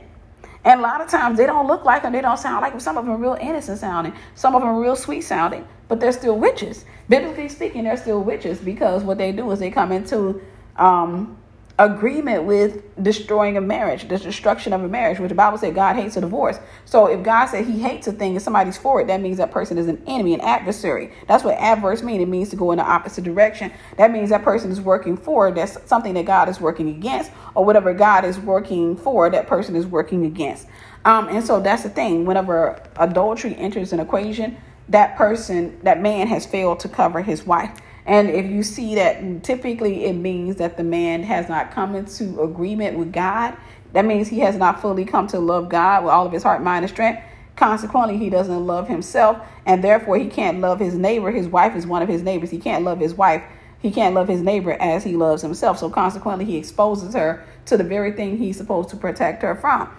And 0.63 0.79
a 0.79 0.83
lot 0.83 0.99
of 0.99 1.07
times 1.07 1.37
they 1.37 1.45
don't 1.45 1.67
look 1.67 1.85
like 1.85 2.01
them, 2.01 2.11
they 2.11 2.21
don't 2.21 2.39
sound 2.39 2.61
like 2.61 2.73
them. 2.73 2.79
Some 2.79 2.97
of 2.97 3.05
them 3.05 3.13
are 3.13 3.17
real 3.17 3.37
innocent 3.39 3.79
sounding, 3.79 4.13
some 4.33 4.55
of 4.55 4.61
them 4.61 4.69
are 4.69 4.81
real 4.81 4.95
sweet 4.95 5.21
sounding, 5.21 5.67
but 5.87 5.99
they're 5.99 6.11
still 6.11 6.37
witches. 6.37 6.85
Biblically 7.07 7.49
speaking, 7.49 7.83
they're 7.83 7.97
still 7.97 8.23
witches 8.23 8.57
because 8.59 9.03
what 9.03 9.19
they 9.19 9.31
do 9.31 9.49
is 9.51 9.59
they 9.59 9.69
come 9.69 9.91
into 9.91 10.41
um, 10.77 11.37
agreement 11.77 12.45
with 12.45 12.81
destroying 13.03 13.57
a 13.57 13.61
marriage, 13.61 14.07
the 14.07 14.17
destruction 14.17 14.71
of 14.71 14.81
a 14.81 14.87
marriage, 14.87 15.19
which 15.19 15.29
the 15.29 15.35
Bible 15.35 15.57
said 15.57 15.75
God 15.75 15.97
hates 15.97 16.15
a 16.15 16.21
divorce. 16.21 16.57
So 16.85 17.07
if 17.07 17.21
God 17.21 17.47
said 17.47 17.65
he 17.65 17.81
hates 17.81 18.07
a 18.07 18.13
thing 18.13 18.31
and 18.31 18.41
somebody's 18.41 18.77
for 18.77 19.01
it, 19.01 19.07
that 19.07 19.19
means 19.19 19.37
that 19.37 19.51
person 19.51 19.77
is 19.77 19.87
an 19.87 20.01
enemy, 20.07 20.33
an 20.33 20.41
adversary. 20.41 21.11
That's 21.27 21.43
what 21.43 21.55
adverse 21.55 22.01
means. 22.01 22.23
It 22.23 22.29
means 22.29 22.49
to 22.49 22.55
go 22.55 22.71
in 22.71 22.77
the 22.77 22.85
opposite 22.85 23.25
direction. 23.25 23.73
That 23.97 24.11
means 24.11 24.29
that 24.29 24.43
person 24.43 24.71
is 24.71 24.79
working 24.79 25.17
for 25.17 25.51
that's 25.51 25.77
something 25.85 26.13
that 26.13 26.25
God 26.25 26.47
is 26.47 26.61
working 26.61 26.87
against, 26.89 27.31
or 27.55 27.65
whatever 27.65 27.93
God 27.93 28.23
is 28.23 28.39
working 28.39 28.95
for, 28.95 29.29
that 29.29 29.47
person 29.47 29.75
is 29.75 29.85
working 29.85 30.25
against. 30.25 30.67
Um, 31.03 31.27
and 31.27 31.45
so 31.45 31.59
that's 31.59 31.83
the 31.83 31.89
thing. 31.89 32.25
Whenever 32.25 32.81
adultery 32.95 33.55
enters 33.57 33.91
an 33.91 33.99
equation, 33.99 34.57
that 34.89 35.17
person, 35.17 35.79
that 35.83 36.01
man 36.01 36.27
has 36.27 36.45
failed 36.45 36.79
to 36.81 36.89
cover 36.89 37.21
his 37.21 37.45
wife. 37.45 37.77
And 38.05 38.29
if 38.29 38.45
you 38.45 38.61
see 38.61 38.95
that, 38.95 39.43
typically 39.43 40.05
it 40.05 40.13
means 40.13 40.57
that 40.57 40.77
the 40.77 40.83
man 40.83 41.23
has 41.23 41.49
not 41.49 41.71
come 41.71 41.95
into 41.95 42.41
agreement 42.41 42.97
with 42.97 43.11
God. 43.11 43.57
That 43.93 44.05
means 44.05 44.27
he 44.27 44.39
has 44.39 44.55
not 44.55 44.81
fully 44.81 45.05
come 45.05 45.27
to 45.27 45.39
love 45.39 45.69
God 45.69 46.03
with 46.03 46.11
all 46.11 46.25
of 46.25 46.31
his 46.31 46.43
heart, 46.43 46.61
mind, 46.61 46.83
and 46.83 46.91
strength. 46.91 47.23
Consequently, 47.55 48.17
he 48.17 48.29
doesn't 48.29 48.67
love 48.67 48.89
himself, 48.89 49.39
and 49.65 49.81
therefore 49.83 50.17
he 50.17 50.27
can't 50.27 50.59
love 50.59 50.79
his 50.79 50.93
neighbor. 50.95 51.31
His 51.31 51.47
wife 51.47 51.75
is 51.75 51.87
one 51.87 52.01
of 52.01 52.09
his 52.09 52.21
neighbors. 52.21 52.51
He 52.51 52.59
can't 52.59 52.83
love 52.83 52.99
his 52.99 53.13
wife. 53.13 53.43
He 53.79 53.91
can't 53.91 54.13
love 54.13 54.27
his 54.27 54.41
neighbor 54.41 54.73
as 54.73 55.03
he 55.03 55.15
loves 55.15 55.41
himself. 55.41 55.79
So 55.79 55.89
consequently, 55.89 56.43
he 56.43 56.57
exposes 56.57 57.13
her 57.13 57.45
to 57.67 57.77
the 57.77 57.83
very 57.83 58.11
thing 58.11 58.37
he's 58.37 58.57
supposed 58.57 58.89
to 58.89 58.97
protect 58.97 59.41
her 59.43 59.55
from. 59.55 59.89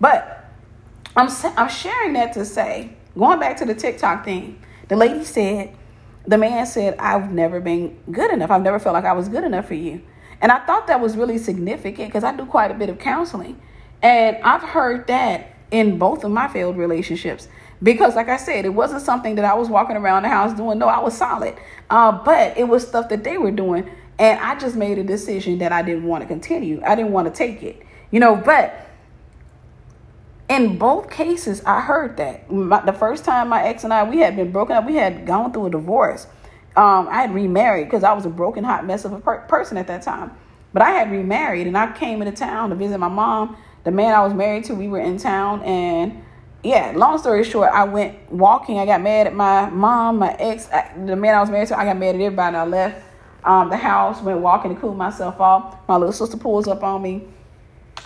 But 0.00 0.44
I'm 1.16 1.28
I'm 1.56 1.68
sharing 1.68 2.12
that 2.12 2.32
to 2.34 2.44
say, 2.44 2.90
going 3.18 3.40
back 3.40 3.56
to 3.58 3.64
the 3.64 3.74
TikTok 3.74 4.24
thing, 4.24 4.62
the 4.88 4.96
lady 4.96 5.24
said 5.24 5.74
the 6.26 6.38
man 6.38 6.66
said, 6.66 6.96
I've 6.98 7.32
never 7.32 7.60
been 7.60 7.98
good 8.10 8.30
enough. 8.32 8.50
I've 8.50 8.62
never 8.62 8.78
felt 8.78 8.94
like 8.94 9.04
I 9.04 9.12
was 9.12 9.28
good 9.28 9.44
enough 9.44 9.66
for 9.66 9.74
you. 9.74 10.02
And 10.40 10.50
I 10.50 10.58
thought 10.64 10.86
that 10.86 11.00
was 11.00 11.16
really 11.16 11.38
significant 11.38 12.08
because 12.08 12.24
I 12.24 12.34
do 12.34 12.46
quite 12.46 12.70
a 12.70 12.74
bit 12.74 12.88
of 12.88 12.98
counseling. 12.98 13.60
And 14.02 14.36
I've 14.38 14.62
heard 14.62 15.06
that 15.08 15.54
in 15.70 15.98
both 15.98 16.24
of 16.24 16.30
my 16.30 16.48
failed 16.48 16.76
relationships. 16.76 17.48
Because, 17.82 18.14
like 18.14 18.28
I 18.28 18.36
said, 18.36 18.64
it 18.64 18.74
wasn't 18.74 19.02
something 19.02 19.36
that 19.36 19.44
I 19.44 19.54
was 19.54 19.68
walking 19.68 19.96
around 19.96 20.24
the 20.24 20.28
house 20.28 20.54
doing. 20.54 20.78
No, 20.78 20.86
I 20.86 21.00
was 21.00 21.16
solid. 21.16 21.56
Uh, 21.88 22.12
but 22.12 22.56
it 22.58 22.68
was 22.68 22.86
stuff 22.86 23.08
that 23.08 23.24
they 23.24 23.38
were 23.38 23.50
doing. 23.50 23.90
And 24.18 24.38
I 24.38 24.58
just 24.58 24.76
made 24.76 24.98
a 24.98 25.04
decision 25.04 25.58
that 25.58 25.72
I 25.72 25.82
didn't 25.82 26.04
want 26.04 26.22
to 26.22 26.28
continue. 26.28 26.82
I 26.84 26.94
didn't 26.94 27.12
want 27.12 27.28
to 27.28 27.36
take 27.36 27.62
it. 27.62 27.82
You 28.10 28.20
know, 28.20 28.36
but 28.36 28.89
in 30.50 30.78
both 30.78 31.08
cases, 31.08 31.62
I 31.64 31.80
heard 31.80 32.16
that. 32.16 32.50
My, 32.50 32.80
the 32.84 32.92
first 32.92 33.24
time 33.24 33.48
my 33.48 33.62
ex 33.62 33.84
and 33.84 33.94
I, 33.94 34.02
we 34.02 34.18
had 34.18 34.34
been 34.34 34.50
broken 34.50 34.76
up, 34.76 34.84
we 34.84 34.96
had 34.96 35.24
gone 35.24 35.52
through 35.52 35.66
a 35.66 35.70
divorce. 35.70 36.26
Um, 36.74 37.08
I 37.08 37.20
had 37.22 37.32
remarried 37.32 37.86
because 37.86 38.02
I 38.02 38.12
was 38.12 38.26
a 38.26 38.30
broken, 38.30 38.64
hot 38.64 38.84
mess 38.84 39.04
of 39.04 39.12
a 39.12 39.20
per- 39.20 39.42
person 39.42 39.76
at 39.76 39.86
that 39.86 40.02
time. 40.02 40.32
But 40.72 40.82
I 40.82 40.90
had 40.90 41.12
remarried 41.12 41.68
and 41.68 41.78
I 41.78 41.92
came 41.92 42.20
into 42.20 42.36
town 42.36 42.70
to 42.70 42.76
visit 42.76 42.98
my 42.98 43.08
mom. 43.08 43.56
The 43.84 43.92
man 43.92 44.12
I 44.12 44.24
was 44.24 44.34
married 44.34 44.64
to, 44.64 44.74
we 44.74 44.88
were 44.88 44.98
in 44.98 45.18
town. 45.18 45.62
And 45.62 46.20
yeah, 46.64 46.94
long 46.96 47.18
story 47.18 47.44
short, 47.44 47.70
I 47.72 47.84
went 47.84 48.32
walking. 48.32 48.80
I 48.80 48.86
got 48.86 49.02
mad 49.02 49.28
at 49.28 49.34
my 49.34 49.70
mom, 49.70 50.18
my 50.18 50.34
ex, 50.34 50.68
I, 50.70 50.92
the 51.06 51.14
man 51.14 51.36
I 51.36 51.40
was 51.40 51.50
married 51.50 51.68
to. 51.68 51.78
I 51.78 51.84
got 51.84 51.96
mad 51.96 52.16
at 52.16 52.20
everybody. 52.20 52.48
And 52.48 52.56
I 52.56 52.64
left 52.64 53.04
um, 53.44 53.70
the 53.70 53.76
house, 53.76 54.20
went 54.20 54.40
walking 54.40 54.74
to 54.74 54.80
cool 54.80 54.94
myself 54.94 55.40
off. 55.40 55.76
My 55.86 55.96
little 55.96 56.12
sister 56.12 56.36
pulls 56.36 56.66
up 56.66 56.82
on 56.82 57.02
me 57.02 57.28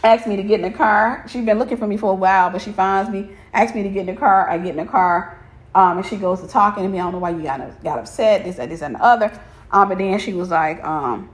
asked 0.05 0.27
me 0.27 0.37
to 0.37 0.43
get 0.43 0.61
in 0.61 0.71
the 0.71 0.77
car. 0.77 1.25
She'd 1.29 1.47
been 1.47 1.59
looking 1.59 1.77
for 1.77 1.87
me 1.87 1.97
for 1.97 2.13
a 2.13 2.15
while, 2.15 2.51
but 2.51 2.63
she 2.63 2.73
finds 2.73 3.11
me, 3.11 3.31
asked 3.53 3.75
me 3.75 3.83
to 3.83 3.89
get 3.89 4.01
in 4.01 4.15
the 4.15 4.21
car. 4.21 4.49
I 4.49 4.59
get 4.59 4.71
in 4.71 4.77
the 4.77 4.91
car, 4.91 5.43
um, 5.75 5.99
and 5.99 6.07
she 6.07 6.17
goes 6.17 6.41
to 6.43 6.49
talking 6.49 6.83
to 6.83 6.89
me. 6.89 7.01
I 7.01 7.03
don't 7.03 7.13
know 7.13 7.19
why 7.19 7.31
you 7.31 7.43
got 7.43 7.83
got 7.83 7.99
upset, 7.99 8.45
this, 8.45 8.57
that, 8.57 8.69
this, 8.69 8.83
and 8.83 8.95
the 8.95 9.03
other. 9.03 9.33
Um, 9.71 9.89
but 9.89 9.99
then 9.99 10.19
she 10.19 10.33
was 10.33 10.51
like, 10.51 10.83
um, 10.85 11.31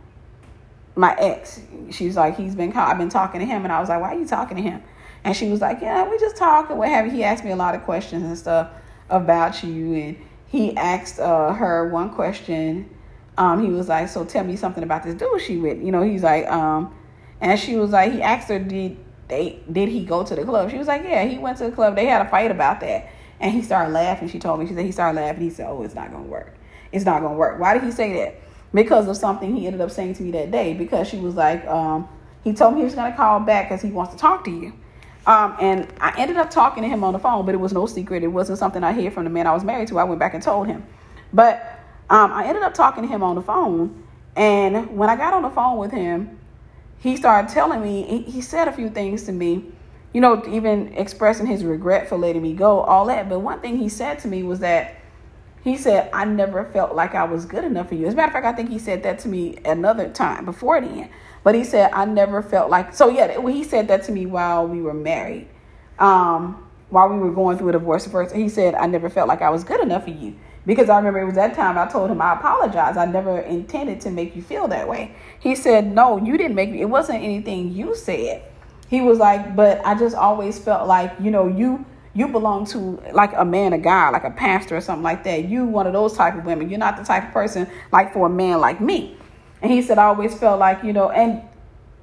my 0.96 1.14
ex, 1.18 1.60
she 1.90 2.06
was 2.06 2.16
like, 2.16 2.36
he's 2.36 2.54
been, 2.54 2.72
I've 2.72 2.98
been 2.98 3.10
talking 3.10 3.40
to 3.40 3.46
him, 3.46 3.64
and 3.64 3.72
I 3.72 3.80
was 3.80 3.88
like, 3.88 4.00
why 4.00 4.14
are 4.14 4.18
you 4.18 4.26
talking 4.26 4.56
to 4.56 4.62
him? 4.62 4.82
And 5.24 5.36
she 5.36 5.50
was 5.50 5.60
like, 5.60 5.82
yeah, 5.82 6.08
we 6.08 6.18
just 6.18 6.36
talking, 6.36 6.78
what 6.78 6.88
have 6.88 7.06
you. 7.06 7.12
He 7.12 7.24
asked 7.24 7.44
me 7.44 7.50
a 7.50 7.56
lot 7.56 7.74
of 7.74 7.82
questions 7.82 8.22
and 8.22 8.38
stuff 8.38 8.70
about 9.10 9.62
you, 9.62 9.94
and 9.94 10.16
he 10.46 10.76
asked 10.76 11.18
uh, 11.18 11.52
her 11.52 11.88
one 11.90 12.10
question 12.10 12.88
um, 13.40 13.64
he 13.64 13.70
was 13.70 13.88
like, 13.88 14.08
so 14.08 14.24
tell 14.24 14.44
me 14.44 14.54
something 14.54 14.84
about 14.84 15.02
this 15.02 15.14
dude 15.14 15.40
she 15.40 15.56
with. 15.56 15.82
You 15.82 15.92
know, 15.92 16.02
he's 16.02 16.22
like, 16.22 16.46
um, 16.48 16.94
and 17.40 17.58
she 17.58 17.76
was 17.76 17.90
like, 17.90 18.12
he 18.12 18.22
asked 18.22 18.48
her, 18.48 18.58
did 18.58 18.96
they 19.28 19.60
did 19.70 19.88
he 19.88 20.04
go 20.04 20.24
to 20.24 20.34
the 20.34 20.44
club? 20.44 20.70
She 20.70 20.78
was 20.78 20.88
like, 20.88 21.02
yeah, 21.02 21.24
he 21.24 21.38
went 21.38 21.58
to 21.58 21.64
the 21.64 21.72
club. 21.72 21.96
They 21.96 22.06
had 22.06 22.24
a 22.24 22.28
fight 22.28 22.50
about 22.50 22.80
that, 22.80 23.10
and 23.38 23.52
he 23.52 23.62
started 23.62 23.92
laughing. 23.92 24.28
She 24.28 24.38
told 24.38 24.60
me, 24.60 24.66
she 24.66 24.74
said 24.74 24.84
he 24.84 24.92
started 24.92 25.20
laughing. 25.20 25.42
He 25.42 25.50
said, 25.50 25.66
oh, 25.68 25.82
it's 25.82 25.94
not 25.94 26.10
gonna 26.10 26.24
work. 26.24 26.54
It's 26.92 27.04
not 27.04 27.22
gonna 27.22 27.36
work. 27.36 27.58
Why 27.60 27.74
did 27.74 27.84
he 27.84 27.92
say 27.92 28.12
that? 28.14 28.40
Because 28.74 29.08
of 29.08 29.16
something 29.16 29.56
he 29.56 29.66
ended 29.66 29.80
up 29.80 29.90
saying 29.90 30.14
to 30.14 30.22
me 30.22 30.30
that 30.32 30.50
day. 30.50 30.74
Because 30.74 31.08
she 31.08 31.18
was 31.18 31.34
like, 31.34 31.66
um, 31.66 32.08
he 32.44 32.52
told 32.52 32.74
me 32.74 32.80
he 32.80 32.84
was 32.84 32.94
gonna 32.94 33.16
call 33.16 33.40
back 33.40 33.68
because 33.68 33.82
he 33.82 33.90
wants 33.90 34.12
to 34.12 34.18
talk 34.18 34.44
to 34.44 34.50
you. 34.50 34.72
Um, 35.26 35.56
and 35.60 35.86
I 36.00 36.14
ended 36.18 36.38
up 36.38 36.50
talking 36.50 36.82
to 36.82 36.88
him 36.88 37.04
on 37.04 37.12
the 37.12 37.18
phone, 37.18 37.44
but 37.44 37.54
it 37.54 37.58
was 37.58 37.72
no 37.72 37.86
secret. 37.86 38.22
It 38.24 38.28
wasn't 38.28 38.58
something 38.58 38.82
I 38.82 38.92
heard 38.92 39.12
from 39.12 39.24
the 39.24 39.30
man 39.30 39.46
I 39.46 39.52
was 39.52 39.64
married 39.64 39.88
to. 39.88 39.98
I 39.98 40.04
went 40.04 40.18
back 40.18 40.34
and 40.34 40.42
told 40.42 40.66
him. 40.66 40.84
But 41.32 41.78
um, 42.08 42.32
I 42.32 42.46
ended 42.46 42.62
up 42.62 42.74
talking 42.74 43.02
to 43.02 43.08
him 43.08 43.22
on 43.22 43.36
the 43.36 43.42
phone. 43.42 44.04
And 44.34 44.96
when 44.96 45.10
I 45.10 45.16
got 45.16 45.34
on 45.34 45.42
the 45.42 45.50
phone 45.50 45.78
with 45.78 45.92
him, 45.92 46.39
he 47.00 47.16
started 47.16 47.50
telling 47.50 47.82
me, 47.82 48.22
he, 48.28 48.40
said 48.42 48.68
a 48.68 48.72
few 48.72 48.90
things 48.90 49.24
to 49.24 49.32
me, 49.32 49.64
you 50.12 50.20
know, 50.20 50.42
even 50.46 50.92
expressing 50.94 51.46
his 51.46 51.64
regret 51.64 52.08
for 52.08 52.18
letting 52.18 52.42
me 52.42 52.52
go, 52.52 52.80
all 52.80 53.06
that. 53.06 53.28
But 53.28 53.40
one 53.40 53.60
thing 53.60 53.78
he 53.78 53.88
said 53.88 54.18
to 54.20 54.28
me 54.28 54.42
was 54.42 54.60
that 54.60 54.96
he 55.64 55.76
said, 55.78 56.10
I 56.12 56.26
never 56.26 56.64
felt 56.66 56.94
like 56.94 57.14
I 57.14 57.24
was 57.24 57.46
good 57.46 57.64
enough 57.64 57.88
for 57.88 57.94
you. 57.94 58.06
As 58.06 58.12
a 58.12 58.16
matter 58.16 58.28
of 58.28 58.32
fact, 58.34 58.46
I 58.46 58.52
think 58.52 58.68
he 58.68 58.78
said 58.78 59.02
that 59.02 59.18
to 59.20 59.28
me 59.28 59.58
another 59.64 60.10
time 60.10 60.44
before 60.44 60.80
then. 60.80 61.08
But 61.42 61.54
he 61.54 61.64
said, 61.64 61.90
I 61.92 62.04
never 62.04 62.42
felt 62.42 62.70
like, 62.70 62.94
so 62.94 63.08
yeah, 63.08 63.40
he 63.48 63.64
said 63.64 63.88
that 63.88 64.02
to 64.04 64.12
me 64.12 64.26
while 64.26 64.66
we 64.66 64.82
were 64.82 64.94
married. 64.94 65.48
Um, 65.98 66.66
while 66.90 67.08
we 67.08 67.18
were 67.18 67.32
going 67.32 67.56
through 67.56 67.70
a 67.70 67.72
divorce 67.72 68.06
first, 68.06 68.34
he 68.34 68.48
said, 68.48 68.74
I 68.74 68.86
never 68.86 69.08
felt 69.08 69.28
like 69.28 69.40
I 69.40 69.48
was 69.50 69.64
good 69.64 69.80
enough 69.80 70.04
for 70.04 70.10
you. 70.10 70.34
Because 70.66 70.90
I 70.90 70.96
remember 70.96 71.20
it 71.20 71.24
was 71.24 71.36
that 71.36 71.54
time 71.54 71.78
I 71.78 71.86
told 71.86 72.10
him 72.10 72.20
I 72.20 72.34
apologize. 72.34 72.96
I 72.96 73.06
never 73.06 73.40
intended 73.40 74.00
to 74.02 74.10
make 74.10 74.36
you 74.36 74.42
feel 74.42 74.68
that 74.68 74.86
way. 74.86 75.14
He 75.40 75.56
said, 75.56 75.92
No, 75.92 76.18
you 76.18 76.36
didn't 76.36 76.54
make 76.54 76.70
me. 76.70 76.80
It 76.80 76.88
wasn't 76.88 77.22
anything 77.24 77.74
you 77.74 77.96
said. 77.96 78.44
He 78.88 79.00
was 79.00 79.18
like, 79.18 79.56
But 79.56 79.84
I 79.84 79.98
just 79.98 80.14
always 80.14 80.58
felt 80.58 80.86
like, 80.86 81.12
you 81.20 81.30
know, 81.32 81.48
you 81.48 81.84
you 82.12 82.26
belong 82.26 82.66
to 82.66 83.00
like 83.12 83.32
a 83.36 83.44
man 83.44 83.72
of 83.72 83.82
God, 83.82 84.12
like 84.12 84.24
a 84.24 84.30
pastor 84.30 84.76
or 84.76 84.80
something 84.80 85.02
like 85.02 85.24
that. 85.24 85.48
You 85.48 85.64
one 85.64 85.86
of 85.86 85.92
those 85.92 86.16
type 86.16 86.36
of 86.36 86.44
women. 86.44 86.68
You're 86.68 86.78
not 86.78 86.96
the 86.96 87.04
type 87.04 87.24
of 87.24 87.32
person 87.32 87.68
like 87.92 88.12
for 88.12 88.26
a 88.26 88.30
man 88.30 88.60
like 88.60 88.80
me. 88.80 89.16
And 89.62 89.70
he 89.70 89.82
said, 89.82 89.98
I 89.98 90.04
always 90.04 90.36
felt 90.38 90.58
like, 90.58 90.82
you 90.82 90.92
know, 90.92 91.10
and 91.10 91.42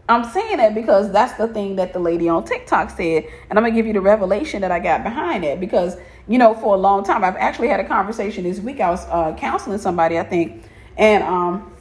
I'm 0.10 0.24
saying 0.24 0.58
that 0.58 0.74
because 0.74 1.12
that's 1.12 1.34
the 1.34 1.48
thing 1.48 1.76
that 1.78 1.92
the 1.92 2.00
lady 2.00 2.30
on 2.30 2.46
TikTok 2.46 2.92
said. 2.92 3.26
And 3.50 3.58
I'm 3.58 3.64
going 3.64 3.74
to 3.74 3.76
give 3.76 3.86
you 3.86 3.94
the 3.94 4.02
revelation 4.02 4.62
that 4.62 4.72
I 4.72 4.80
got 4.80 5.04
behind 5.04 5.44
it 5.44 5.60
because, 5.60 5.98
you 6.28 6.38
know, 6.38 6.54
for 6.54 6.76
a 6.76 6.78
long 6.78 7.04
time, 7.04 7.24
I've 7.24 7.36
actually 7.36 7.68
had 7.68 7.80
a 7.80 7.88
conversation 7.88 8.44
this 8.44 8.60
week. 8.60 8.80
I 8.80 8.90
was 8.90 9.06
uh, 9.08 9.36
counseling 9.36 9.80
somebody, 9.80 10.18
I 10.18 10.24
think, 10.24 10.64
and 10.98 11.24
um, 11.24 11.74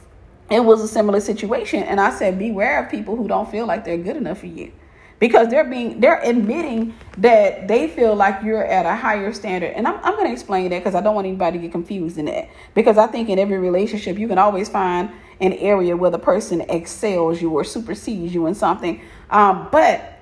it 0.49 0.61
was 0.61 0.81
a 0.81 0.87
similar 0.87 1.19
situation. 1.19 1.83
And 1.83 1.99
I 1.99 2.11
said, 2.11 2.39
beware 2.39 2.83
of 2.83 2.89
people 2.89 3.15
who 3.15 3.27
don't 3.27 3.49
feel 3.49 3.65
like 3.65 3.85
they're 3.85 3.97
good 3.97 4.15
enough 4.15 4.39
for 4.39 4.47
you. 4.47 4.71
Because 5.19 5.47
they're 5.47 5.67
being 5.67 5.99
they're 5.99 6.21
admitting 6.21 6.93
that 7.17 7.67
they 7.67 7.87
feel 7.87 8.15
like 8.15 8.43
you're 8.43 8.63
at 8.63 8.85
a 8.85 8.95
higher 8.95 9.33
standard. 9.33 9.73
And 9.73 9.87
i'm, 9.87 9.99
I'm 10.03 10.13
going 10.13 10.27
to 10.27 10.31
explain 10.31 10.69
that 10.69 10.77
because 10.77 10.93
i 10.93 11.01
don't 11.01 11.15
want 11.15 11.25
anybody 11.25 11.57
to 11.57 11.61
get 11.63 11.71
confused 11.71 12.19
in 12.19 12.25
that. 12.25 12.49
Because 12.75 12.99
i 12.99 13.07
think 13.07 13.27
in 13.27 13.39
every 13.39 13.57
relationship 13.57 14.19
you 14.19 14.27
can 14.27 14.37
always 14.37 14.69
find 14.69 15.09
an 15.39 15.53
area 15.53 15.97
where 15.97 16.11
the 16.11 16.19
person 16.19 16.61
excels 16.69 17.41
you 17.41 17.49
or 17.49 17.63
supersedes 17.63 18.31
you 18.31 18.45
in 18.45 18.53
something. 18.53 19.01
Um, 19.31 19.69
but 19.71 20.16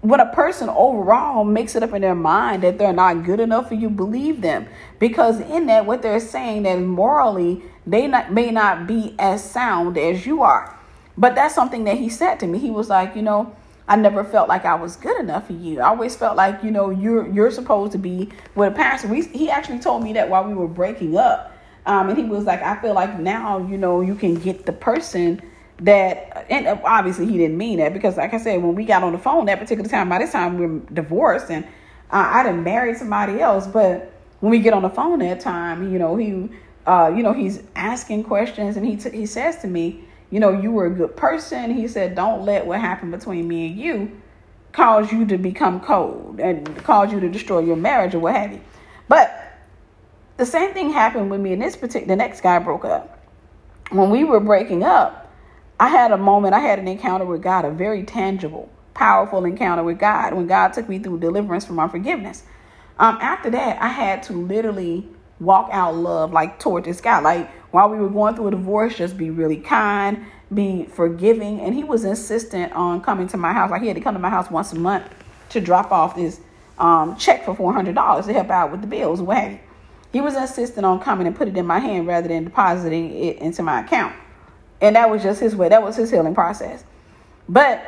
when 0.00 0.20
a 0.20 0.32
person 0.32 0.68
overall 0.68 1.44
makes 1.44 1.74
it 1.74 1.82
up 1.82 1.92
in 1.92 2.02
their 2.02 2.14
mind 2.14 2.62
that 2.62 2.78
they're 2.78 2.92
not 2.92 3.24
good 3.24 3.40
enough 3.40 3.68
for 3.68 3.74
you 3.74 3.90
believe 3.90 4.40
them 4.40 4.66
because 4.98 5.40
in 5.40 5.66
that 5.66 5.86
what 5.86 6.02
they're 6.02 6.20
saying 6.20 6.62
that 6.62 6.80
morally 6.80 7.62
they 7.86 8.06
not, 8.06 8.32
may 8.32 8.50
not 8.50 8.86
be 8.86 9.14
as 9.18 9.42
sound 9.48 9.98
as 9.98 10.24
you 10.24 10.42
are 10.42 10.78
but 11.16 11.34
that's 11.34 11.54
something 11.54 11.84
that 11.84 11.96
he 11.96 12.08
said 12.08 12.38
to 12.38 12.46
me 12.46 12.58
he 12.58 12.70
was 12.70 12.88
like 12.88 13.16
you 13.16 13.22
know 13.22 13.54
I 13.88 13.96
never 13.96 14.22
felt 14.22 14.50
like 14.50 14.66
I 14.66 14.74
was 14.74 14.96
good 14.96 15.18
enough 15.18 15.46
for 15.46 15.54
you. 15.54 15.80
I 15.80 15.88
always 15.88 16.14
felt 16.14 16.36
like, 16.36 16.62
you 16.62 16.70
know, 16.70 16.90
you're 16.90 17.26
you're 17.32 17.50
supposed 17.50 17.92
to 17.92 17.98
be 17.98 18.28
with 18.54 18.74
a 18.74 18.76
pastor. 18.76 19.08
We, 19.08 19.22
he 19.22 19.50
actually 19.50 19.78
told 19.78 20.02
me 20.02 20.12
that 20.12 20.28
while 20.28 20.44
we 20.44 20.52
were 20.52 20.68
breaking 20.68 21.16
up. 21.16 21.54
Um, 21.86 22.10
and 22.10 22.18
he 22.18 22.24
was 22.24 22.44
like, 22.44 22.60
I 22.60 22.78
feel 22.82 22.92
like 22.92 23.18
now, 23.18 23.66
you 23.66 23.78
know, 23.78 24.02
you 24.02 24.14
can 24.14 24.34
get 24.34 24.66
the 24.66 24.74
person 24.74 25.40
that, 25.80 26.46
and 26.50 26.66
obviously 26.84 27.26
he 27.26 27.38
didn't 27.38 27.56
mean 27.56 27.78
that 27.78 27.92
because, 27.92 28.16
like 28.16 28.34
I 28.34 28.38
said, 28.38 28.62
when 28.62 28.74
we 28.74 28.84
got 28.84 29.02
on 29.02 29.12
the 29.12 29.18
phone 29.18 29.46
that 29.46 29.58
particular 29.58 29.88
time, 29.88 30.08
by 30.08 30.18
this 30.18 30.32
time 30.32 30.58
we 30.58 30.66
are 30.66 30.78
divorced 30.92 31.50
and 31.50 31.64
uh, 32.10 32.30
I 32.34 32.42
didn't 32.42 32.64
marry 32.64 32.94
somebody 32.94 33.40
else. 33.40 33.66
But 33.66 34.12
when 34.40 34.50
we 34.50 34.58
get 34.58 34.72
on 34.72 34.82
the 34.82 34.90
phone 34.90 35.20
that 35.20 35.40
time, 35.40 35.92
you 35.92 35.98
know, 35.98 36.16
he, 36.16 36.48
uh, 36.86 37.12
you 37.14 37.22
know, 37.22 37.32
he's 37.32 37.62
asking 37.76 38.24
questions 38.24 38.76
and 38.76 38.86
he 38.86 38.96
t- 38.96 39.16
he 39.16 39.26
says 39.26 39.58
to 39.58 39.68
me, 39.68 40.04
you 40.30 40.40
know, 40.40 40.50
you 40.50 40.72
were 40.72 40.86
a 40.86 40.90
good 40.90 41.16
person. 41.16 41.74
He 41.74 41.88
said, 41.88 42.14
don't 42.14 42.44
let 42.44 42.66
what 42.66 42.80
happened 42.80 43.12
between 43.12 43.46
me 43.46 43.68
and 43.68 43.78
you 43.78 44.20
cause 44.72 45.10
you 45.10 45.26
to 45.26 45.38
become 45.38 45.80
cold 45.80 46.38
and 46.40 46.76
cause 46.84 47.12
you 47.12 47.20
to 47.20 47.28
destroy 47.28 47.60
your 47.60 47.76
marriage 47.76 48.14
or 48.14 48.18
what 48.18 48.34
have 48.34 48.52
you. 48.52 48.60
But 49.08 49.56
the 50.36 50.46
same 50.46 50.72
thing 50.72 50.90
happened 50.90 51.30
with 51.30 51.40
me 51.40 51.52
and 51.52 51.62
this 51.62 51.76
particular, 51.76 52.06
the 52.06 52.16
next 52.16 52.42
guy 52.42 52.58
broke 52.58 52.84
up. 52.84 53.26
When 53.90 54.10
we 54.10 54.24
were 54.24 54.40
breaking 54.40 54.84
up, 54.84 55.17
I 55.80 55.88
had 55.88 56.10
a 56.10 56.18
moment, 56.18 56.54
I 56.54 56.60
had 56.60 56.78
an 56.78 56.88
encounter 56.88 57.24
with 57.24 57.42
God, 57.42 57.64
a 57.64 57.70
very 57.70 58.02
tangible, 58.02 58.68
powerful 58.94 59.44
encounter 59.44 59.84
with 59.84 59.98
God 59.98 60.34
when 60.34 60.46
God 60.46 60.72
took 60.72 60.88
me 60.88 60.98
through 60.98 61.20
deliverance 61.20 61.64
from 61.64 61.78
unforgiveness. 61.78 62.42
Um, 62.98 63.18
after 63.20 63.48
that, 63.50 63.80
I 63.80 63.88
had 63.88 64.24
to 64.24 64.32
literally 64.32 65.08
walk 65.38 65.70
out 65.72 65.94
love 65.94 66.32
like 66.32 66.58
toward 66.58 66.84
this 66.84 67.00
guy. 67.00 67.20
Like 67.20 67.48
while 67.72 67.88
we 67.88 67.98
were 67.98 68.08
going 68.08 68.34
through 68.34 68.48
a 68.48 68.50
divorce, 68.50 68.96
just 68.96 69.16
be 69.16 69.30
really 69.30 69.58
kind, 69.58 70.26
be 70.52 70.86
forgiving. 70.86 71.60
And 71.60 71.74
he 71.74 71.84
was 71.84 72.04
insistent 72.04 72.72
on 72.72 73.00
coming 73.00 73.28
to 73.28 73.36
my 73.36 73.52
house. 73.52 73.70
Like 73.70 73.82
he 73.82 73.86
had 73.88 73.96
to 73.96 74.02
come 74.02 74.14
to 74.14 74.20
my 74.20 74.30
house 74.30 74.50
once 74.50 74.72
a 74.72 74.76
month 74.76 75.06
to 75.50 75.60
drop 75.60 75.92
off 75.92 76.16
this 76.16 76.40
um, 76.78 77.16
check 77.16 77.44
for 77.44 77.54
four 77.54 77.72
hundred 77.72 77.94
dollars 77.94 78.26
to 78.26 78.32
help 78.32 78.50
out 78.50 78.72
with 78.72 78.80
the 78.80 78.86
bills. 78.88 79.22
What. 79.22 79.60
He 80.10 80.22
was 80.22 80.34
insistent 80.36 80.86
on 80.86 81.00
coming 81.00 81.26
and 81.26 81.36
put 81.36 81.48
it 81.48 81.56
in 81.56 81.66
my 81.66 81.78
hand 81.78 82.06
rather 82.06 82.28
than 82.28 82.44
depositing 82.44 83.14
it 83.14 83.36
into 83.38 83.62
my 83.62 83.80
account. 83.80 84.14
And 84.80 84.96
that 84.96 85.10
was 85.10 85.22
just 85.22 85.40
his 85.40 85.56
way. 85.56 85.68
That 85.68 85.82
was 85.82 85.96
his 85.96 86.10
healing 86.10 86.34
process. 86.34 86.84
But 87.48 87.82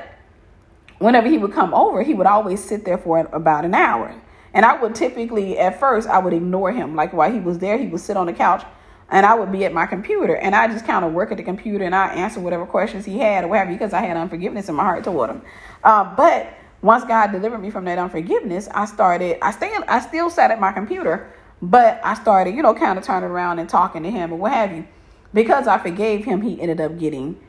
whenever 0.99 1.29
he 1.29 1.39
would 1.39 1.53
come 1.53 1.73
over, 1.75 2.03
he 2.03 2.15
would 2.15 2.27
always 2.27 2.63
sit 2.63 2.85
there 2.85 2.99
for 2.99 3.19
about 3.33 3.65
an 3.65 3.75
hour. 3.75 4.15
And 4.53 4.65
I 4.65 4.81
would 4.81 4.95
typically, 4.95 5.59
at 5.59 5.79
first, 5.79 6.09
I 6.09 6.19
would 6.19 6.33
ignore 6.33 6.73
him. 6.73 6.97
Like 6.97 7.13
while 7.13 7.33
he 7.33 7.39
was 7.39 7.59
there, 7.59 7.79
he 7.79 7.87
would 7.87 8.01
sit 8.01 8.17
on 8.17 8.27
the 8.27 8.33
couch 8.33 8.65
and 9.11 9.27
I 9.27 9.35
would 9.35 9.51
be 9.51 9.65
at 9.65 9.73
my 9.73 9.87
computer 9.87 10.37
and 10.37 10.55
I 10.55 10.69
just 10.69 10.87
kind 10.87 11.05
of 11.05 11.13
work 11.13 11.31
at 11.33 11.37
the 11.37 11.43
computer 11.43 11.85
and 11.85 11.95
I 11.95 12.15
answer 12.15 12.41
whatever 12.41 12.65
questions 12.65 13.05
he 13.05 13.19
had 13.19 13.45
or 13.45 13.49
whatever 13.49 13.73
because 13.73 13.93
I 13.93 14.03
had 14.03 14.17
unforgiveness 14.17 14.69
in 14.69 14.75
my 14.75 14.85
heart 14.85 15.05
toward 15.05 15.31
him. 15.31 15.43
Uh, 15.83 16.15
but 16.15 16.53
once 16.83 17.05
God 17.05 17.33
delivered 17.33 17.59
me 17.59 17.71
from 17.71 17.85
that 17.85 17.99
unforgiveness, 17.99 18.69
I 18.73 18.85
started, 18.85 19.39
I 19.43 19.51
still, 19.51 19.85
I 19.89 20.01
still 20.01 20.31
sat 20.31 20.51
at 20.51 20.61
my 20.61 20.73
computer, 20.73 21.33
but 21.61 22.01
I 22.05 22.15
started, 22.15 22.55
you 22.55 22.63
know, 22.63 22.75
kind 22.75 22.99
of 22.99 23.05
turning 23.05 23.31
around 23.31 23.59
and 23.59 23.69
talking 23.69 24.03
to 24.05 24.11
him 24.11 24.33
or 24.33 24.37
what 24.37 24.53
have 24.53 24.73
you. 24.73 24.87
Because 25.33 25.67
I 25.67 25.79
forgave 25.79 26.25
him, 26.25 26.43
he 26.43 26.61
ended 26.61 26.81
up 26.81 26.99
getting, 26.99 27.41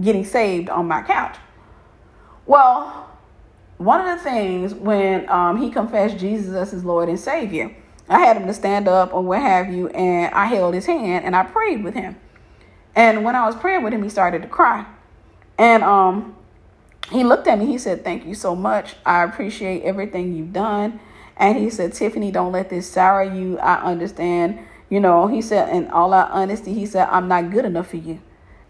getting 0.00 0.24
saved 0.24 0.68
on 0.68 0.86
my 0.86 1.02
couch. 1.02 1.36
Well, 2.46 3.10
one 3.78 4.06
of 4.06 4.18
the 4.18 4.22
things 4.22 4.74
when 4.74 5.28
um, 5.28 5.56
he 5.56 5.70
confessed 5.70 6.18
Jesus 6.18 6.54
as 6.54 6.70
his 6.70 6.84
Lord 6.84 7.08
and 7.08 7.18
Savior, 7.18 7.74
I 8.08 8.18
had 8.20 8.36
him 8.36 8.46
to 8.46 8.54
stand 8.54 8.88
up 8.88 9.14
or 9.14 9.22
what 9.22 9.40
have 9.40 9.72
you, 9.72 9.88
and 9.88 10.32
I 10.34 10.46
held 10.46 10.74
his 10.74 10.86
hand 10.86 11.24
and 11.24 11.34
I 11.34 11.44
prayed 11.44 11.82
with 11.82 11.94
him. 11.94 12.16
And 12.94 13.24
when 13.24 13.34
I 13.34 13.46
was 13.46 13.56
praying 13.56 13.82
with 13.82 13.92
him, 13.92 14.02
he 14.02 14.08
started 14.08 14.42
to 14.42 14.48
cry. 14.48 14.86
And 15.56 15.82
um, 15.82 16.36
he 17.10 17.24
looked 17.24 17.46
at 17.46 17.58
me. 17.58 17.66
He 17.66 17.78
said, 17.78 18.04
Thank 18.04 18.26
you 18.26 18.34
so 18.34 18.54
much. 18.54 18.96
I 19.06 19.24
appreciate 19.24 19.82
everything 19.82 20.34
you've 20.34 20.52
done. 20.52 21.00
And 21.36 21.58
he 21.58 21.70
said, 21.70 21.94
Tiffany, 21.94 22.30
don't 22.30 22.52
let 22.52 22.68
this 22.70 22.88
sour 22.88 23.22
you. 23.22 23.58
I 23.58 23.82
understand. 23.82 24.58
You 24.92 25.00
know, 25.00 25.26
he 25.26 25.40
said, 25.40 25.74
in 25.74 25.90
all 25.90 26.12
our 26.12 26.28
honesty, 26.28 26.74
he 26.74 26.84
said, 26.84 27.08
I'm 27.08 27.26
not 27.26 27.50
good 27.50 27.64
enough 27.64 27.88
for 27.88 27.96
you. 27.96 28.20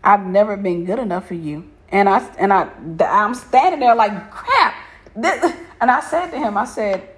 I've 0.05 0.25
never 0.25 0.57
been 0.57 0.85
good 0.85 1.01
enough 1.01 1.27
for 1.27 1.35
you. 1.35 1.69
And 1.89 2.09
I 2.09 2.25
and 2.39 2.53
I 2.53 2.69
I'm 3.01 3.35
standing 3.35 3.81
there 3.81 3.97
like 3.97 4.31
crap. 4.31 4.77
This, 5.17 5.53
and 5.81 5.91
I 5.91 5.99
said 5.99 6.31
to 6.31 6.39
him, 6.39 6.57
I 6.57 6.65
said, 6.65 7.09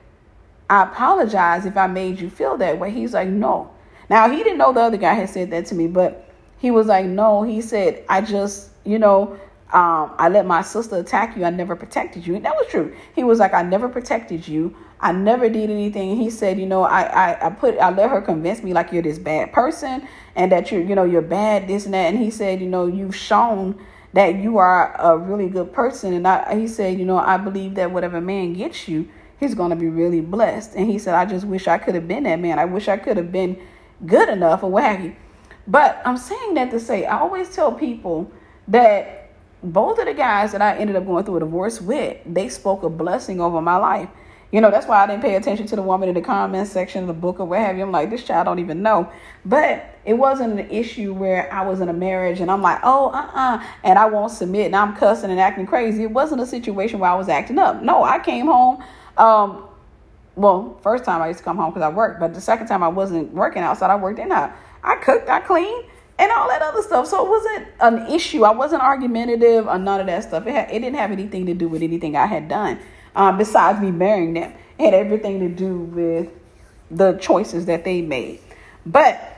I 0.71 0.85
apologize 0.85 1.67
if 1.67 1.77
I 1.77 1.87
made 1.87 2.19
you 2.19 2.31
feel 2.31 2.57
that 2.57 2.79
way. 2.79 2.93
He's 2.93 3.13
like, 3.13 3.29
no. 3.29 3.71
Now, 4.09 4.31
he 4.31 4.39
didn't 4.39 4.57
know 4.57 4.73
the 4.73 4.81
other 4.81 4.97
guy 4.97 5.13
had 5.13 5.29
said 5.29 5.51
that 5.51 5.67
to 5.67 5.75
me, 5.75 5.87
but 5.87 6.33
he 6.57 6.71
was 6.71 6.87
like, 6.87 7.05
no. 7.05 7.43
He 7.43 7.61
said, 7.61 8.07
I 8.09 8.23
just, 8.23 8.71
you 8.87 8.99
know, 8.99 9.39
um, 9.75 10.15
I 10.17 10.31
let 10.31 10.47
my 10.47 10.63
sister 10.63 10.97
attack 10.97 11.37
you. 11.37 11.45
I 11.45 11.51
never 11.51 11.77
protected 11.77 12.27
you. 12.27 12.37
And 12.37 12.45
that 12.47 12.55
was 12.55 12.69
true. 12.69 12.97
He 13.15 13.23
was 13.23 13.39
like, 13.39 13.53
I 13.53 13.61
never 13.61 13.87
protected 13.87 14.49
you. 14.49 14.75
I 15.05 15.13
never 15.13 15.51
did 15.51 15.69
anything. 15.69 16.17
He 16.17 16.31
said, 16.31 16.59
you 16.59 16.65
know, 16.65 16.83
I, 16.83 17.03
I, 17.03 17.47
I 17.47 17.51
put, 17.51 17.79
I 17.79 17.91
let 17.91 18.09
her 18.09 18.23
convince 18.23 18.63
me 18.63 18.73
like 18.73 18.91
you're 18.91 19.03
this 19.03 19.19
bad 19.19 19.53
person 19.53 20.09
and 20.35 20.51
that 20.51 20.73
you're, 20.73 20.81
you 20.81 20.95
know, 20.95 21.05
you're 21.05 21.21
bad, 21.21 21.69
this 21.69 21.85
and 21.85 21.93
that. 21.93 22.15
And 22.15 22.19
he 22.19 22.31
said, 22.31 22.63
you 22.63 22.69
know, 22.69 22.87
you've 22.87 23.15
shown 23.15 23.79
that 24.15 24.37
you 24.37 24.57
are 24.57 24.97
a 24.99 25.19
really 25.19 25.51
good 25.51 25.75
person. 25.75 26.15
And 26.15 26.27
I, 26.27 26.59
he 26.59 26.67
said, 26.67 26.99
you 26.99 27.05
know, 27.05 27.19
I 27.19 27.37
believe 27.37 27.75
that 27.75 27.91
whatever 27.91 28.19
man 28.19 28.55
gets 28.55 28.89
you, 28.89 29.07
he's 29.39 29.55
to 29.55 29.77
be 29.77 29.89
really 29.89 30.23
blessed. 30.23 30.75
And 30.75 30.89
he 30.89 30.99
said, 30.99 31.15
I 31.15 31.27
just 31.27 31.45
wish 31.45 31.69
I 31.69 31.77
could 31.77 31.95
have 31.95 32.09
been 32.09 32.23
that 32.23 32.41
man. 32.41 32.59
I 32.59 32.65
wish 32.65 32.89
I 32.89 32.97
could 32.97 33.19
have 33.19 33.31
been 33.31 33.61
good 34.07 34.31
enough 34.31 34.63
or 34.63 34.71
what 34.71 34.85
have 34.85 35.05
you. 35.05 35.15
But 35.67 36.01
I'm 36.07 36.17
saying 36.17 36.55
that 36.55 36.71
to 36.71 36.81
say, 36.81 37.05
I 37.05 37.19
always 37.19 37.55
tell 37.55 37.73
people 37.73 38.33
that 38.69 39.33
both 39.63 39.99
of 39.99 40.07
the 40.07 40.15
guys 40.15 40.53
that 40.53 40.63
I 40.63 40.79
ended 40.79 40.97
up 40.97 41.05
going 41.05 41.27
through 41.27 41.37
a 41.37 41.41
divorce 41.41 41.79
with, 41.79 42.17
they 42.25 42.49
spoke 42.49 42.85
a 42.85 42.89
blessing 42.89 43.39
over 43.39 43.61
my 43.61 43.77
life. 43.77 44.09
You 44.55 44.61
know, 44.61 44.71
that's 44.71 44.87
why 44.87 45.03
I 45.03 45.09
didn't 45.09 45.23
pay 45.23 45.35
attention 45.35 45.67
to 45.67 45.75
the 45.75 45.83
woman 45.83 46.09
in 46.09 46.15
the 46.15 46.21
comments 46.21 46.71
section 46.71 47.01
of 47.01 47.09
the 47.09 47.13
book 47.13 47.41
or 47.41 47.45
what 47.45 47.59
have 47.59 47.77
you. 47.77 47.83
I'm 47.83 47.91
like, 47.91 48.09
this 48.09 48.23
child 48.23 48.45
don't 48.45 48.61
even 48.61 48.83
know. 48.83 49.11
But 49.45 49.99
it 50.05 50.15
wasn't 50.15 50.61
an 50.61 50.71
issue 50.71 51.13
where 51.13 51.53
I 51.53 51.67
was 51.67 51.81
in 51.81 51.89
a 51.89 51.93
marriage 51.93 52.39
and 52.39 52.49
I'm 52.49 52.63
like, 52.63 52.79
oh, 52.85 53.09
uh 53.09 53.17
uh-uh, 53.17 53.57
uh, 53.57 53.65
and 53.83 53.99
I 53.99 54.07
won't 54.07 54.31
submit 54.31 54.67
and 54.67 54.77
I'm 54.77 54.95
cussing 54.95 55.33
and 55.33 55.41
acting 55.41 55.67
crazy. 55.67 56.05
It 56.05 56.13
wasn't 56.13 56.41
a 56.41 56.47
situation 56.47 57.01
where 57.01 57.11
I 57.11 57.17
was 57.17 57.29
acting 57.29 57.59
up. 57.59 57.83
No, 57.83 58.05
I 58.05 58.21
came 58.21 58.47
home. 58.47 58.81
Um, 59.19 59.67
well, 60.37 60.79
first 60.85 61.03
time 61.05 61.21
I 61.21 61.27
used 61.27 61.39
to 61.39 61.45
come 61.45 61.57
home 61.57 61.71
because 61.71 61.83
I 61.83 61.89
worked, 61.89 62.21
but 62.21 62.33
the 62.33 62.41
second 62.41 62.69
time 62.69 62.85
I 62.85 62.89
wasn't 62.89 63.33
working 63.33 63.63
outside, 63.65 63.91
I 63.91 63.97
worked 63.97 64.21
in 64.21 64.31
house. 64.31 64.57
I 64.85 64.95
cooked, 65.03 65.29
I 65.29 65.41
cleaned, 65.41 65.87
and 66.21 66.31
all 66.31 66.47
that 66.47 66.63
other 66.63 66.83
stuff. 66.83 67.09
So 67.09 67.27
it 67.27 67.29
wasn't 67.29 67.67
an 67.81 68.15
issue. 68.15 68.45
I 68.45 68.53
wasn't 68.53 68.83
argumentative 68.83 69.67
or 69.67 69.81
none 69.81 69.99
of 69.99 70.07
that 70.07 70.23
stuff. 70.23 70.47
It, 70.47 70.55
it 70.55 70.79
didn't 70.79 70.95
have 70.95 71.11
anything 71.11 71.45
to 71.47 71.55
do 71.55 71.67
with 71.67 71.83
anything 71.83 72.15
I 72.15 72.27
had 72.27 72.47
done 72.47 72.79
um, 73.15 73.39
besides 73.39 73.81
me 73.81 73.91
marrying 73.91 74.35
them. 74.35 74.53
It 74.79 74.85
had 74.87 74.95
everything 74.95 75.41
to 75.41 75.49
do 75.49 75.79
with 75.79 76.31
the 76.91 77.13
choices 77.15 77.67
that 77.67 77.85
they 77.85 78.03
made. 78.03 78.41
But 78.85 79.35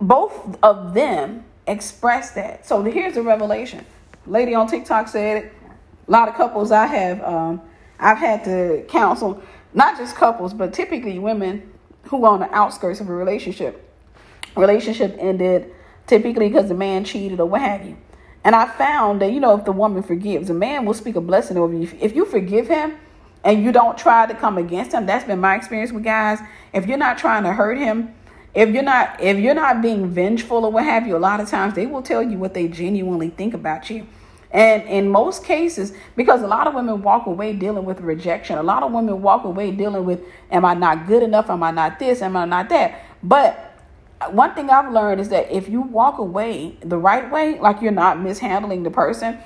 both 0.00 0.58
of 0.62 0.94
them 0.94 1.44
expressed 1.66 2.34
that. 2.34 2.66
So 2.66 2.82
here's 2.82 3.14
the 3.14 3.22
revelation. 3.22 3.84
Lady 4.26 4.54
on 4.54 4.66
TikTok 4.66 5.08
said 5.08 5.44
it. 5.44 5.52
A 6.06 6.10
lot 6.10 6.28
of 6.28 6.34
couples 6.34 6.70
I 6.70 6.86
have, 6.86 7.22
um, 7.22 7.62
I've 7.98 8.18
had 8.18 8.44
to 8.44 8.84
counsel, 8.88 9.42
not 9.72 9.96
just 9.96 10.14
couples, 10.14 10.52
but 10.52 10.74
typically 10.74 11.18
women 11.18 11.72
who 12.04 12.24
are 12.26 12.34
on 12.34 12.40
the 12.40 12.54
outskirts 12.54 13.00
of 13.00 13.08
a 13.08 13.14
relationship. 13.14 13.90
Relationship 14.54 15.16
ended 15.18 15.72
typically 16.06 16.48
because 16.48 16.68
the 16.68 16.74
man 16.74 17.04
cheated 17.04 17.40
or 17.40 17.46
what 17.46 17.62
have 17.62 17.86
you. 17.86 17.96
And 18.44 18.54
I 18.54 18.66
found 18.66 19.22
that, 19.22 19.32
you 19.32 19.40
know, 19.40 19.56
if 19.56 19.64
the 19.64 19.72
woman 19.72 20.02
forgives, 20.02 20.50
a 20.50 20.54
man 20.54 20.84
will 20.84 20.94
speak 20.94 21.16
a 21.16 21.20
blessing 21.20 21.56
over 21.56 21.72
you. 21.72 21.88
If 21.98 22.14
you 22.14 22.26
forgive 22.26 22.68
him 22.68 22.96
and 23.42 23.64
you 23.64 23.72
don't 23.72 23.96
try 23.96 24.26
to 24.26 24.34
come 24.34 24.58
against 24.58 24.92
him, 24.92 25.06
that's 25.06 25.24
been 25.24 25.40
my 25.40 25.56
experience 25.56 25.92
with 25.92 26.04
guys. 26.04 26.40
If 26.74 26.86
you're 26.86 26.98
not 26.98 27.16
trying 27.16 27.44
to 27.44 27.52
hurt 27.54 27.78
him, 27.78 28.14
if 28.54 28.68
you're 28.68 28.82
not 28.82 29.20
if 29.20 29.38
you're 29.38 29.54
not 29.54 29.82
being 29.82 30.08
vengeful 30.10 30.64
or 30.64 30.70
what 30.70 30.84
have 30.84 31.06
you, 31.06 31.16
a 31.16 31.18
lot 31.18 31.40
of 31.40 31.48
times 31.48 31.74
they 31.74 31.86
will 31.86 32.02
tell 32.02 32.22
you 32.22 32.38
what 32.38 32.54
they 32.54 32.68
genuinely 32.68 33.30
think 33.30 33.54
about 33.54 33.90
you. 33.90 34.06
And 34.50 34.84
in 34.84 35.08
most 35.08 35.42
cases, 35.42 35.92
because 36.14 36.40
a 36.42 36.46
lot 36.46 36.68
of 36.68 36.74
women 36.74 37.02
walk 37.02 37.26
away 37.26 37.54
dealing 37.54 37.84
with 37.84 38.00
rejection, 38.00 38.56
a 38.56 38.62
lot 38.62 38.84
of 38.84 38.92
women 38.92 39.20
walk 39.20 39.42
away 39.42 39.72
dealing 39.72 40.04
with, 40.04 40.20
am 40.52 40.64
I 40.64 40.74
not 40.74 41.08
good 41.08 41.24
enough? 41.24 41.50
Am 41.50 41.64
I 41.64 41.72
not 41.72 41.98
this? 41.98 42.22
Am 42.22 42.36
I 42.36 42.44
not 42.44 42.68
that? 42.68 43.00
But 43.20 43.73
one 44.30 44.54
thing 44.54 44.70
I've 44.70 44.92
learned 44.92 45.20
is 45.20 45.28
that 45.30 45.50
if 45.50 45.68
you 45.68 45.80
walk 45.80 46.18
away 46.18 46.76
the 46.80 46.98
right 46.98 47.30
way, 47.30 47.58
like 47.58 47.80
you're 47.80 47.92
not 47.92 48.20
mishandling 48.20 48.82
the 48.82 48.90
person, 48.90 49.38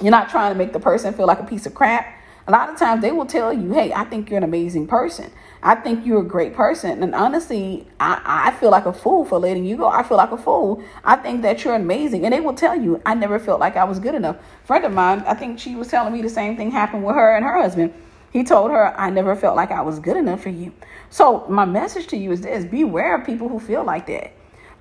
you're 0.00 0.10
not 0.10 0.28
trying 0.28 0.52
to 0.52 0.58
make 0.58 0.72
the 0.72 0.80
person 0.80 1.14
feel 1.14 1.26
like 1.26 1.40
a 1.40 1.44
piece 1.44 1.66
of 1.66 1.74
crap. 1.74 2.12
A 2.48 2.52
lot 2.52 2.68
of 2.68 2.78
times 2.78 3.02
they 3.02 3.10
will 3.10 3.26
tell 3.26 3.52
you, 3.52 3.72
hey, 3.72 3.92
I 3.92 4.04
think 4.04 4.30
you're 4.30 4.36
an 4.36 4.44
amazing 4.44 4.86
person. 4.86 5.32
I 5.62 5.74
think 5.74 6.06
you're 6.06 6.20
a 6.20 6.24
great 6.24 6.54
person. 6.54 7.02
And 7.02 7.12
honestly, 7.12 7.88
I, 7.98 8.20
I 8.24 8.50
feel 8.52 8.70
like 8.70 8.86
a 8.86 8.92
fool 8.92 9.24
for 9.24 9.40
letting 9.40 9.64
you 9.64 9.76
go. 9.76 9.88
I 9.88 10.04
feel 10.04 10.16
like 10.16 10.30
a 10.30 10.36
fool. 10.36 10.80
I 11.04 11.16
think 11.16 11.42
that 11.42 11.64
you're 11.64 11.74
amazing. 11.74 12.24
And 12.24 12.32
they 12.32 12.40
will 12.40 12.54
tell 12.54 12.80
you, 12.80 13.02
I 13.04 13.14
never 13.14 13.40
felt 13.40 13.58
like 13.58 13.76
I 13.76 13.82
was 13.82 13.98
good 13.98 14.14
enough. 14.14 14.36
Friend 14.64 14.84
of 14.84 14.92
mine, 14.92 15.24
I 15.26 15.34
think 15.34 15.58
she 15.58 15.74
was 15.74 15.88
telling 15.88 16.12
me 16.12 16.22
the 16.22 16.28
same 16.28 16.56
thing 16.56 16.70
happened 16.70 17.04
with 17.04 17.16
her 17.16 17.34
and 17.34 17.44
her 17.44 17.60
husband. 17.60 17.92
He 18.32 18.44
told 18.44 18.70
her, 18.70 18.98
I 18.98 19.10
never 19.10 19.34
felt 19.34 19.56
like 19.56 19.70
I 19.70 19.82
was 19.82 19.98
good 19.98 20.16
enough 20.16 20.42
for 20.42 20.50
you. 20.50 20.72
So, 21.10 21.46
my 21.48 21.64
message 21.64 22.06
to 22.08 22.16
you 22.16 22.32
is 22.32 22.42
this 22.42 22.64
beware 22.64 23.16
of 23.16 23.26
people 23.26 23.48
who 23.48 23.58
feel 23.58 23.84
like 23.84 24.06
that. 24.08 24.32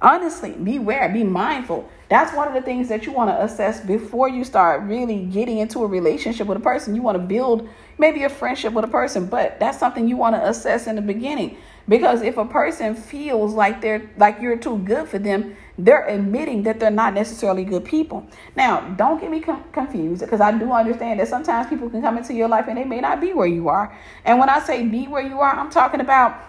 Honestly, 0.01 0.51
beware, 0.51 1.07
be 1.09 1.23
mindful. 1.23 1.89
That's 2.09 2.35
one 2.35 2.47
of 2.47 2.53
the 2.53 2.61
things 2.61 2.89
that 2.89 3.05
you 3.05 3.11
want 3.11 3.29
to 3.29 3.43
assess 3.43 3.79
before 3.79 4.29
you 4.29 4.43
start 4.43 4.83
really 4.83 5.25
getting 5.25 5.57
into 5.59 5.83
a 5.83 5.87
relationship 5.87 6.47
with 6.47 6.57
a 6.57 6.61
person. 6.61 6.95
You 6.95 7.01
want 7.01 7.17
to 7.17 7.23
build 7.23 7.67
maybe 7.97 8.23
a 8.23 8.29
friendship 8.29 8.73
with 8.73 8.85
a 8.85 8.89
person, 8.89 9.25
but 9.25 9.59
that's 9.59 9.79
something 9.79 10.07
you 10.07 10.17
want 10.17 10.35
to 10.35 10.47
assess 10.47 10.87
in 10.87 10.95
the 10.95 11.01
beginning. 11.01 11.57
Because 11.87 12.21
if 12.21 12.37
a 12.37 12.45
person 12.45 12.93
feels 12.93 13.53
like 13.53 13.81
they're 13.81 14.09
like 14.17 14.41
you're 14.41 14.57
too 14.57 14.77
good 14.79 15.07
for 15.07 15.17
them, 15.17 15.55
they're 15.77 16.05
admitting 16.07 16.63
that 16.63 16.79
they're 16.79 16.89
not 16.89 17.13
necessarily 17.13 17.65
good 17.65 17.83
people. 17.83 18.25
Now, 18.55 18.81
don't 18.95 19.19
get 19.19 19.29
me 19.29 19.41
com- 19.41 19.63
confused 19.71 20.21
because 20.21 20.39
I 20.39 20.57
do 20.57 20.71
understand 20.71 21.19
that 21.19 21.27
sometimes 21.27 21.67
people 21.67 21.89
can 21.89 22.01
come 22.01 22.17
into 22.17 22.33
your 22.33 22.47
life 22.47 22.65
and 22.67 22.77
they 22.77 22.85
may 22.85 23.01
not 23.01 23.19
be 23.19 23.33
where 23.33 23.47
you 23.47 23.67
are. 23.67 23.95
And 24.23 24.39
when 24.39 24.49
I 24.49 24.59
say 24.59 24.85
be 24.87 25.07
where 25.07 25.25
you 25.25 25.39
are, 25.39 25.53
I'm 25.53 25.69
talking 25.69 25.99
about 25.99 26.41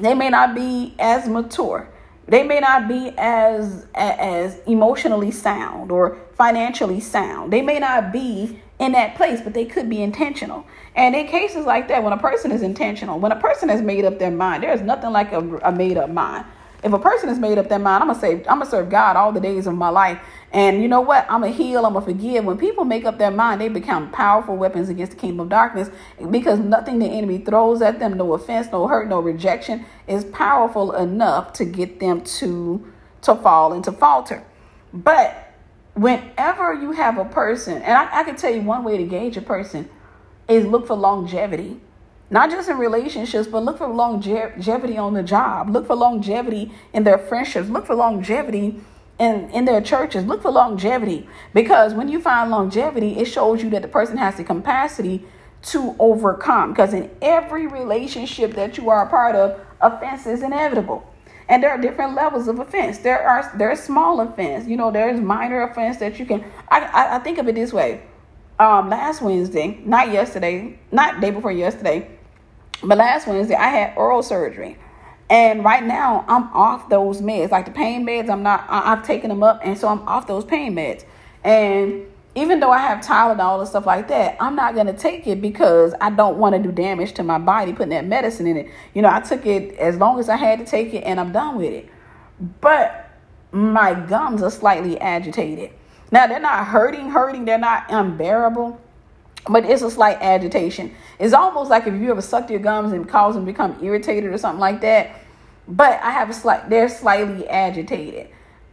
they 0.00 0.14
may 0.14 0.28
not 0.28 0.54
be 0.54 0.94
as 0.98 1.28
mature. 1.28 1.88
They 2.28 2.42
may 2.44 2.60
not 2.60 2.88
be 2.88 3.12
as 3.18 3.86
as 3.94 4.60
emotionally 4.66 5.30
sound 5.30 5.90
or 5.90 6.18
financially 6.34 7.00
sound. 7.00 7.52
They 7.52 7.62
may 7.62 7.78
not 7.78 8.12
be 8.12 8.60
in 8.78 8.92
that 8.92 9.16
place, 9.16 9.40
but 9.40 9.54
they 9.54 9.64
could 9.64 9.88
be 9.88 10.02
intentional. 10.02 10.66
And 10.94 11.14
in 11.14 11.26
cases 11.26 11.66
like 11.66 11.88
that, 11.88 12.02
when 12.02 12.12
a 12.12 12.18
person 12.18 12.52
is 12.52 12.62
intentional, 12.62 13.18
when 13.18 13.32
a 13.32 13.40
person 13.40 13.68
has 13.68 13.80
made 13.80 14.04
up 14.04 14.18
their 14.18 14.30
mind, 14.30 14.62
there's 14.62 14.82
nothing 14.82 15.10
like 15.10 15.32
a, 15.32 15.40
a 15.58 15.72
made 15.72 15.96
up 15.96 16.10
mind. 16.10 16.44
If 16.82 16.92
a 16.92 16.98
person 16.98 17.28
has 17.28 17.38
made 17.38 17.58
up 17.58 17.68
their 17.68 17.78
mind, 17.78 18.02
I'm 18.02 18.08
gonna 18.08 18.20
say 18.20 18.34
I'm 18.38 18.58
gonna 18.58 18.66
serve 18.66 18.90
God 18.90 19.16
all 19.16 19.32
the 19.32 19.40
days 19.40 19.66
of 19.66 19.74
my 19.74 19.88
life. 19.88 20.18
And 20.52 20.82
you 20.82 20.88
know 20.88 21.00
what? 21.00 21.26
I'm 21.30 21.42
gonna 21.42 21.52
heal. 21.52 21.86
I'm 21.86 21.94
gonna 21.94 22.04
forgive. 22.04 22.44
When 22.44 22.58
people 22.58 22.84
make 22.84 23.04
up 23.04 23.18
their 23.18 23.30
mind, 23.30 23.60
they 23.60 23.68
become 23.68 24.10
powerful 24.10 24.56
weapons 24.56 24.88
against 24.88 25.12
the 25.12 25.18
kingdom 25.18 25.40
of 25.40 25.48
darkness 25.48 25.90
because 26.30 26.58
nothing 26.58 26.98
the 26.98 27.06
enemy 27.06 27.38
throws 27.38 27.82
at 27.82 27.98
them, 28.00 28.14
no 28.14 28.34
offense, 28.34 28.68
no 28.72 28.88
hurt, 28.88 29.08
no 29.08 29.20
rejection, 29.20 29.86
is 30.08 30.24
powerful 30.26 30.92
enough 30.92 31.52
to 31.54 31.64
get 31.64 32.00
them 32.00 32.20
to 32.22 32.92
to 33.22 33.34
fall 33.36 33.72
and 33.72 33.84
to 33.84 33.92
falter. 33.92 34.44
But 34.92 35.54
whenever 35.94 36.74
you 36.74 36.92
have 36.92 37.18
a 37.18 37.24
person, 37.24 37.82
and 37.82 37.92
I, 37.92 38.20
I 38.20 38.24
can 38.24 38.36
tell 38.36 38.52
you 38.52 38.62
one 38.62 38.84
way 38.84 38.96
to 38.96 39.04
gauge 39.04 39.36
a 39.36 39.42
person 39.42 39.88
is 40.48 40.66
look 40.66 40.86
for 40.86 40.96
longevity. 40.96 41.80
Not 42.32 42.50
just 42.50 42.70
in 42.70 42.78
relationships, 42.78 43.46
but 43.46 43.62
look 43.62 43.76
for 43.76 43.86
longevity 43.86 44.96
on 44.96 45.12
the 45.12 45.22
job. 45.22 45.68
Look 45.68 45.86
for 45.86 45.94
longevity 45.94 46.72
in 46.94 47.04
their 47.04 47.18
friendships. 47.18 47.68
Look 47.68 47.84
for 47.84 47.94
longevity 47.94 48.80
in, 49.18 49.50
in 49.50 49.66
their 49.66 49.82
churches. 49.82 50.24
Look 50.24 50.40
for 50.40 50.50
longevity. 50.50 51.28
Because 51.52 51.92
when 51.92 52.08
you 52.08 52.22
find 52.22 52.50
longevity, 52.50 53.18
it 53.18 53.26
shows 53.26 53.62
you 53.62 53.68
that 53.68 53.82
the 53.82 53.88
person 53.88 54.16
has 54.16 54.36
the 54.36 54.44
capacity 54.44 55.26
to 55.64 55.94
overcome. 55.98 56.70
Because 56.70 56.94
in 56.94 57.10
every 57.20 57.66
relationship 57.66 58.54
that 58.54 58.78
you 58.78 58.88
are 58.88 59.04
a 59.04 59.10
part 59.10 59.36
of, 59.36 59.60
offense 59.82 60.26
is 60.26 60.42
inevitable. 60.42 61.06
And 61.50 61.62
there 61.62 61.68
are 61.68 61.78
different 61.78 62.14
levels 62.14 62.48
of 62.48 62.58
offense. 62.58 62.96
There 62.96 63.20
are 63.28 63.52
there's 63.58 63.80
small 63.80 64.20
offense. 64.20 64.66
You 64.66 64.78
know, 64.78 64.90
there's 64.90 65.20
minor 65.20 65.64
offense 65.64 65.98
that 65.98 66.18
you 66.18 66.24
can. 66.24 66.42
I 66.70 66.80
I, 66.80 67.16
I 67.16 67.18
think 67.18 67.36
of 67.36 67.46
it 67.46 67.56
this 67.56 67.74
way. 67.74 68.04
Um, 68.58 68.88
last 68.88 69.20
Wednesday, 69.20 69.82
not 69.84 70.12
yesterday, 70.12 70.78
not 70.90 71.20
day 71.20 71.30
before 71.30 71.52
yesterday, 71.52 72.08
but 72.82 72.98
last 72.98 73.26
Wednesday 73.26 73.54
I 73.54 73.68
had 73.68 73.96
oral 73.96 74.22
surgery. 74.22 74.78
And 75.30 75.64
right 75.64 75.82
now 75.82 76.24
I'm 76.28 76.44
off 76.52 76.88
those 76.90 77.22
meds, 77.22 77.50
like 77.50 77.64
the 77.64 77.70
pain 77.70 78.04
meds. 78.06 78.28
I'm 78.28 78.42
not. 78.42 78.66
I, 78.68 78.92
I've 78.92 79.02
taken 79.02 79.30
them 79.30 79.42
up, 79.42 79.60
and 79.64 79.78
so 79.78 79.88
I'm 79.88 80.06
off 80.06 80.26
those 80.26 80.44
pain 80.44 80.74
meds. 80.74 81.04
And 81.42 82.04
even 82.34 82.60
though 82.60 82.70
I 82.70 82.78
have 82.78 83.04
Tylenol 83.04 83.60
and 83.60 83.68
stuff 83.68 83.86
like 83.86 84.08
that, 84.08 84.36
I'm 84.40 84.56
not 84.56 84.74
going 84.74 84.86
to 84.86 84.92
take 84.92 85.26
it 85.26 85.40
because 85.40 85.94
I 86.00 86.10
don't 86.10 86.38
want 86.38 86.54
to 86.54 86.62
do 86.62 86.72
damage 86.72 87.12
to 87.14 87.22
my 87.22 87.38
body 87.38 87.72
putting 87.72 87.90
that 87.90 88.06
medicine 88.06 88.46
in 88.46 88.56
it. 88.56 88.68
You 88.94 89.02
know, 89.02 89.10
I 89.10 89.20
took 89.20 89.44
it 89.44 89.74
as 89.76 89.96
long 89.96 90.18
as 90.18 90.28
I 90.28 90.36
had 90.36 90.58
to 90.58 90.64
take 90.64 90.94
it 90.94 91.00
and 91.00 91.20
I'm 91.20 91.32
done 91.32 91.56
with 91.56 91.72
it. 91.72 91.88
But 92.60 93.10
my 93.52 93.94
gums 93.94 94.42
are 94.42 94.50
slightly 94.50 94.98
agitated. 94.98 95.70
Now, 96.10 96.26
they're 96.26 96.40
not 96.40 96.66
hurting, 96.66 97.10
hurting, 97.10 97.44
they're 97.44 97.58
not 97.58 97.86
unbearable, 97.88 98.80
but 99.48 99.64
it's 99.64 99.82
a 99.82 99.90
slight 99.90 100.18
agitation. 100.20 100.94
It's 101.18 101.34
almost 101.34 101.70
like 101.70 101.86
if 101.86 101.94
you 101.94 102.10
ever 102.10 102.22
sucked 102.22 102.50
your 102.50 102.60
gums 102.60 102.92
and 102.92 103.08
caused 103.08 103.36
them 103.36 103.44
to 103.44 103.52
become 103.52 103.78
irritated 103.82 104.32
or 104.32 104.38
something 104.38 104.60
like 104.60 104.80
that. 104.82 105.16
But 105.68 106.00
I 106.02 106.10
have 106.10 106.30
a 106.30 106.34
slight, 106.34 106.68
they're 106.68 106.88
slightly 106.88 107.48
agitated 107.48 108.28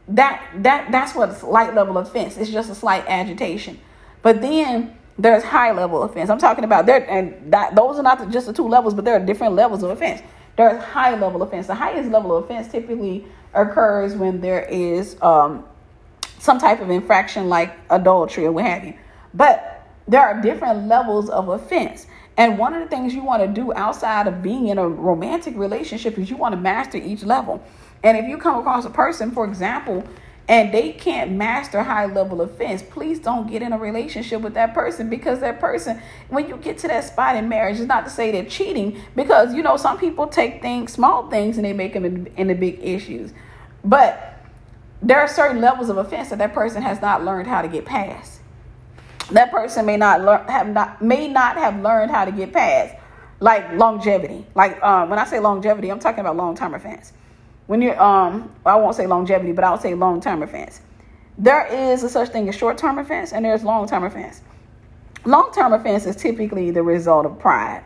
that 0.10 0.44
that 0.58 0.92
that's 0.92 1.16
what's 1.16 1.44
light 1.44 1.76
level 1.76 1.98
offense. 1.98 2.38
It's 2.38 2.50
just 2.50 2.70
a 2.70 2.76
slight 2.76 3.06
agitation. 3.08 3.80
But 4.22 4.42
then 4.42 4.96
there's 5.18 5.44
high 5.44 5.72
level 5.72 6.04
offense. 6.04 6.30
I'm 6.30 6.40
talking 6.40 6.64
about 6.64 6.86
there, 6.86 7.10
and 7.10 7.52
that 7.54 7.76
those 7.76 8.00
are 8.00 8.04
not 8.04 8.20
the, 8.20 8.26
just 8.26 8.48
the 8.48 8.54
two 8.54 8.68
levels, 8.68 8.94
but 8.94 9.06
there 9.06 9.16
are 9.16 9.26
different 9.26 9.54
levels 9.54 9.84
of 9.84 9.92
offense. 9.92 10.22
There's 10.58 10.84
high 10.84 11.16
level 11.16 11.42
offense. 11.42 11.68
The 11.68 11.76
highest 11.76 12.10
level 12.10 12.36
of 12.36 12.46
offense 12.46 12.70
typically 12.72 13.26
occurs 13.54 14.16
when 14.16 14.42
there 14.42 14.64
is 14.64 15.22
um, 15.22 15.64
some 16.40 16.58
type 16.58 16.82
of 16.82 16.90
infraction 16.90 17.48
like 17.48 17.78
adultery 17.90 18.46
or 18.46 18.52
what 18.52 18.66
have 18.66 18.84
you. 18.84 18.94
But 19.34 19.79
there 20.10 20.22
are 20.22 20.42
different 20.42 20.88
levels 20.88 21.30
of 21.30 21.50
offense. 21.50 22.08
And 22.36 22.58
one 22.58 22.74
of 22.74 22.82
the 22.82 22.88
things 22.88 23.14
you 23.14 23.24
want 23.24 23.44
to 23.44 23.48
do 23.48 23.72
outside 23.74 24.26
of 24.28 24.42
being 24.42 24.68
in 24.70 24.78
a 24.78 24.88
romantic 24.88 25.56
relationship 25.56 26.18
is 26.18 26.30
you 26.30 26.38
want 26.38 26.54
to 26.54 26.60
master 26.60 26.98
each 26.98 27.24
level. 27.24 27.64
And 28.04 28.18
if 28.18 28.28
you 28.28 28.38
come 28.38 28.58
across 28.58 28.86
a 28.86 28.90
person, 28.90 29.32
for 29.32 29.46
example, 29.46 30.04
and 30.48 30.74
they 30.74 30.94
can't 30.94 31.34
master 31.34 31.84
high 31.84 32.08
level 32.08 32.42
offense, 32.42 32.82
please 32.82 33.20
don't 33.20 33.48
get 33.48 33.62
in 33.62 33.72
a 33.72 33.78
relationship 33.78 34.42
with 34.42 34.56
that 34.56 34.74
person 34.74 35.10
because 35.10 35.42
that 35.42 35.60
person, 35.60 36.02
when 36.30 36.48
you 36.48 36.58
get 36.58 36.80
to 36.80 36.88
that 36.88 37.04
spot 37.04 37.36
in 37.36 37.48
marriage, 37.48 37.80
is 37.80 37.86
not 37.86 38.04
to 38.06 38.10
say 38.10 38.32
they're 38.32 38.46
cheating 38.46 39.00
because 39.16 39.54
you 39.54 39.62
know 39.62 39.78
some 39.78 40.00
people 40.00 40.26
take 40.26 40.60
things, 40.60 40.92
small 40.92 41.30
things, 41.30 41.58
and 41.58 41.66
they 41.66 41.74
make 41.74 41.94
them 41.94 42.26
into 42.36 42.56
big 42.56 42.80
issues. 42.82 43.32
But 43.84 44.40
there 45.04 45.20
are 45.20 45.28
certain 45.28 45.62
levels 45.62 45.90
of 45.90 45.98
offense 45.98 46.30
that 46.30 46.40
that 46.40 46.54
person 46.54 46.82
has 46.82 47.00
not 47.00 47.24
learned 47.24 47.48
how 47.48 47.62
to 47.62 47.68
get 47.68 47.86
past. 47.86 48.39
That 49.32 49.52
person 49.52 49.86
may 49.86 49.98
not 49.98 50.22
learn 50.22 50.48
have 50.48 50.68
not 50.68 51.02
may 51.02 51.28
not 51.28 51.56
have 51.58 51.82
learned 51.82 52.12
how 52.12 52.26
to 52.26 52.32
get 52.32 52.54
past, 52.54 52.96
like 53.40 53.72
longevity. 53.74 54.46
Like 54.56 54.82
um, 54.84 55.10
when 55.10 55.20
I 55.20 55.26
say 55.26 55.40
longevity, 55.40 55.90
I'm 55.90 56.00
talking 56.00 56.22
about 56.22 56.36
long 56.36 56.56
term 56.56 56.74
offense 56.74 57.14
when 57.70 57.84
you're 57.84 58.02
um 58.02 58.52
I 58.66 58.76
won't 58.78 58.96
say 58.96 59.06
longevity, 59.06 59.52
but 59.52 59.64
I'll 59.64 59.78
say 59.78 59.94
long 59.94 60.22
term 60.22 60.42
offense. 60.42 60.82
There 61.38 61.68
is 61.68 62.02
a 62.02 62.10
such 62.10 62.30
thing 62.30 62.50
as 62.50 62.56
short 62.56 62.80
term 62.80 62.98
offense 62.98 63.32
and 63.32 63.46
there's 63.46 63.64
long 63.64 63.88
term 63.88 64.04
offense. 64.04 64.42
Long 65.24 65.52
term 65.54 65.72
offense 65.74 66.08
is 66.08 66.16
typically 66.16 66.72
the 66.72 66.82
result 66.82 67.28
of 67.28 67.38
pride. 67.38 67.84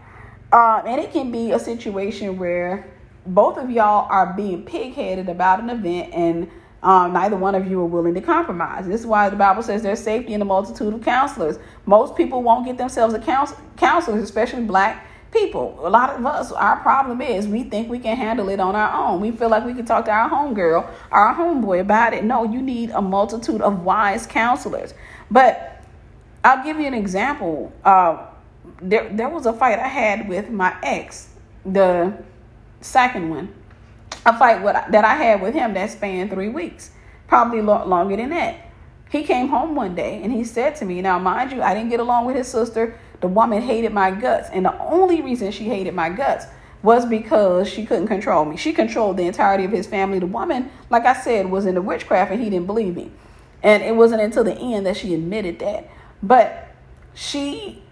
Um, 0.53 0.83
and 0.87 1.01
it 1.01 1.11
can 1.11 1.31
be 1.31 1.51
a 1.51 1.59
situation 1.59 2.37
where 2.37 2.89
both 3.25 3.57
of 3.57 3.69
y'all 3.69 4.07
are 4.09 4.33
being 4.33 4.63
pigheaded 4.63 5.27
about 5.27 5.59
an 5.59 5.69
event 5.69 6.13
and 6.13 6.49
um, 6.83 7.13
neither 7.13 7.37
one 7.37 7.55
of 7.55 7.65
you 7.65 7.79
are 7.79 7.85
willing 7.85 8.13
to 8.13 8.21
compromise. 8.21 8.85
This 8.85 8.99
is 9.01 9.07
why 9.07 9.29
the 9.29 9.37
Bible 9.37 9.63
says 9.63 9.81
there's 9.81 10.01
safety 10.01 10.33
in 10.33 10.39
the 10.39 10.45
multitude 10.45 10.93
of 10.93 11.01
counselors. 11.01 11.57
Most 11.85 12.15
people 12.17 12.43
won't 12.43 12.65
get 12.65 12.77
themselves 12.77 13.13
a 13.13 13.19
counsel- 13.19 13.57
counselors, 13.77 14.21
especially 14.21 14.63
black 14.63 15.07
people. 15.31 15.79
A 15.81 15.89
lot 15.89 16.09
of 16.11 16.25
us, 16.25 16.51
our 16.51 16.75
problem 16.81 17.21
is 17.21 17.47
we 17.47 17.63
think 17.63 17.89
we 17.89 17.99
can 17.99 18.17
handle 18.17 18.49
it 18.49 18.59
on 18.59 18.75
our 18.75 18.93
own. 18.93 19.21
We 19.21 19.31
feel 19.31 19.49
like 19.49 19.65
we 19.65 19.73
can 19.73 19.85
talk 19.85 20.05
to 20.05 20.11
our 20.11 20.29
homegirl 20.29 20.89
our 21.09 21.33
homeboy 21.33 21.79
about 21.79 22.13
it. 22.13 22.25
No, 22.25 22.43
you 22.43 22.61
need 22.61 22.91
a 22.91 23.01
multitude 23.01 23.61
of 23.61 23.83
wise 23.83 24.27
counselors. 24.27 24.93
But 25.31 25.81
I'll 26.43 26.63
give 26.65 26.79
you 26.79 26.85
an 26.85 26.93
example. 26.93 27.71
Uh, 27.85 28.27
there, 28.81 29.09
there 29.09 29.29
was 29.29 29.45
a 29.45 29.53
fight 29.53 29.79
I 29.79 29.87
had 29.87 30.27
with 30.27 30.49
my 30.49 30.75
ex, 30.83 31.29
the 31.65 32.13
second 32.81 33.29
one. 33.29 33.53
A 34.25 34.37
fight 34.37 34.63
with, 34.63 34.73
that 34.73 35.05
I 35.05 35.15
had 35.15 35.41
with 35.41 35.53
him 35.53 35.73
that 35.73 35.91
spanned 35.91 36.31
three 36.31 36.49
weeks, 36.49 36.91
probably 37.27 37.61
longer 37.61 38.15
than 38.15 38.29
that. 38.29 38.69
He 39.09 39.23
came 39.23 39.49
home 39.49 39.75
one 39.75 39.95
day 39.95 40.21
and 40.23 40.31
he 40.31 40.43
said 40.43 40.75
to 40.77 40.85
me, 40.85 41.01
Now, 41.01 41.19
mind 41.19 41.51
you, 41.51 41.61
I 41.61 41.73
didn't 41.73 41.89
get 41.89 41.99
along 41.99 42.25
with 42.25 42.35
his 42.35 42.47
sister 42.47 42.97
the 43.23 43.29
woman 43.29 43.61
hated 43.61 43.93
my 43.93 44.11
guts. 44.11 44.49
And 44.51 44.65
the 44.65 44.77
only 44.79 45.21
reason 45.21 45.49
she 45.51 45.63
hated 45.63 45.95
my 45.95 46.09
guts 46.09 46.45
was 46.83 47.05
because 47.05 47.69
she 47.69 47.85
couldn't 47.85 48.07
control 48.07 48.43
me. 48.43 48.57
She 48.57 48.73
controlled 48.73 49.15
the 49.15 49.23
entirety 49.23 49.63
of 49.63 49.71
his 49.71 49.87
family. 49.87 50.19
The 50.19 50.27
woman, 50.27 50.69
like 50.89 51.05
I 51.05 51.13
said, 51.13 51.49
was 51.49 51.65
into 51.65 51.81
witchcraft 51.81 52.33
and 52.33 52.43
he 52.43 52.49
didn't 52.49 52.67
believe 52.67 52.97
me. 52.97 53.11
And 53.63 53.81
it 53.81 53.95
wasn't 53.95 54.21
until 54.21 54.43
the 54.43 54.55
end 54.55 54.85
that 54.85 54.97
she 54.97 55.13
admitted 55.13 55.59
that. 55.59 55.89
But 56.21 56.75
she, 57.13 57.82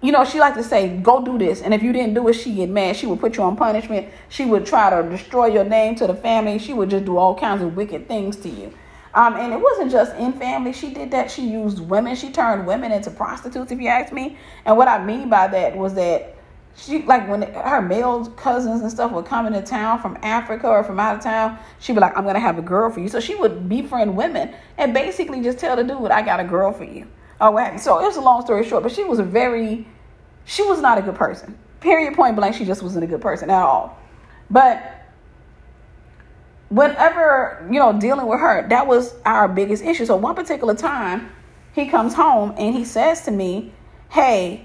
you 0.00 0.12
know, 0.12 0.24
she 0.24 0.38
liked 0.38 0.56
to 0.56 0.62
say, 0.62 0.96
go 0.98 1.24
do 1.24 1.38
this. 1.38 1.60
And 1.60 1.74
if 1.74 1.82
you 1.82 1.92
didn't 1.92 2.14
do 2.14 2.28
it, 2.28 2.34
she 2.34 2.54
get 2.54 2.68
mad. 2.68 2.96
She 2.96 3.06
would 3.06 3.18
put 3.18 3.36
you 3.36 3.42
on 3.42 3.56
punishment. 3.56 4.08
She 4.28 4.44
would 4.44 4.64
try 4.64 4.90
to 4.90 5.08
destroy 5.08 5.46
your 5.46 5.64
name 5.64 5.96
to 5.96 6.06
the 6.06 6.14
family. 6.14 6.58
She 6.58 6.72
would 6.72 6.90
just 6.90 7.04
do 7.04 7.16
all 7.16 7.34
kinds 7.34 7.62
of 7.62 7.76
wicked 7.76 8.06
things 8.06 8.36
to 8.36 8.48
you. 8.48 8.72
Um, 9.14 9.34
and 9.34 9.52
it 9.52 9.60
wasn't 9.60 9.90
just 9.90 10.14
in 10.16 10.34
family. 10.34 10.72
She 10.72 10.94
did 10.94 11.10
that. 11.10 11.30
She 11.30 11.48
used 11.48 11.80
women. 11.80 12.14
She 12.14 12.30
turned 12.30 12.64
women 12.66 12.92
into 12.92 13.10
prostitutes, 13.10 13.72
if 13.72 13.80
you 13.80 13.88
ask 13.88 14.12
me. 14.12 14.36
And 14.64 14.76
what 14.76 14.86
I 14.86 15.04
mean 15.04 15.28
by 15.28 15.48
that 15.48 15.76
was 15.76 15.94
that 15.94 16.36
she, 16.76 17.02
like, 17.02 17.28
when 17.28 17.42
her 17.42 17.82
male 17.82 18.24
cousins 18.26 18.82
and 18.82 18.90
stuff 18.92 19.10
would 19.10 19.24
come 19.24 19.46
into 19.46 19.62
town 19.62 20.00
from 20.00 20.16
Africa 20.22 20.68
or 20.68 20.84
from 20.84 21.00
out 21.00 21.16
of 21.16 21.22
town, 21.22 21.58
she'd 21.80 21.94
be 21.94 22.00
like, 22.00 22.16
I'm 22.16 22.22
going 22.22 22.36
to 22.36 22.40
have 22.40 22.56
a 22.56 22.62
girl 22.62 22.88
for 22.92 23.00
you. 23.00 23.08
So 23.08 23.18
she 23.18 23.34
would 23.34 23.68
befriend 23.68 24.16
women 24.16 24.54
and 24.76 24.94
basically 24.94 25.42
just 25.42 25.58
tell 25.58 25.74
the 25.74 25.82
dude, 25.82 26.12
I 26.12 26.22
got 26.22 26.38
a 26.38 26.44
girl 26.44 26.72
for 26.72 26.84
you. 26.84 27.08
Oh, 27.40 27.56
you. 27.56 27.78
So 27.78 28.00
it 28.00 28.06
was 28.06 28.16
a 28.16 28.20
long 28.20 28.42
story 28.44 28.64
short, 28.64 28.82
but 28.82 28.92
she 28.92 29.04
was 29.04 29.18
a 29.18 29.24
very, 29.24 29.86
she 30.44 30.62
was 30.62 30.80
not 30.80 30.98
a 30.98 31.02
good 31.02 31.14
person. 31.14 31.56
Period, 31.80 32.14
point 32.14 32.36
blank. 32.36 32.56
She 32.56 32.64
just 32.64 32.82
wasn't 32.82 33.04
a 33.04 33.06
good 33.06 33.20
person 33.20 33.50
at 33.50 33.62
all. 33.62 33.96
But 34.50 34.98
whenever 36.68 37.66
you 37.70 37.78
know 37.78 37.98
dealing 37.98 38.26
with 38.26 38.38
her 38.38 38.66
that 38.68 38.86
was 38.86 39.14
our 39.24 39.48
biggest 39.48 39.82
issue 39.82 40.04
so 40.04 40.16
one 40.16 40.34
particular 40.34 40.74
time 40.74 41.30
he 41.72 41.86
comes 41.88 42.12
home 42.12 42.54
and 42.58 42.74
he 42.74 42.84
says 42.84 43.22
to 43.22 43.30
me 43.30 43.72
hey 44.10 44.64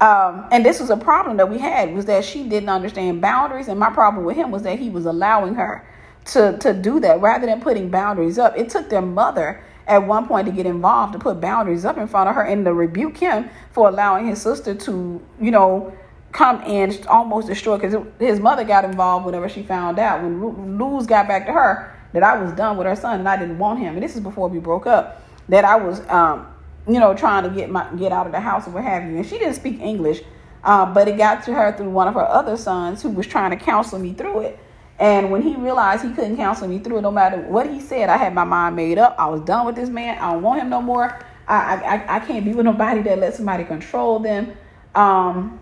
um, 0.00 0.48
and 0.50 0.64
this 0.64 0.80
was 0.80 0.90
a 0.90 0.96
problem 0.96 1.36
that 1.36 1.48
we 1.48 1.58
had 1.58 1.94
was 1.94 2.06
that 2.06 2.24
she 2.24 2.48
didn't 2.48 2.70
understand 2.70 3.20
boundaries 3.20 3.68
and 3.68 3.78
my 3.78 3.90
problem 3.90 4.24
with 4.24 4.34
him 4.34 4.50
was 4.50 4.62
that 4.62 4.78
he 4.78 4.88
was 4.88 5.04
allowing 5.04 5.54
her 5.54 5.86
to 6.24 6.56
to 6.58 6.72
do 6.72 6.98
that 7.00 7.20
rather 7.20 7.46
than 7.46 7.60
putting 7.60 7.90
boundaries 7.90 8.38
up 8.38 8.56
it 8.56 8.70
took 8.70 8.88
their 8.88 9.02
mother 9.02 9.62
at 9.92 10.06
one 10.06 10.26
point 10.26 10.46
to 10.46 10.52
get 10.52 10.66
involved 10.66 11.12
to 11.12 11.18
put 11.18 11.40
boundaries 11.40 11.84
up 11.84 11.98
in 11.98 12.08
front 12.08 12.28
of 12.28 12.34
her 12.34 12.42
and 12.42 12.64
to 12.64 12.72
rebuke 12.72 13.16
him 13.18 13.50
for 13.72 13.88
allowing 13.88 14.26
his 14.26 14.40
sister 14.40 14.74
to 14.74 15.20
you 15.40 15.50
know 15.50 15.92
come 16.32 16.62
and 16.64 17.06
almost 17.08 17.46
destroy 17.46 17.76
because 17.76 17.94
his 18.18 18.40
mother 18.40 18.64
got 18.64 18.86
involved 18.86 19.26
whenever 19.26 19.48
she 19.50 19.62
found 19.62 19.98
out. 19.98 20.22
When 20.22 20.78
Luz 20.78 21.06
got 21.06 21.28
back 21.28 21.44
to 21.46 21.52
her 21.52 21.94
that 22.14 22.22
I 22.22 22.42
was 22.42 22.52
done 22.52 22.78
with 22.78 22.86
her 22.86 22.96
son 22.96 23.20
and 23.20 23.28
I 23.28 23.36
didn't 23.36 23.58
want 23.58 23.80
him. 23.80 23.94
And 23.94 24.02
this 24.02 24.16
is 24.16 24.22
before 24.22 24.48
we 24.48 24.58
broke 24.58 24.86
up 24.86 25.22
that 25.50 25.64
I 25.66 25.76
was 25.76 26.00
um, 26.08 26.46
you 26.88 26.98
know 26.98 27.14
trying 27.14 27.44
to 27.44 27.50
get 27.50 27.68
my 27.68 27.86
get 27.96 28.12
out 28.12 28.26
of 28.26 28.32
the 28.32 28.40
house 28.40 28.66
or 28.66 28.70
what 28.70 28.84
have 28.84 29.04
you. 29.04 29.16
And 29.16 29.26
she 29.26 29.38
didn't 29.38 29.54
speak 29.54 29.80
English 29.80 30.22
uh, 30.64 30.86
but 30.86 31.08
it 31.08 31.16
got 31.18 31.42
to 31.44 31.54
her 31.54 31.72
through 31.76 31.90
one 31.90 32.08
of 32.08 32.14
her 32.14 32.26
other 32.26 32.56
sons 32.56 33.02
who 33.02 33.10
was 33.10 33.26
trying 33.26 33.50
to 33.50 33.56
counsel 33.56 33.98
me 33.98 34.12
through 34.12 34.40
it 34.40 34.58
and 34.98 35.30
when 35.30 35.42
he 35.42 35.54
realized 35.56 36.04
he 36.04 36.12
couldn't 36.12 36.36
counsel 36.36 36.68
me 36.68 36.78
through 36.78 36.98
it 36.98 37.02
no 37.02 37.10
matter 37.10 37.38
what 37.38 37.68
he 37.68 37.80
said 37.80 38.08
I 38.08 38.16
had 38.16 38.34
my 38.34 38.44
mind 38.44 38.76
made 38.76 38.98
up 38.98 39.16
I 39.18 39.26
was 39.26 39.40
done 39.42 39.66
with 39.66 39.76
this 39.76 39.88
man 39.88 40.18
I 40.18 40.32
don't 40.32 40.42
want 40.42 40.60
him 40.60 40.70
no 40.70 40.82
more 40.82 41.18
I 41.48 41.76
I, 41.76 42.16
I 42.16 42.20
can't 42.20 42.44
be 42.44 42.52
with 42.52 42.64
nobody 42.64 43.02
that 43.02 43.18
lets 43.18 43.36
somebody 43.36 43.64
control 43.64 44.18
them 44.18 44.52
um, 44.94 45.60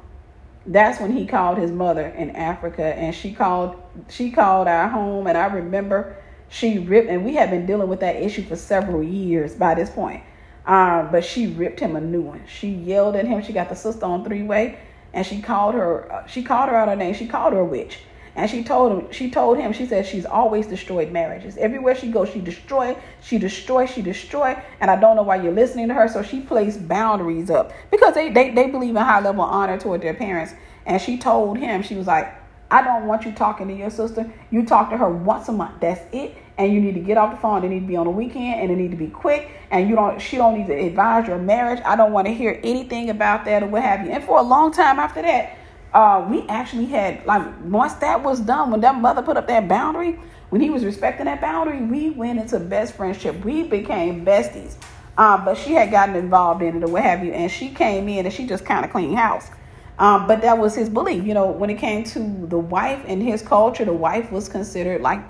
that's 0.66 1.01
when 1.01 1.12
he 1.12 1.26
called 1.26 1.59
his 1.59 1.70
mother 1.70 2.07
in 2.07 2.31
Africa 2.31 2.85
and 2.85 3.14
she 3.14 3.33
called 3.33 3.81
she 4.09 4.31
called 4.31 4.68
our 4.68 4.89
home 4.89 5.26
and 5.26 5.37
I 5.37 5.47
remember 5.47 6.16
she 6.49 6.78
ripped 6.78 7.09
and 7.09 7.24
we 7.24 7.35
had 7.35 7.51
been 7.51 7.64
dealing 7.64 7.89
with 7.89 8.01
that 8.01 8.16
issue 8.16 8.43
for 8.43 8.57
several 8.57 9.03
years 9.03 9.55
by 9.55 9.74
this 9.74 9.89
point. 9.89 10.22
Um, 10.66 11.11
but 11.11 11.24
she 11.24 11.47
ripped 11.47 11.81
him 11.81 11.97
a 11.97 12.01
new 12.01 12.20
one. 12.20 12.43
She 12.47 12.68
yelled 12.68 13.16
at 13.16 13.24
him. 13.24 13.43
She 13.43 13.53
got 13.53 13.68
the 13.68 13.74
sister 13.74 14.05
on 14.05 14.24
three 14.24 14.43
way 14.43 14.78
and 15.14 15.26
she 15.26 15.41
called 15.41 15.74
her 15.74 16.12
uh, 16.12 16.26
she 16.26 16.43
called 16.43 16.68
her 16.68 16.76
out 16.76 16.89
her 16.89 16.97
name. 16.97 17.14
She 17.14 17.26
called 17.26 17.53
her 17.53 17.61
a 17.61 17.64
witch. 17.64 18.01
And 18.37 18.49
she 18.49 18.62
told 18.62 18.93
him, 18.93 19.12
she 19.12 19.31
told 19.31 19.59
him, 19.59 19.72
she 19.72 19.87
said 19.87 20.07
she's 20.07 20.24
always 20.24 20.66
destroyed 20.66 21.11
marriages. 21.11 21.57
Everywhere 21.57 21.95
she 21.95 22.11
goes, 22.11 22.28
she 22.28 22.41
destroy, 22.41 22.97
she 23.20 23.39
destroy, 23.39 23.87
she 23.87 24.03
destroy. 24.03 24.61
And 24.81 24.91
I 24.91 24.97
don't 24.97 25.16
know 25.16 25.22
why 25.22 25.43
you're 25.43 25.53
listening 25.53 25.89
to 25.89 25.95
her. 25.95 26.09
So 26.09 26.22
she 26.22 26.41
placed 26.41 26.87
boundaries 26.87 27.51
up 27.51 27.72
because 27.91 28.14
they, 28.14 28.31
they, 28.31 28.51
they 28.51 28.68
believe 28.68 28.91
in 28.91 29.03
high 29.03 29.20
level 29.20 29.43
honor 29.43 29.78
toward 29.78 30.03
their 30.03 30.14
parents. 30.14 30.55
And 30.87 31.01
she 31.01 31.18
told 31.18 31.59
him, 31.59 31.83
she 31.83 31.97
was 31.97 32.07
like, 32.07 32.35
I 32.70 32.83
don't 32.83 33.07
want 33.07 33.24
you 33.24 33.33
talking 33.33 33.66
to 33.66 33.74
your 33.74 33.91
sister. 33.91 34.31
You 34.51 34.64
talk 34.64 34.91
to 34.91 34.97
her 34.97 35.11
once 35.11 35.49
a 35.49 35.53
month. 35.53 35.81
That's 35.81 36.01
it. 36.14 36.37
And 36.57 36.72
you 36.72 36.81
need 36.81 36.95
to 36.95 37.01
get 37.01 37.18
off 37.18 37.33
the 37.33 37.41
phone. 37.41 37.62
They 37.62 37.68
need 37.68 37.81
to 37.81 37.87
be 37.87 37.97
on 37.97 38.07
a 38.07 38.11
weekend 38.11 38.61
and 38.61 38.70
it 38.70 38.76
need 38.76 38.93
to 38.93 38.97
be 38.97 39.09
quick. 39.09 39.51
And 39.70 39.89
you 39.89 39.97
don't 39.97 40.20
she 40.20 40.37
don't 40.37 40.57
need 40.57 40.68
to 40.68 40.74
advise 40.74 41.26
your 41.26 41.39
marriage. 41.39 41.81
I 41.85 41.97
don't 41.97 42.12
want 42.12 42.28
to 42.28 42.35
hear 42.35 42.61
anything 42.62 43.11
about 43.11 43.45
that 43.47 43.62
or 43.62 43.66
what 43.66 43.83
have 43.83 44.07
you. 44.07 44.12
And 44.12 44.22
for 44.22 44.39
a 44.39 44.43
long 44.43 44.70
time 44.70 44.99
after 44.99 45.22
that, 45.22 45.57
uh, 45.93 46.26
we 46.28 46.47
actually 46.49 46.86
had 46.86 47.24
like 47.26 47.47
once 47.64 47.95
that 47.95 48.22
was 48.22 48.41
done, 48.41 48.70
when 48.70 48.80
that 48.80 48.95
mother 48.97 49.22
put 49.22 49.36
up 49.36 49.49
that 49.49 49.68
boundary, 49.68 50.18
when 50.51 50.61
he 50.61 50.70
was 50.70 50.84
respecting 50.84 51.26
that 51.26 51.41
boundary, 51.41 51.80
we 51.80 52.11
went 52.11 52.38
into 52.38 52.59
best 52.59 52.95
friendship. 52.95 53.45
We 53.45 53.64
became 53.64 54.24
besties. 54.24 54.76
Um, 55.18 55.45
but 55.45 55.59
she 55.59 55.72
had 55.72 55.91
gotten 55.91 56.14
involved 56.14 56.62
in 56.62 56.76
it 56.76 56.84
or 56.84 56.88
what 56.88 57.03
have 57.03 57.24
you, 57.24 57.32
and 57.32 57.51
she 57.51 57.68
came 57.68 58.09
in 58.09 58.24
and 58.24 58.34
she 58.34 58.47
just 58.47 58.64
kind 58.64 58.84
of 58.84 58.91
cleaned 58.91 59.16
house. 59.16 59.51
Um, 59.99 60.26
but 60.26 60.41
that 60.43 60.57
was 60.57 60.74
his 60.74 60.88
belief. 60.88 61.24
You 61.24 61.34
know, 61.34 61.51
when 61.51 61.68
it 61.68 61.78
came 61.78 62.05
to 62.05 62.47
the 62.47 62.59
wife 62.59 63.05
and 63.07 63.22
his 63.22 63.43
culture, 63.43 63.84
the 63.84 63.93
wife 63.93 64.32
was 64.32 64.49
considered 64.49 65.03
like 65.03 65.20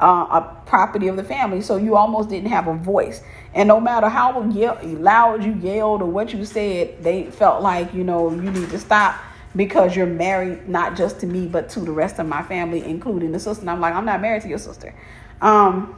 uh, 0.00 0.06
a 0.30 0.62
property 0.66 1.08
of 1.08 1.16
the 1.16 1.24
family. 1.24 1.60
So 1.60 1.76
you 1.76 1.96
almost 1.96 2.30
didn't 2.30 2.48
have 2.48 2.66
a 2.66 2.74
voice. 2.74 3.22
And 3.52 3.68
no 3.68 3.80
matter 3.80 4.08
how 4.08 4.40
loud 4.40 5.44
you 5.44 5.52
yelled 5.54 6.00
or 6.00 6.08
what 6.08 6.32
you 6.32 6.44
said, 6.46 7.02
they 7.02 7.24
felt 7.30 7.62
like, 7.62 7.92
you 7.92 8.02
know, 8.02 8.30
you 8.30 8.50
need 8.50 8.70
to 8.70 8.78
stop 8.78 9.16
because 9.56 9.94
you're 9.94 10.06
married 10.06 10.68
not 10.68 10.96
just 10.96 11.20
to 11.20 11.26
me 11.26 11.46
but 11.46 11.68
to 11.70 11.80
the 11.80 11.92
rest 11.92 12.18
of 12.18 12.26
my 12.26 12.42
family 12.42 12.84
including 12.84 13.32
the 13.32 13.38
sister. 13.38 13.60
And 13.62 13.70
i'm 13.70 13.80
like 13.80 13.94
i'm 13.94 14.04
not 14.04 14.20
married 14.20 14.42
to 14.42 14.48
your 14.48 14.58
sister. 14.58 14.94
Um, 15.40 15.96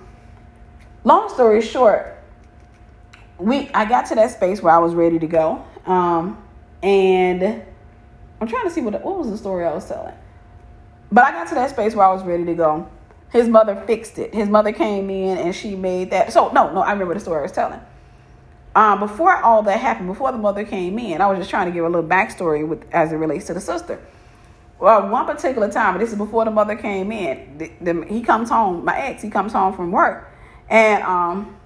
long 1.04 1.28
story 1.28 1.62
short 1.62 2.18
we 3.38 3.68
i 3.74 3.84
got 3.84 4.06
to 4.06 4.14
that 4.14 4.30
space 4.30 4.62
where 4.62 4.74
i 4.74 4.78
was 4.78 4.94
ready 4.94 5.18
to 5.18 5.26
go. 5.26 5.64
Um, 5.86 6.42
and 6.82 7.62
i'm 8.40 8.48
trying 8.48 8.64
to 8.64 8.70
see 8.70 8.80
what 8.80 8.92
what 9.04 9.18
was 9.18 9.30
the 9.30 9.38
story 9.38 9.64
i 9.64 9.72
was 9.72 9.86
telling. 9.88 10.14
But 11.10 11.24
i 11.24 11.30
got 11.32 11.48
to 11.48 11.54
that 11.54 11.70
space 11.70 11.94
where 11.94 12.06
i 12.06 12.12
was 12.12 12.22
ready 12.22 12.44
to 12.44 12.54
go. 12.54 12.88
His 13.32 13.48
mother 13.48 13.82
fixed 13.86 14.18
it. 14.18 14.32
His 14.32 14.48
mother 14.48 14.72
came 14.72 15.10
in 15.10 15.36
and 15.36 15.54
she 15.54 15.74
made 15.74 16.10
that 16.10 16.32
so 16.32 16.50
no 16.52 16.72
no 16.72 16.80
i 16.80 16.92
remember 16.92 17.14
the 17.14 17.20
story 17.20 17.40
i 17.40 17.42
was 17.42 17.52
telling 17.52 17.80
um, 18.76 19.00
before 19.00 19.34
all 19.38 19.62
that 19.62 19.80
happened, 19.80 20.06
before 20.06 20.30
the 20.32 20.38
mother 20.38 20.62
came 20.62 20.98
in, 20.98 21.22
I 21.22 21.26
was 21.28 21.38
just 21.38 21.48
trying 21.48 21.66
to 21.66 21.72
give 21.72 21.86
a 21.86 21.88
little 21.88 22.06
backstory 22.06 22.68
with 22.68 22.84
as 22.92 23.10
it 23.10 23.16
relates 23.16 23.46
to 23.46 23.54
the 23.54 23.60
sister. 23.60 23.98
Well, 24.78 25.08
one 25.08 25.24
particular 25.24 25.72
time, 25.72 25.98
this 25.98 26.12
is 26.12 26.18
before 26.18 26.44
the 26.44 26.50
mother 26.50 26.76
came 26.76 27.10
in. 27.10 27.56
The, 27.56 27.72
the, 27.80 28.04
he 28.04 28.20
comes 28.20 28.50
home, 28.50 28.84
my 28.84 28.94
ex, 28.98 29.22
he 29.22 29.30
comes 29.30 29.54
home 29.54 29.74
from 29.74 29.92
work, 29.92 30.30
And 30.68 31.02
um, 31.04 31.56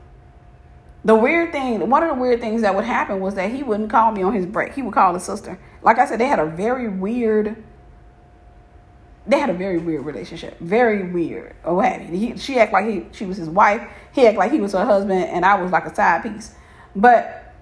the 1.04 1.16
weird 1.16 1.50
thing, 1.50 1.90
one 1.90 2.04
of 2.04 2.10
the 2.10 2.14
weird 2.14 2.40
things 2.40 2.62
that 2.62 2.76
would 2.76 2.84
happen 2.84 3.18
was 3.18 3.34
that 3.34 3.50
he 3.50 3.64
wouldn't 3.64 3.90
call 3.90 4.12
me 4.12 4.22
on 4.22 4.32
his 4.32 4.46
break. 4.46 4.74
He 4.74 4.82
would 4.82 4.94
call 4.94 5.12
his 5.12 5.24
sister. 5.24 5.58
Like 5.82 5.98
I 5.98 6.06
said, 6.06 6.20
they 6.20 6.26
had 6.26 6.38
a 6.38 6.46
very 6.46 6.88
weird. 6.88 7.60
They 9.26 9.40
had 9.40 9.50
a 9.50 9.54
very 9.54 9.78
weird 9.78 10.04
relationship, 10.04 10.60
very 10.60 11.10
weird. 11.10 11.56
Oh, 11.64 11.80
He, 11.80 12.36
she 12.36 12.60
act 12.60 12.72
like 12.72 12.86
he, 12.86 13.06
she 13.10 13.26
was 13.26 13.36
his 13.36 13.48
wife. 13.48 13.82
He 14.12 14.28
act 14.28 14.38
like 14.38 14.52
he 14.52 14.60
was 14.60 14.72
her 14.74 14.84
husband, 14.84 15.24
and 15.24 15.44
I 15.44 15.60
was 15.60 15.72
like 15.72 15.86
a 15.86 15.94
side 15.94 16.22
piece. 16.22 16.54
But 16.94 17.54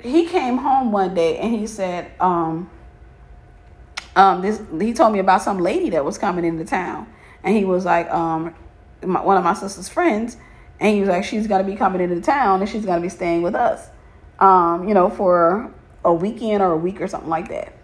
he 0.00 0.26
came 0.26 0.56
home 0.56 0.92
one 0.92 1.14
day 1.14 1.38
and 1.38 1.54
he 1.54 1.66
said, 1.66 2.10
um, 2.20 2.70
um, 4.16 4.42
this 4.42 4.60
he 4.80 4.92
told 4.92 5.12
me 5.12 5.18
about 5.18 5.42
some 5.42 5.58
lady 5.58 5.90
that 5.90 6.04
was 6.04 6.18
coming 6.18 6.44
into 6.44 6.64
town, 6.64 7.06
and 7.44 7.56
he 7.56 7.64
was 7.64 7.84
like, 7.84 8.10
um, 8.10 8.54
my, 9.04 9.22
one 9.22 9.36
of 9.36 9.44
my 9.44 9.54
sister's 9.54 9.88
friends, 9.88 10.36
and 10.80 10.94
he 10.94 11.00
was 11.00 11.08
like, 11.08 11.24
she's 11.24 11.46
gonna 11.46 11.64
be 11.64 11.76
coming 11.76 12.00
into 12.00 12.20
town 12.20 12.60
and 12.60 12.68
she's 12.68 12.84
gonna 12.84 13.00
be 13.00 13.08
staying 13.08 13.42
with 13.42 13.54
us, 13.54 13.88
um, 14.40 14.88
you 14.88 14.94
know, 14.94 15.10
for 15.10 15.72
a 16.04 16.12
weekend 16.12 16.62
or 16.62 16.72
a 16.72 16.76
week 16.76 17.00
or 17.00 17.06
something 17.06 17.30
like 17.30 17.48
that. 17.48 17.74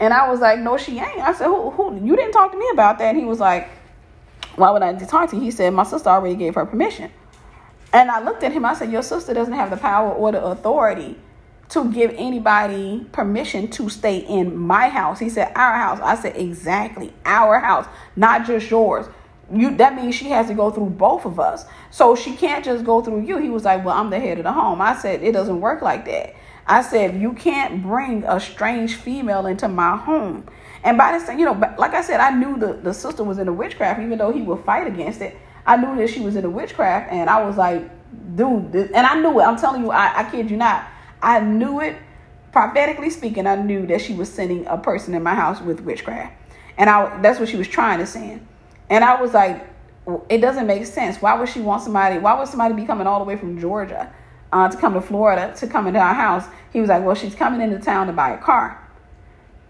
And 0.00 0.14
I 0.14 0.28
was 0.28 0.40
like, 0.40 0.58
no, 0.58 0.78
she 0.78 0.98
ain't. 0.98 1.20
I 1.20 1.34
said, 1.34 1.46
who, 1.46 1.70
who, 1.70 1.94
you 2.04 2.16
didn't 2.16 2.32
talk 2.32 2.50
to 2.52 2.58
me 2.58 2.66
about 2.72 2.98
that. 2.98 3.08
And 3.08 3.18
he 3.18 3.24
was 3.24 3.38
like, 3.38 3.68
why 4.56 4.70
would 4.70 4.82
I 4.82 4.94
talk 4.94 5.28
to 5.30 5.36
you? 5.36 5.42
He 5.42 5.50
said, 5.50 5.74
my 5.74 5.82
sister 5.82 6.08
already 6.08 6.36
gave 6.36 6.54
her 6.54 6.64
permission. 6.64 7.10
And 7.92 8.10
I 8.10 8.22
looked 8.22 8.42
at 8.42 8.52
him. 8.52 8.64
I 8.64 8.74
said, 8.74 8.92
your 8.92 9.02
sister 9.02 9.34
doesn't 9.34 9.54
have 9.54 9.70
the 9.70 9.76
power 9.76 10.12
or 10.12 10.32
the 10.32 10.42
authority 10.44 11.16
to 11.70 11.90
give 11.92 12.12
anybody 12.16 13.06
permission 13.12 13.68
to 13.68 13.88
stay 13.88 14.18
in 14.18 14.56
my 14.56 14.88
house. 14.88 15.18
He 15.18 15.28
said, 15.28 15.52
Our 15.54 15.76
house. 15.76 16.00
I 16.02 16.16
said, 16.16 16.36
Exactly, 16.36 17.12
our 17.24 17.60
house, 17.60 17.86
not 18.16 18.46
just 18.46 18.70
yours. 18.70 19.06
You 19.52 19.76
that 19.76 19.94
means 19.94 20.14
she 20.14 20.30
has 20.30 20.48
to 20.48 20.54
go 20.54 20.70
through 20.70 20.90
both 20.90 21.24
of 21.24 21.40
us. 21.40 21.64
So 21.90 22.14
she 22.14 22.36
can't 22.36 22.64
just 22.64 22.84
go 22.84 23.02
through 23.02 23.22
you. 23.22 23.38
He 23.38 23.48
was 23.48 23.64
like, 23.64 23.84
Well, 23.84 23.96
I'm 23.96 24.10
the 24.10 24.18
head 24.18 24.38
of 24.38 24.44
the 24.44 24.52
home. 24.52 24.80
I 24.80 24.96
said, 24.96 25.22
It 25.22 25.32
doesn't 25.32 25.60
work 25.60 25.80
like 25.80 26.04
that. 26.06 26.34
I 26.66 26.82
said, 26.82 27.20
You 27.20 27.34
can't 27.34 27.82
bring 27.82 28.24
a 28.24 28.40
strange 28.40 28.96
female 28.96 29.46
into 29.46 29.68
my 29.68 29.96
home. 29.96 30.48
And 30.82 30.98
by 30.98 31.12
this 31.12 31.26
time, 31.26 31.38
you 31.38 31.44
know, 31.44 31.52
like 31.78 31.94
I 31.94 32.00
said, 32.00 32.20
I 32.20 32.30
knew 32.30 32.58
the, 32.58 32.72
the 32.72 32.94
sister 32.94 33.22
was 33.22 33.38
in 33.38 33.46
the 33.46 33.52
witchcraft, 33.52 34.00
even 34.00 34.18
though 34.18 34.32
he 34.32 34.42
would 34.42 34.64
fight 34.64 34.86
against 34.86 35.20
it. 35.20 35.36
I 35.66 35.76
knew 35.76 35.96
that 35.96 36.10
she 36.10 36.20
was 36.20 36.36
in 36.36 36.42
the 36.42 36.50
witchcraft, 36.50 37.12
and 37.12 37.28
I 37.28 37.44
was 37.44 37.56
like, 37.56 37.82
dude, 38.36 38.72
this, 38.72 38.90
and 38.92 39.06
I 39.06 39.20
knew 39.20 39.40
it. 39.40 39.44
I'm 39.44 39.56
telling 39.56 39.82
you, 39.82 39.90
I, 39.90 40.20
I 40.20 40.30
kid 40.30 40.50
you 40.50 40.56
not. 40.56 40.86
I 41.22 41.40
knew 41.40 41.80
it, 41.80 41.96
prophetically 42.52 43.10
speaking, 43.10 43.46
I 43.46 43.56
knew 43.56 43.86
that 43.86 44.00
she 44.00 44.14
was 44.14 44.32
sending 44.32 44.66
a 44.66 44.78
person 44.78 45.14
in 45.14 45.22
my 45.22 45.34
house 45.34 45.60
with 45.60 45.80
witchcraft. 45.80 46.34
And 46.78 46.88
I 46.88 47.20
that's 47.20 47.38
what 47.38 47.48
she 47.48 47.56
was 47.56 47.68
trying 47.68 47.98
to 47.98 48.06
send. 48.06 48.46
And 48.88 49.04
I 49.04 49.20
was 49.20 49.34
like, 49.34 49.68
it 50.28 50.38
doesn't 50.38 50.66
make 50.66 50.86
sense. 50.86 51.20
Why 51.20 51.38
would 51.38 51.48
she 51.48 51.60
want 51.60 51.82
somebody? 51.82 52.18
Why 52.18 52.38
would 52.38 52.48
somebody 52.48 52.74
be 52.74 52.84
coming 52.84 53.06
all 53.06 53.18
the 53.18 53.24
way 53.24 53.36
from 53.36 53.60
Georgia 53.60 54.12
uh, 54.52 54.68
to 54.68 54.76
come 54.76 54.94
to 54.94 55.00
Florida 55.00 55.54
to 55.58 55.66
come 55.66 55.86
into 55.86 56.00
our 56.00 56.14
house? 56.14 56.46
He 56.72 56.80
was 56.80 56.88
like, 56.88 57.04
well, 57.04 57.14
she's 57.14 57.34
coming 57.34 57.60
into 57.60 57.78
town 57.78 58.06
to 58.06 58.12
buy 58.12 58.30
a 58.30 58.38
car. 58.38 58.76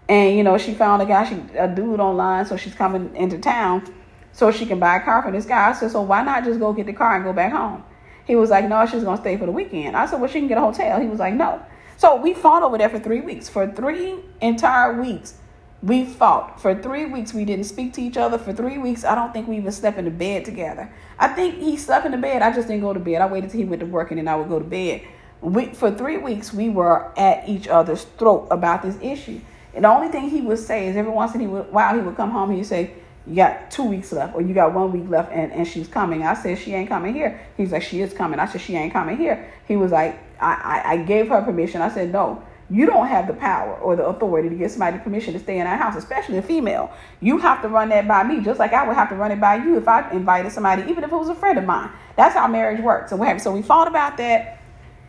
And, 0.07 0.35
you 0.35 0.43
know, 0.43 0.57
she 0.57 0.73
found 0.73 1.01
a 1.01 1.05
guy, 1.05 1.23
she, 1.25 1.41
a 1.57 1.67
dude 1.67 1.99
online, 1.99 2.45
so 2.45 2.57
she's 2.57 2.73
coming 2.73 3.15
into 3.15 3.37
town 3.37 3.93
so 4.33 4.51
she 4.51 4.65
can 4.65 4.79
buy 4.79 4.97
a 4.97 5.01
car 5.01 5.21
for 5.21 5.31
this 5.31 5.45
guy. 5.45 5.69
I 5.69 5.73
said, 5.73 5.91
so 5.91 6.01
why 6.01 6.23
not 6.23 6.43
just 6.43 6.59
go 6.59 6.73
get 6.73 6.85
the 6.85 6.93
car 6.93 7.15
and 7.15 7.23
go 7.23 7.33
back 7.33 7.51
home? 7.51 7.83
He 8.25 8.35
was 8.35 8.49
like, 8.49 8.67
no, 8.67 8.85
she's 8.85 9.03
to 9.03 9.17
stay 9.17 9.37
for 9.37 9.45
the 9.45 9.51
weekend. 9.51 9.95
I 9.97 10.05
said, 10.05 10.21
well, 10.21 10.29
she 10.29 10.39
can 10.39 10.47
get 10.47 10.57
a 10.57 10.61
hotel. 10.61 10.99
He 11.01 11.07
was 11.07 11.19
like, 11.19 11.33
no. 11.33 11.61
So 11.97 12.15
we 12.15 12.33
fought 12.33 12.63
over 12.63 12.77
there 12.77 12.89
for 12.89 12.99
three 12.99 13.21
weeks. 13.21 13.49
For 13.49 13.67
three 13.71 14.15
entire 14.41 15.01
weeks, 15.01 15.35
we 15.83 16.05
fought. 16.05 16.61
For 16.61 16.79
three 16.79 17.05
weeks, 17.05 17.33
we 17.33 17.45
didn't 17.45 17.65
speak 17.65 17.93
to 17.93 18.01
each 18.01 18.17
other. 18.17 18.37
For 18.37 18.53
three 18.53 18.77
weeks, 18.77 19.03
I 19.03 19.15
don't 19.15 19.33
think 19.33 19.47
we 19.47 19.57
even 19.57 19.71
slept 19.71 19.97
in 19.97 20.05
the 20.05 20.11
bed 20.11 20.45
together. 20.45 20.91
I 21.19 21.27
think 21.29 21.55
he 21.55 21.77
slept 21.77 22.05
in 22.05 22.11
the 22.11 22.17
bed. 22.17 22.41
I 22.41 22.53
just 22.53 22.67
didn't 22.67 22.81
go 22.81 22.93
to 22.93 22.99
bed. 22.99 23.21
I 23.21 23.25
waited 23.25 23.49
till 23.49 23.59
he 23.59 23.65
went 23.65 23.81
to 23.81 23.85
work 23.85 24.11
and 24.11 24.19
then 24.19 24.27
I 24.27 24.35
would 24.35 24.49
go 24.49 24.59
to 24.59 24.65
bed. 24.65 25.01
We, 25.41 25.67
for 25.73 25.91
three 25.91 26.17
weeks, 26.17 26.53
we 26.53 26.69
were 26.69 27.11
at 27.17 27.49
each 27.49 27.67
other's 27.67 28.03
throat 28.03 28.47
about 28.51 28.83
this 28.83 28.97
issue. 29.01 29.41
And 29.73 29.85
the 29.85 29.89
only 29.89 30.09
thing 30.09 30.29
he 30.29 30.41
would 30.41 30.59
say 30.59 30.87
is 30.87 30.95
every 30.95 31.11
once 31.11 31.33
in 31.33 31.41
a 31.41 31.45
while 31.45 31.95
he 31.95 32.01
would 32.01 32.15
come 32.15 32.29
home, 32.29 32.49
and 32.49 32.57
he'd 32.57 32.65
say, 32.65 32.91
you 33.31 33.37
got 33.37 33.71
two 33.71 33.83
weeks 33.83 34.11
left 34.11 34.35
or 34.35 34.41
you 34.41 34.53
got 34.53 34.73
one 34.73 34.91
week 34.91 35.09
left 35.09 35.31
and, 35.31 35.53
and 35.53 35.65
she's 35.65 35.87
coming. 35.87 36.23
I 36.23 36.33
said, 36.33 36.59
she 36.59 36.73
ain't 36.73 36.89
coming 36.89 37.13
here. 37.13 37.39
He's 37.55 37.71
like, 37.71 37.81
she 37.81 38.01
is 38.01 38.13
coming. 38.13 38.39
I 38.39 38.45
said, 38.45 38.59
she 38.59 38.75
ain't 38.75 38.91
coming 38.91 39.15
here. 39.15 39.49
He 39.69 39.77
was 39.77 39.93
like, 39.93 40.19
I, 40.41 40.53
I, 40.53 40.91
I 40.91 40.97
gave 40.97 41.29
her 41.29 41.41
permission. 41.41 41.81
I 41.81 41.89
said, 41.89 42.11
no, 42.11 42.43
you 42.69 42.85
don't 42.85 43.07
have 43.07 43.27
the 43.27 43.33
power 43.33 43.75
or 43.75 43.95
the 43.95 44.05
authority 44.05 44.49
to 44.49 44.55
give 44.55 44.69
somebody 44.69 44.97
permission 44.99 45.31
to 45.31 45.39
stay 45.39 45.59
in 45.59 45.65
our 45.65 45.77
house, 45.77 45.95
especially 45.95 46.39
a 46.39 46.41
female. 46.41 46.91
You 47.21 47.37
have 47.37 47.61
to 47.61 47.69
run 47.69 47.87
that 47.87 48.05
by 48.05 48.23
me, 48.23 48.41
just 48.41 48.59
like 48.59 48.73
I 48.73 48.85
would 48.85 48.97
have 48.97 49.07
to 49.09 49.15
run 49.15 49.31
it 49.31 49.39
by 49.39 49.55
you 49.63 49.77
if 49.77 49.87
I 49.87 50.11
invited 50.11 50.51
somebody, 50.51 50.81
even 50.91 51.05
if 51.05 51.09
it 51.09 51.15
was 51.15 51.29
a 51.29 51.35
friend 51.35 51.57
of 51.57 51.63
mine. 51.63 51.89
That's 52.17 52.35
how 52.35 52.47
marriage 52.47 52.81
works. 52.81 53.11
So 53.11 53.15
we 53.15 53.39
so 53.39 53.53
we 53.53 53.61
fought 53.61 53.87
about 53.87 54.17
that. 54.17 54.59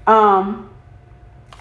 Um, 0.06 0.70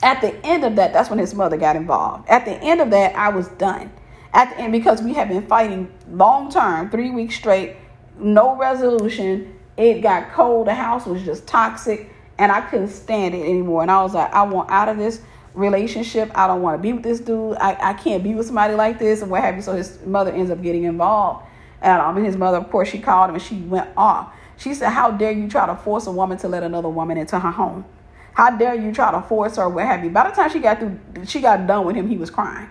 at 0.04 0.22
the 0.22 0.46
end 0.46 0.64
of 0.64 0.76
that, 0.76 0.94
that's 0.94 1.10
when 1.10 1.18
his 1.18 1.34
mother 1.34 1.58
got 1.58 1.76
involved. 1.76 2.30
At 2.30 2.46
the 2.46 2.54
end 2.54 2.82
of 2.82 2.92
that, 2.92 3.16
I 3.16 3.30
was 3.30 3.48
done 3.48 3.92
at 4.34 4.50
the 4.50 4.60
end 4.62 4.72
because 4.72 5.02
we 5.02 5.14
had 5.14 5.30
been 5.30 5.46
fighting 5.48 5.92
long 6.10 6.52
term, 6.52 6.90
three 6.90 7.12
weeks 7.12 7.36
straight, 7.36 7.76
no 8.18 8.56
resolution. 8.56 9.58
It 9.78 10.02
got 10.02 10.32
cold. 10.32 10.68
The 10.68 10.74
house 10.74 11.06
was 11.06 11.24
just 11.24 11.48
toxic, 11.48 12.14
and 12.38 12.52
I 12.52 12.62
couldn't 12.62 12.90
stand 12.90 13.36
it 13.36 13.42
anymore. 13.42 13.82
And 13.82 13.92
I 13.92 14.02
was 14.02 14.14
like, 14.14 14.32
I 14.32 14.44
want 14.44 14.70
out 14.70 14.90
of 14.90 14.98
this 14.98 15.22
relationship. 15.54 16.32
I 16.36 16.48
don't 16.48 16.62
want 16.62 16.78
to 16.78 16.82
be 16.82 16.94
with 16.94 17.04
this 17.04 17.20
dude. 17.20 17.58
I, 17.58 17.78
I 17.82 17.94
can't 17.94 18.24
be 18.24 18.36
with 18.36 18.46
somebody 18.46 18.76
like 18.76 19.00
this, 19.00 19.22
and 19.22 19.32
what 19.32 19.42
have 19.42 19.56
you. 19.56 19.62
So 19.62 19.76
his 19.76 20.00
mother 20.06 20.32
ends 20.32 20.52
up 20.52 20.62
getting 20.62 20.84
involved. 20.84 21.46
And 21.82 22.02
um, 22.02 22.18
and 22.18 22.26
his 22.26 22.38
mother, 22.38 22.58
of 22.58 22.70
course, 22.70 22.90
she 22.90 23.00
called 23.00 23.30
him 23.30 23.36
and 23.36 23.44
she 23.44 23.56
went 23.56 23.90
off. 23.98 24.34
She 24.58 24.76
said, 24.76 24.92
How 24.92 25.10
dare 25.10 25.32
you 25.32 25.50
try 25.50 25.66
to 25.66 25.76
force 25.76 26.06
a 26.06 26.12
woman 26.12 26.38
to 26.40 26.48
let 26.48 26.62
another 26.62 26.90
woman 26.90 27.18
into 27.18 27.40
her 27.40 27.52
home? 27.52 27.86
How 28.34 28.56
dare 28.56 28.76
you 28.76 28.94
try 28.94 29.12
to 29.12 29.22
force 29.22 29.58
her, 29.58 29.68
what 29.68 29.86
have 29.86 30.04
you? 30.04 30.10
By 30.10 30.30
the 30.30 30.36
time 30.36 30.50
she 30.50 30.60
got 30.60 30.80
through, 30.80 31.00
she 31.26 31.42
got 31.42 31.68
done 31.68 31.86
with 31.86 31.96
him, 31.96 32.08
he 32.08 32.18
was 32.18 32.30
crying. 32.30 32.70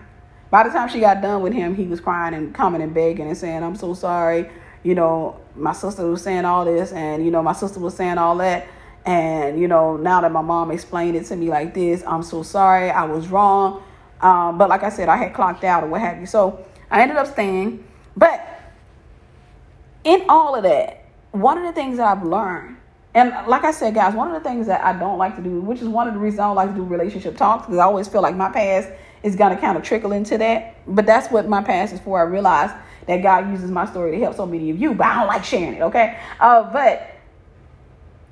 By 0.51 0.63
the 0.63 0.69
time 0.69 0.89
she 0.89 0.99
got 0.99 1.21
done 1.21 1.41
with 1.41 1.53
him, 1.53 1.73
he 1.75 1.85
was 1.85 1.99
crying 1.99 2.33
and 2.33 2.53
coming 2.53 2.81
and 2.81 2.93
begging 2.93 3.25
and 3.25 3.37
saying, 3.37 3.63
I'm 3.63 3.75
so 3.75 3.93
sorry. 3.93 4.49
You 4.83 4.95
know, 4.95 5.39
my 5.55 5.71
sister 5.71 6.05
was 6.05 6.21
saying 6.21 6.43
all 6.43 6.65
this, 6.65 6.91
and, 6.91 7.23
you 7.23 7.31
know, 7.31 7.41
my 7.41 7.53
sister 7.53 7.79
was 7.79 7.95
saying 7.95 8.17
all 8.17 8.35
that. 8.37 8.67
And, 9.05 9.59
you 9.59 9.67
know, 9.67 9.97
now 9.97 10.21
that 10.21 10.31
my 10.31 10.41
mom 10.41 10.69
explained 10.69 11.15
it 11.15 11.25
to 11.27 11.35
me 11.35 11.47
like 11.47 11.73
this, 11.73 12.03
I'm 12.05 12.21
so 12.21 12.43
sorry. 12.43 12.91
I 12.91 13.05
was 13.05 13.29
wrong. 13.29 13.81
Um, 14.19 14.57
but 14.57 14.69
like 14.69 14.83
I 14.83 14.89
said, 14.89 15.09
I 15.09 15.15
had 15.17 15.33
clocked 15.33 15.63
out 15.63 15.83
or 15.83 15.87
what 15.87 16.01
have 16.01 16.19
you. 16.19 16.25
So 16.25 16.63
I 16.91 17.01
ended 17.01 17.17
up 17.17 17.27
staying. 17.27 17.83
But 18.15 18.45
in 20.03 20.25
all 20.29 20.55
of 20.55 20.63
that, 20.63 21.05
one 21.31 21.57
of 21.57 21.63
the 21.63 21.71
things 21.71 21.97
that 21.97 22.05
I've 22.05 22.25
learned, 22.25 22.77
and 23.13 23.33
like 23.47 23.63
I 23.63 23.71
said, 23.71 23.93
guys, 23.93 24.13
one 24.13 24.27
of 24.27 24.41
the 24.41 24.47
things 24.47 24.67
that 24.67 24.83
I 24.83 24.97
don't 24.97 25.17
like 25.17 25.35
to 25.37 25.41
do, 25.41 25.61
which 25.61 25.81
is 25.81 25.87
one 25.87 26.07
of 26.07 26.13
the 26.13 26.19
reasons 26.19 26.39
I 26.39 26.47
don't 26.47 26.55
like 26.55 26.69
to 26.69 26.75
do 26.75 26.83
relationship 26.83 27.37
talks, 27.37 27.65
because 27.65 27.79
I 27.79 27.83
always 27.83 28.07
feel 28.07 28.21
like 28.21 28.35
my 28.35 28.51
past 28.51 28.89
is 29.23 29.35
going 29.35 29.55
to 29.55 29.61
kind 29.61 29.77
of 29.77 29.83
trickle 29.83 30.11
into 30.11 30.37
that. 30.37 30.77
But 30.87 31.05
that's 31.05 31.31
what 31.31 31.47
my 31.47 31.61
past 31.63 31.93
is 31.93 31.99
for. 31.99 32.19
I 32.19 32.23
realize 32.23 32.71
that 33.07 33.21
God 33.21 33.49
uses 33.49 33.71
my 33.71 33.85
story 33.85 34.11
to 34.11 34.19
help 34.19 34.35
so 34.35 34.45
many 34.45 34.69
of 34.69 34.79
you, 34.79 34.93
but 34.93 35.07
I 35.07 35.19
don't 35.19 35.27
like 35.27 35.43
sharing 35.43 35.75
it, 35.75 35.81
okay? 35.81 36.19
Uh, 36.39 36.71
but 36.71 37.15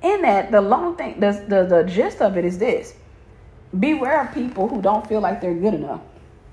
in 0.02 0.22
that, 0.22 0.50
the 0.50 0.60
long 0.60 0.96
thing, 0.96 1.20
the, 1.20 1.44
the, 1.48 1.64
the 1.66 1.84
gist 1.84 2.20
of 2.20 2.36
it 2.36 2.44
is 2.44 2.58
this 2.58 2.94
beware 3.78 4.22
of 4.22 4.34
people 4.34 4.68
who 4.68 4.82
don't 4.82 5.06
feel 5.06 5.20
like 5.20 5.40
they're 5.40 5.54
good 5.54 5.74
enough. 5.74 6.00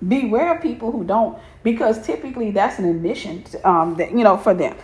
Beware 0.08 0.56
of 0.56 0.62
people 0.62 0.92
who 0.92 1.04
don't, 1.04 1.40
because 1.64 2.06
typically 2.06 2.52
that's 2.52 2.78
an 2.78 2.86
admission, 2.86 3.44
to, 3.44 3.68
um, 3.68 3.96
that, 3.96 4.12
you 4.12 4.24
know, 4.24 4.38
for 4.38 4.54
them. 4.54 4.76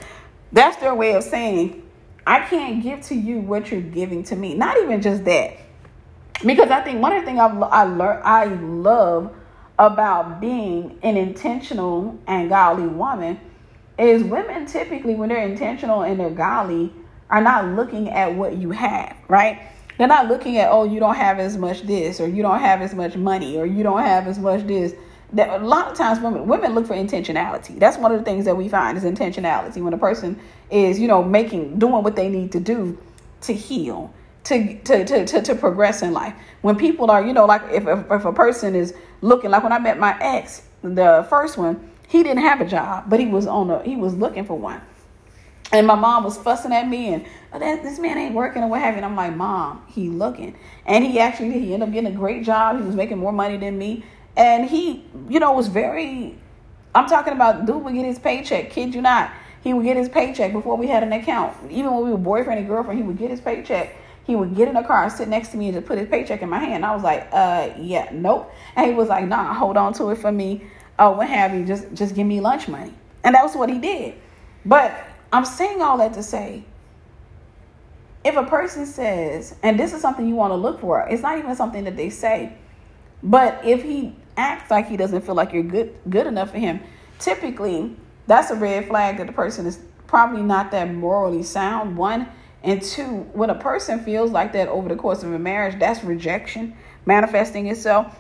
That's 0.52 0.78
their 0.78 0.96
way 0.96 1.14
of 1.14 1.24
saying, 1.24 1.88
I 2.26 2.40
can't 2.42 2.82
give 2.82 3.02
to 3.08 3.16
you 3.16 3.40
what 3.40 3.72
you're 3.72 3.82
giving 3.82 4.24
to 4.26 4.36
me. 4.36 4.56
Not 4.56 4.78
even 4.78 5.02
just 5.02 5.26
that. 5.26 5.58
Because 6.44 6.72
I 6.72 6.82
think 6.82 7.02
one 7.02 7.14
of 7.14 7.22
the 7.22 7.26
things 7.26 7.40
I've, 7.40 7.62
I 7.62 7.84
learned, 7.84 8.24
I 8.24 8.46
love 8.46 9.36
about 9.80 10.40
being 10.40 11.00
an 11.04 11.18
intentional 11.18 12.20
and 12.28 12.50
godly 12.50 12.88
woman 12.88 13.40
is 13.98 14.24
women 14.24 14.66
typically, 14.66 15.16
when 15.16 15.30
they're 15.30 15.48
intentional 15.48 16.04
and 16.04 16.20
they're 16.20 16.30
godly, 16.30 16.92
are 17.30 17.42
not 17.42 17.66
looking 17.76 18.10
at 18.10 18.34
what 18.34 18.58
you 18.58 18.72
have, 18.72 19.16
right? 19.28 19.62
They're 19.98 20.08
not 20.08 20.28
looking 20.28 20.58
at, 20.58 20.72
oh, 20.72 20.84
you 20.84 21.00
don't 21.00 21.16
have 21.16 21.40
as 21.40 21.58
much 21.58 21.84
this, 21.84 22.20
or 22.20 22.28
you 22.28 22.42
don't 22.42 22.60
have 22.60 22.82
as 22.82 22.94
much 22.94 23.16
money, 23.16 23.58
or 23.58 23.66
you 23.66 23.84
don't 23.84 24.02
have 24.02 24.28
as 24.28 24.40
much 24.40 24.66
this. 24.66 24.94
That 25.34 25.62
a 25.62 25.66
lot 25.66 25.92
of 25.92 25.98
times 25.98 26.20
women 26.20 26.48
women 26.48 26.76
look 26.76 26.86
for 26.86 26.94
intentionality. 26.94 27.80
That's 27.80 27.98
one 27.98 28.12
of 28.12 28.20
the 28.20 28.26
things 28.26 28.46
that 28.46 28.56
we 28.56 28.70
find 28.70 28.98
is 28.98 29.04
intentionality. 29.04 29.82
When 29.82 29.94
a 29.94 29.98
person 29.98 30.40
is, 30.70 31.00
you 31.00 31.08
know, 31.08 31.24
making 31.24 31.80
doing 31.80 32.04
what 32.04 32.16
they 32.16 32.30
need 32.30 32.52
to 32.52 32.60
do 32.60 32.98
to 33.42 33.54
heal, 33.54 34.14
to, 34.46 34.78
to, 34.82 35.06
to, 35.06 35.26
to, 35.26 35.42
to 35.42 35.56
progress 35.56 36.02
in 36.02 36.14
life. 36.14 36.36
When 36.62 36.76
people 36.76 37.10
are, 37.10 37.26
you 37.26 37.34
know, 37.34 37.46
like 37.46 37.64
if, 37.72 37.88
if, 37.88 38.12
if 38.12 38.26
a 38.26 38.34
person 38.34 38.76
is 38.76 38.94
looking, 39.24 39.50
like 39.50 39.64
when 39.64 39.72
I 39.72 39.80
met 39.80 39.98
my 39.98 40.18
ex, 40.20 40.64
the 40.84 41.26
first 41.30 41.58
one, 41.58 41.90
he 42.08 42.22
didn't 42.22 42.44
have 42.44 42.62
a 42.62 42.66
job, 42.66 43.06
but 43.08 43.20
he 43.20 43.26
was 43.26 43.48
on 43.48 43.70
a, 43.70 43.82
he 43.84 43.96
was 43.96 44.14
looking 44.14 44.46
for 44.46 44.58
one. 44.58 44.82
And 45.72 45.88
my 45.88 45.96
mom 45.96 46.24
was 46.24 46.38
fussing 46.38 46.72
at 46.72 46.88
me 46.88 47.14
and 47.14 47.26
oh, 47.52 47.58
that, 47.58 47.82
this 47.82 47.98
man 47.98 48.18
ain't 48.18 48.36
working 48.36 48.62
or 48.62 48.68
what 48.68 48.82
have 48.82 48.94
you. 48.94 48.98
And 48.98 49.06
I'm 49.06 49.16
like, 49.16 49.36
mom, 49.36 49.84
he 49.88 50.08
looking. 50.10 50.56
And 50.86 51.04
he 51.04 51.20
actually, 51.20 51.52
he 51.54 51.74
ended 51.74 51.90
up 51.90 51.94
getting 51.94 52.14
a 52.14 52.16
great 52.16 52.44
job. 52.44 52.78
He 52.78 52.86
was 52.86 52.96
making 52.96 53.18
more 53.18 53.32
money 53.32 53.58
than 53.58 53.80
me. 53.80 54.04
And 54.38 54.70
he, 54.70 55.06
you 55.30 55.40
know, 55.40 55.54
was 55.54 55.68
very, 55.70 56.38
I'm 56.94 57.08
talking 57.08 57.34
about 57.34 57.66
dude 57.66 57.84
would 57.84 57.96
get 57.96 58.06
his 58.06 58.20
paycheck, 58.20 58.70
kid 58.70 58.94
you 58.94 59.02
not 59.02 59.32
He 59.64 59.74
would 59.74 59.86
get 59.86 59.98
his 59.98 60.10
paycheck 60.10 60.52
before 60.52 60.76
we 60.76 60.88
had 60.88 61.02
an 61.02 61.14
account. 61.14 61.56
Even 61.72 61.92
when 61.92 62.04
we 62.04 62.12
were 62.12 62.18
boyfriend 62.18 62.60
and 62.60 62.68
girlfriend, 62.68 63.00
he 63.00 63.08
would 63.08 63.18
get 63.18 63.32
his 63.32 63.42
paycheck. 63.42 63.96
He 64.26 64.36
would 64.36 64.56
get 64.56 64.68
in 64.68 64.76
a 64.78 64.84
car 64.86 65.04
and 65.04 65.12
sit 65.12 65.28
next 65.28 65.50
to 65.50 65.58
me 65.58 65.68
and 65.68 65.76
just 65.76 65.86
put 65.86 65.98
his 65.98 66.08
paycheck 66.08 66.42
in 66.42 66.50
my 66.50 66.60
hand. 66.60 66.86
I 66.86 66.94
was 66.94 67.04
like, 67.04 67.28
uh, 67.32 67.72
yeah, 67.78 68.10
nope. 68.14 68.52
And 68.76 68.88
he 68.88 68.94
was 68.94 69.10
like, 69.10 69.28
nah, 69.28 69.54
hold 69.54 69.76
on 69.76 69.94
to 69.96 70.12
it 70.12 70.18
for 70.18 70.32
me. 70.32 70.64
Oh, 70.98 71.12
what 71.12 71.28
have 71.28 71.54
you? 71.54 71.66
Just, 71.66 71.94
just 71.94 72.16
give 72.16 72.26
me 72.26 72.40
lunch 72.40 72.68
money. 72.68 72.94
And 73.24 73.36
that 73.36 73.44
was 73.44 73.56
what 73.56 73.70
he 73.70 73.80
did. 73.80 74.16
But 74.66 74.96
I'm 75.32 75.46
saying 75.46 75.82
all 75.82 75.98
that 75.98 76.14
to 76.14 76.24
say, 76.24 76.64
if 78.24 78.38
a 78.38 78.44
person 78.44 78.86
says, 78.86 79.56
and 79.64 79.78
this 79.78 79.94
is 79.94 80.02
something 80.02 80.28
you 80.28 80.36
want 80.36 80.52
to 80.52 80.56
look 80.56 80.80
for, 80.80 81.06
it's 81.10 81.22
not 81.22 81.38
even 81.38 81.56
something 81.56 81.84
that 81.84 81.98
they 81.98 82.10
say, 82.10 82.54
but 83.22 83.64
if 83.66 83.84
he 83.84 84.16
acts 84.38 84.72
like 84.72 84.88
he 84.88 84.98
doesn't 84.98 85.22
feel 85.22 85.36
like 85.36 85.54
you're 85.54 85.64
good 85.64 85.96
good 86.10 86.28
enough 86.28 86.52
for 86.52 86.58
him, 86.58 86.80
typically 87.20 87.96
that's 88.28 88.52
a 88.52 88.56
red 88.56 88.88
flag 88.88 89.18
that 89.18 89.28
the 89.28 89.34
person 89.34 89.66
is 89.66 89.80
probably 90.08 90.42
not 90.42 90.72
that 90.72 90.94
morally 90.94 91.44
sound. 91.44 91.98
One 91.98 92.28
and 92.64 92.82
two, 92.82 93.28
when 93.34 93.50
a 93.50 93.56
person 93.56 94.00
feels 94.00 94.32
like 94.32 94.54
that 94.54 94.70
over 94.70 94.88
the 94.88 94.96
course 94.96 95.24
of 95.24 95.34
a 95.34 95.40
marriage, 95.40 95.80
that's 95.80 96.04
rejection 96.04 96.76
manifesting 97.06 97.68
itself. 97.68 98.20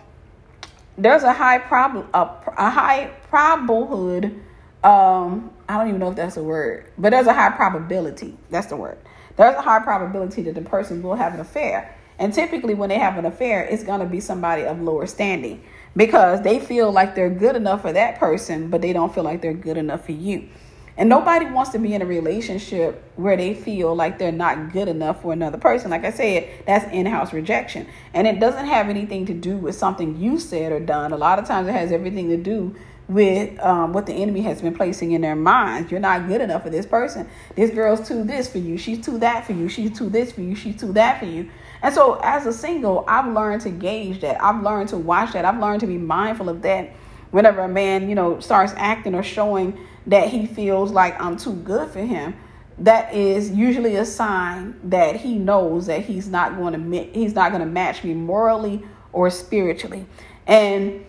There's 0.98 1.24
a 1.24 1.34
high 1.34 1.60
problem 1.60 2.08
a, 2.14 2.30
a 2.58 2.70
high 2.70 3.12
probability. 3.30 4.36
Um, 4.84 5.52
I 5.68 5.78
don't 5.78 5.88
even 5.88 6.00
know 6.00 6.10
if 6.10 6.18
that's 6.18 6.38
a 6.38 6.44
word, 6.44 6.92
but 6.98 7.12
there's 7.12 7.28
a 7.28 7.34
high 7.34 7.52
probability. 7.52 8.38
That's 8.50 8.68
the 8.68 8.76
word. 8.76 8.98
There's 9.38 9.56
a 9.56 9.62
high 9.62 9.80
probability 9.80 10.44
that 10.44 10.56
the 10.56 10.62
person 10.62 11.02
will 11.02 11.16
have 11.16 11.34
an 11.34 11.40
affair. 11.40 11.96
And 12.20 12.34
typically, 12.34 12.76
when 12.76 12.90
they 12.90 13.00
have 13.00 13.18
an 13.18 13.26
affair, 13.26 13.64
it's 13.64 13.84
going 13.84 14.02
to 14.02 14.06
be 14.06 14.20
somebody 14.20 14.64
of 14.64 14.82
lower 14.82 15.08
standing 15.08 15.64
because 15.96 16.42
they 16.42 16.60
feel 16.60 16.92
like 16.92 17.16
they're 17.16 17.30
good 17.30 17.56
enough 17.56 17.82
for 17.82 17.94
that 17.94 18.20
person, 18.20 18.70
but 18.70 18.82
they 18.82 18.94
don't 18.94 19.14
feel 19.14 19.24
like 19.24 19.42
they're 19.42 19.54
good 19.54 19.78
enough 19.78 20.06
for 20.06 20.12
you. 20.12 20.48
And 20.96 21.10
nobody 21.10 21.46
wants 21.46 21.72
to 21.72 21.80
be 21.80 21.94
in 21.94 22.02
a 22.02 22.06
relationship 22.06 23.04
where 23.16 23.36
they 23.36 23.56
feel 23.56 23.96
like 23.96 24.20
they're 24.20 24.32
not 24.32 24.72
good 24.72 24.88
enough 24.88 25.24
for 25.24 25.34
another 25.34 25.58
person. 25.58 25.90
Like 25.90 26.06
I 26.06 26.12
said, 26.12 26.48
that's 26.68 26.86
in 26.94 27.08
house 27.08 27.34
rejection. 27.34 27.88
And 28.14 28.28
it 28.28 28.40
doesn't 28.40 28.68
have 28.68 28.90
anything 28.90 29.26
to 29.26 29.34
do 29.34 29.58
with 29.58 29.76
something 29.76 30.20
you 30.20 30.40
said 30.40 30.72
or 30.72 30.80
done. 30.80 31.12
A 31.12 31.18
lot 31.18 31.40
of 31.40 31.46
times 31.46 31.68
it 31.68 31.72
has 31.72 31.92
everything 31.92 32.30
to 32.30 32.38
do 32.38 32.76
with 33.08 33.60
um, 33.60 33.92
what 33.92 34.06
the 34.06 34.14
enemy 34.14 34.42
has 34.42 34.62
been 34.62 34.74
placing 34.74 35.12
in 35.12 35.22
their 35.22 35.36
minds. 35.36 35.92
You're 35.92 36.00
not 36.00 36.28
good 36.28 36.42
enough 36.42 36.64
for 36.64 36.70
this 36.70 36.86
person. 36.86 37.28
This 37.56 37.72
girl's 37.72 38.08
too 38.08 38.24
this 38.24 38.50
for 38.50 38.60
you. 38.60 38.78
She's 38.78 39.04
too 39.04 39.18
that 39.20 39.46
for 39.46 39.54
you. 39.54 39.68
She's 39.68 39.98
too 39.98 40.10
this 40.10 40.32
for 40.32 40.42
you. 40.42 40.56
She's 40.56 40.80
too 40.80 40.94
that 40.94 41.20
for 41.20 41.26
you. 41.26 41.50
And 41.82 41.94
so, 41.94 42.20
as 42.24 42.46
a 42.46 42.54
single, 42.54 43.04
I've 43.08 43.32
learned 43.34 43.62
to 43.64 43.70
gauge 43.70 44.22
that. 44.22 44.42
I've 44.42 44.64
learned 44.64 44.90
to 44.90 44.98
watch 44.98 45.34
that. 45.34 45.44
I've 45.44 45.60
learned 45.60 45.82
to 45.82 45.88
be 45.88 45.98
mindful 45.98 46.48
of 46.48 46.62
that. 46.62 46.92
Whenever 47.32 47.62
a 47.62 47.68
man, 47.68 48.08
you 48.08 48.16
know, 48.16 48.40
starts 48.40 48.74
acting 48.78 49.16
or 49.16 49.24
showing 49.24 49.78
that 50.08 50.30
he 50.30 50.46
feels 50.46 50.92
like 50.92 51.20
I'm 51.22 51.38
too 51.38 51.54
good 51.54 51.90
for 51.92 52.00
him, 52.00 52.36
that 52.80 53.14
is 53.14 53.52
usually 53.52 53.96
a 53.96 54.06
sign 54.06 54.80
that 54.90 55.18
he 55.18 55.38
knows 55.38 55.86
that 55.86 56.02
he's 56.02 56.28
not 56.28 56.58
going 56.58 56.74
to 56.74 57.04
he's 57.14 57.34
not 57.34 57.52
going 57.52 57.62
to 57.62 57.68
match 57.68 58.04
me 58.04 58.14
morally 58.14 58.84
or 59.12 59.30
spiritually. 59.30 60.06
And 60.48 61.06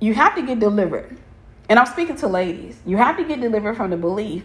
you 0.00 0.14
have 0.14 0.34
to 0.36 0.42
get 0.42 0.60
delivered. 0.60 1.18
And 1.68 1.78
I'm 1.78 1.86
speaking 1.86 2.16
to 2.16 2.28
ladies. 2.28 2.78
You 2.86 2.96
have 2.98 3.16
to 3.16 3.24
get 3.24 3.40
delivered 3.40 3.76
from 3.76 3.90
the 3.90 3.96
belief, 3.96 4.44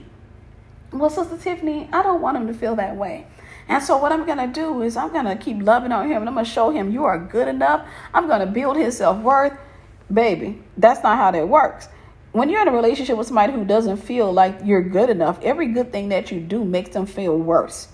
well, 0.91 1.09
Sister 1.09 1.37
Tiffany, 1.37 1.89
I 1.91 2.01
don't 2.03 2.21
want 2.21 2.37
him 2.37 2.47
to 2.47 2.53
feel 2.53 2.75
that 2.75 2.95
way. 2.95 3.27
And 3.67 3.83
so 3.83 3.97
what 3.97 4.11
I'm 4.11 4.25
going 4.25 4.37
to 4.37 4.47
do 4.47 4.81
is 4.81 4.95
I'm 4.95 5.11
going 5.11 5.25
to 5.25 5.35
keep 5.35 5.61
loving 5.61 5.91
on 5.91 6.07
him 6.07 6.21
and 6.21 6.29
I'm 6.29 6.35
going 6.35 6.45
to 6.45 6.51
show 6.51 6.69
him 6.69 6.91
you 6.91 7.03
are 7.03 7.19
good 7.19 7.47
enough. 7.47 7.85
I'm 8.13 8.27
going 8.27 8.39
to 8.39 8.45
build 8.45 8.77
his 8.77 8.97
self-worth. 8.97 9.53
Baby, 10.11 10.63
that's 10.77 11.03
not 11.03 11.17
how 11.17 11.31
that 11.31 11.49
works. 11.49 11.89
When 12.31 12.49
you're 12.49 12.61
in 12.61 12.67
a 12.67 12.73
relationship 12.73 13.17
with 13.17 13.27
somebody 13.27 13.53
who 13.53 13.65
doesn't 13.65 13.97
feel 13.97 14.31
like 14.31 14.59
you're 14.63 14.83
good 14.83 15.09
enough, 15.09 15.39
every 15.41 15.67
good 15.67 15.91
thing 15.91 16.09
that 16.09 16.31
you 16.31 16.39
do 16.39 16.63
makes 16.63 16.89
them 16.91 17.05
feel 17.05 17.37
worse. 17.37 17.87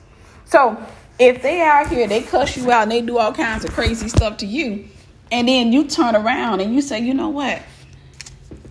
So 0.45 0.83
if 1.19 1.41
they 1.41 1.61
out 1.61 1.87
here, 1.87 2.07
they 2.07 2.21
cuss 2.21 2.57
you 2.57 2.71
out 2.71 2.83
and 2.83 2.91
they 2.91 3.01
do 3.01 3.17
all 3.17 3.33
kinds 3.33 3.63
of 3.63 3.71
crazy 3.71 4.09
stuff 4.09 4.37
to 4.37 4.45
you, 4.45 4.87
and 5.31 5.47
then 5.47 5.71
you 5.71 5.85
turn 5.85 6.15
around 6.15 6.59
and 6.59 6.73
you 6.73 6.81
say, 6.81 6.99
you 6.99 7.13
know 7.13 7.29
what? 7.29 7.61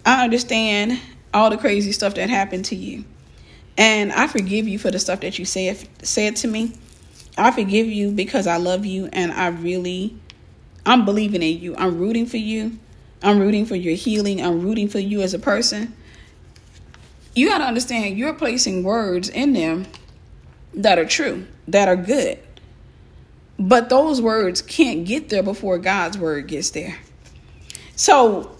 I 0.05 0.25
understand 0.25 1.01
all 1.33 1.51
the 1.51 1.57
crazy 1.57 1.93
stuff 1.93 2.15
that 2.15 2.29
happened 2.29 2.67
to 2.67 2.77
you. 2.77 3.05
And 3.79 4.13
I 4.13 4.27
forgive 4.27 4.69
you 4.69 4.79
for 4.79 4.91
the 4.91 4.99
stuff 4.99 5.21
that 5.21 5.39
you 5.39 5.45
said 5.45 5.89
said 6.03 6.37
to 6.37 6.49
me. 6.49 6.75
I 7.39 7.51
forgive 7.51 7.87
you 7.87 8.11
because 8.11 8.47
I 8.47 8.59
love 8.59 8.85
you 8.85 9.09
and 9.13 9.33
I 9.33 9.49
really 9.49 10.15
I'm 10.85 11.05
believing 11.05 11.43
in 11.43 11.59
you. 11.59 11.75
I'm 11.77 11.99
rooting 11.99 12.27
for 12.27 12.37
you. 12.37 12.79
I'm 13.23 13.39
rooting 13.39 13.67
for 13.67 13.77
your 13.77 13.95
healing. 13.95 14.43
I'm 14.43 14.63
rooting 14.63 14.89
for 14.89 14.99
you 14.99 15.23
as 15.23 15.35
a 15.35 15.39
person. 15.39 15.95
You 17.35 17.49
got 17.49 17.59
to 17.59 17.65
understand 17.65 18.19
you're 18.19 18.35
placing 18.35 18.83
words 18.83 19.29
in 19.29 19.53
them 19.53 19.87
that 20.75 20.99
are 20.99 21.05
true, 21.05 21.47
that 21.69 21.89
are 21.89 21.97
good. 21.97 22.39
But 23.59 23.89
those 23.89 24.21
words 24.21 24.61
can't 24.61 25.07
get 25.07 25.29
there 25.29 25.43
before 25.43 25.79
God's 25.79 26.19
word 26.19 26.49
gets 26.49 26.71
there. 26.71 26.99
So 27.97 28.57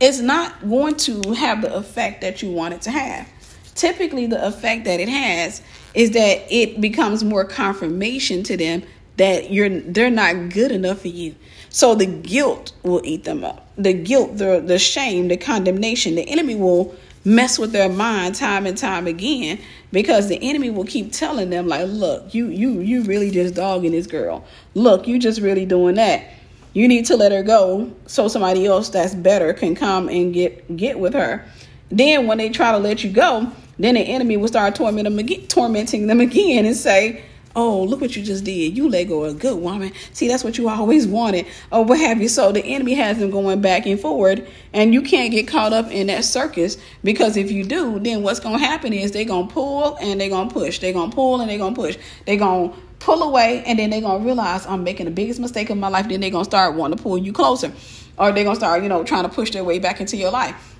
it's 0.00 0.20
not 0.20 0.68
going 0.68 0.96
to 0.96 1.32
have 1.32 1.62
the 1.62 1.74
effect 1.74 2.20
that 2.20 2.42
you 2.42 2.52
want 2.52 2.74
it 2.74 2.82
to 2.82 2.90
have. 2.90 3.28
Typically, 3.74 4.26
the 4.26 4.46
effect 4.46 4.84
that 4.84 5.00
it 5.00 5.08
has 5.08 5.60
is 5.94 6.12
that 6.12 6.46
it 6.50 6.80
becomes 6.80 7.24
more 7.24 7.44
confirmation 7.44 8.42
to 8.44 8.56
them 8.56 8.82
that 9.16 9.50
you're 9.50 9.68
they're 9.68 10.10
not 10.10 10.50
good 10.50 10.70
enough 10.70 11.00
for 11.00 11.08
you. 11.08 11.34
So 11.70 11.94
the 11.94 12.06
guilt 12.06 12.72
will 12.82 13.02
eat 13.04 13.24
them 13.24 13.44
up. 13.44 13.68
The 13.76 13.92
guilt, 13.92 14.38
the 14.38 14.62
the 14.64 14.78
shame, 14.78 15.28
the 15.28 15.36
condemnation, 15.36 16.14
the 16.14 16.28
enemy 16.28 16.54
will 16.54 16.94
mess 17.24 17.58
with 17.58 17.72
their 17.72 17.88
mind 17.88 18.36
time 18.36 18.66
and 18.66 18.78
time 18.78 19.08
again 19.08 19.58
because 19.92 20.28
the 20.28 20.38
enemy 20.40 20.70
will 20.70 20.84
keep 20.84 21.10
telling 21.10 21.50
them 21.50 21.66
like 21.66 21.84
look 21.88 22.32
you 22.32 22.46
you 22.46 22.78
you 22.78 23.02
really 23.02 23.30
just 23.30 23.54
dogging 23.54 23.92
this 23.92 24.06
girl. 24.06 24.44
Look 24.74 25.06
you 25.06 25.18
just 25.18 25.40
really 25.40 25.66
doing 25.66 25.96
that. 25.96 26.24
You 26.72 26.88
need 26.88 27.06
to 27.06 27.16
let 27.16 27.32
her 27.32 27.42
go 27.42 27.92
so 28.06 28.28
somebody 28.28 28.66
else 28.66 28.90
that's 28.90 29.14
better 29.14 29.52
can 29.52 29.74
come 29.74 30.08
and 30.08 30.32
get 30.32 30.76
get 30.76 30.98
with 30.98 31.14
her. 31.14 31.44
Then 31.88 32.26
when 32.26 32.38
they 32.38 32.48
try 32.48 32.72
to 32.72 32.78
let 32.78 33.02
you 33.04 33.10
go 33.10 33.52
then 33.78 33.94
the 33.94 34.00
enemy 34.00 34.36
will 34.36 34.48
start 34.48 34.74
tormenting 34.74 35.04
them 35.12 35.18
again, 35.18 35.46
tormenting 35.48 36.06
them 36.06 36.20
again 36.20 36.64
and 36.64 36.76
say 36.76 37.22
Oh, 37.58 37.82
look 37.84 38.02
what 38.02 38.14
you 38.14 38.22
just 38.22 38.44
did. 38.44 38.76
You 38.76 38.86
let 38.86 39.04
go 39.04 39.24
of 39.24 39.34
a 39.34 39.38
good 39.38 39.58
woman. 39.58 39.90
See, 40.12 40.28
that's 40.28 40.44
what 40.44 40.58
you 40.58 40.68
always 40.68 41.06
wanted, 41.06 41.46
or 41.72 41.86
what 41.86 41.98
have 41.98 42.20
you. 42.20 42.28
So 42.28 42.52
the 42.52 42.62
enemy 42.62 42.92
has 42.92 43.16
them 43.16 43.30
going 43.30 43.62
back 43.62 43.86
and 43.86 43.98
forward, 43.98 44.46
and 44.74 44.92
you 44.92 45.00
can't 45.00 45.32
get 45.32 45.48
caught 45.48 45.72
up 45.72 45.90
in 45.90 46.08
that 46.08 46.26
circus 46.26 46.76
because 47.02 47.38
if 47.38 47.50
you 47.50 47.64
do, 47.64 47.98
then 47.98 48.22
what's 48.22 48.40
going 48.40 48.58
to 48.58 48.64
happen 48.64 48.92
is 48.92 49.12
they're 49.12 49.24
going 49.24 49.48
to 49.48 49.54
pull 49.54 49.96
and 49.96 50.20
they're 50.20 50.28
going 50.28 50.48
to 50.48 50.54
push. 50.54 50.80
They're 50.80 50.92
going 50.92 51.08
to 51.08 51.14
pull 51.14 51.40
and 51.40 51.48
they're 51.48 51.56
going 51.56 51.74
to 51.74 51.80
push. 51.80 51.96
They're 52.26 52.36
going 52.36 52.72
to 52.72 52.76
pull 52.98 53.22
away, 53.22 53.62
and 53.64 53.78
then 53.78 53.88
they're 53.88 54.02
going 54.02 54.20
to 54.20 54.26
realize 54.26 54.66
I'm 54.66 54.84
making 54.84 55.06
the 55.06 55.12
biggest 55.12 55.40
mistake 55.40 55.70
of 55.70 55.78
my 55.78 55.88
life. 55.88 56.10
Then 56.10 56.20
they're 56.20 56.28
going 56.28 56.44
to 56.44 56.50
start 56.50 56.74
wanting 56.74 56.98
to 56.98 57.02
pull 57.02 57.16
you 57.16 57.32
closer, 57.32 57.72
or 58.18 58.32
they're 58.32 58.44
going 58.44 58.56
to 58.56 58.60
start, 58.60 58.82
you 58.82 58.90
know, 58.90 59.02
trying 59.02 59.22
to 59.22 59.30
push 59.30 59.52
their 59.52 59.64
way 59.64 59.78
back 59.78 60.02
into 60.02 60.18
your 60.18 60.30
life. 60.30 60.76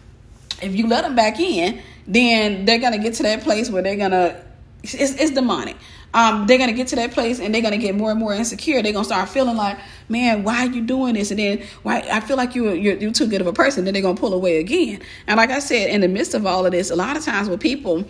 If 0.61 0.77
you 0.77 0.89
let 0.89 1.05
them 1.05 1.15
back 1.15 1.41
in, 1.41 1.81
then 2.07 2.67
they're 2.67 2.81
going 2.81 2.93
to 2.93 2.99
get 2.99 3.15
to 3.15 3.23
that 3.23 3.43
place 3.45 3.71
where 3.71 3.81
they're 3.81 3.97
going 3.97 4.11
to, 4.11 4.45
it's, 4.83 4.95
it's 4.95 5.31
demonic 5.31 5.77
um, 6.15 6.47
they're 6.47 6.59
gonna 6.59 6.73
get 6.73 6.89
to 6.89 6.97
that 6.97 7.13
place 7.13 7.41
and 7.41 7.55
they're 7.55 7.63
gonna 7.63 7.79
get 7.79 7.95
more 7.95 8.11
and 8.11 8.19
more 8.19 8.35
insecure. 8.35 8.83
They're 8.83 8.93
gonna 8.93 9.05
start 9.05 9.29
feeling 9.29 9.57
like, 9.57 9.79
man, 10.09 10.45
why 10.45 10.67
are 10.67 10.71
you 10.71 10.83
doing 10.83 11.15
this? 11.15 11.31
And 11.31 11.39
then 11.39 11.63
why 11.83 12.07
I 12.11 12.21
feel 12.21 12.37
like 12.37 12.55
you 12.55 12.73
you're, 12.73 12.97
you're 12.97 13.13
too 13.13 13.27
good 13.27 13.41
of 13.41 13.47
a 13.47 13.53
person. 13.53 13.85
Then 13.85 13.95
they're 13.95 14.03
gonna 14.03 14.19
pull 14.19 14.33
away 14.33 14.59
again. 14.59 15.03
And 15.27 15.37
like 15.37 15.51
I 15.51 15.59
said, 15.59 15.91
in 15.91 16.01
the 16.01 16.09
midst 16.09 16.35
of 16.35 16.47
all 16.47 16.65
of 16.65 16.73
this, 16.73 16.91
a 16.91 16.97
lot 16.97 17.17
of 17.17 17.25
times 17.25 17.49
with 17.49 17.61
people, 17.61 18.05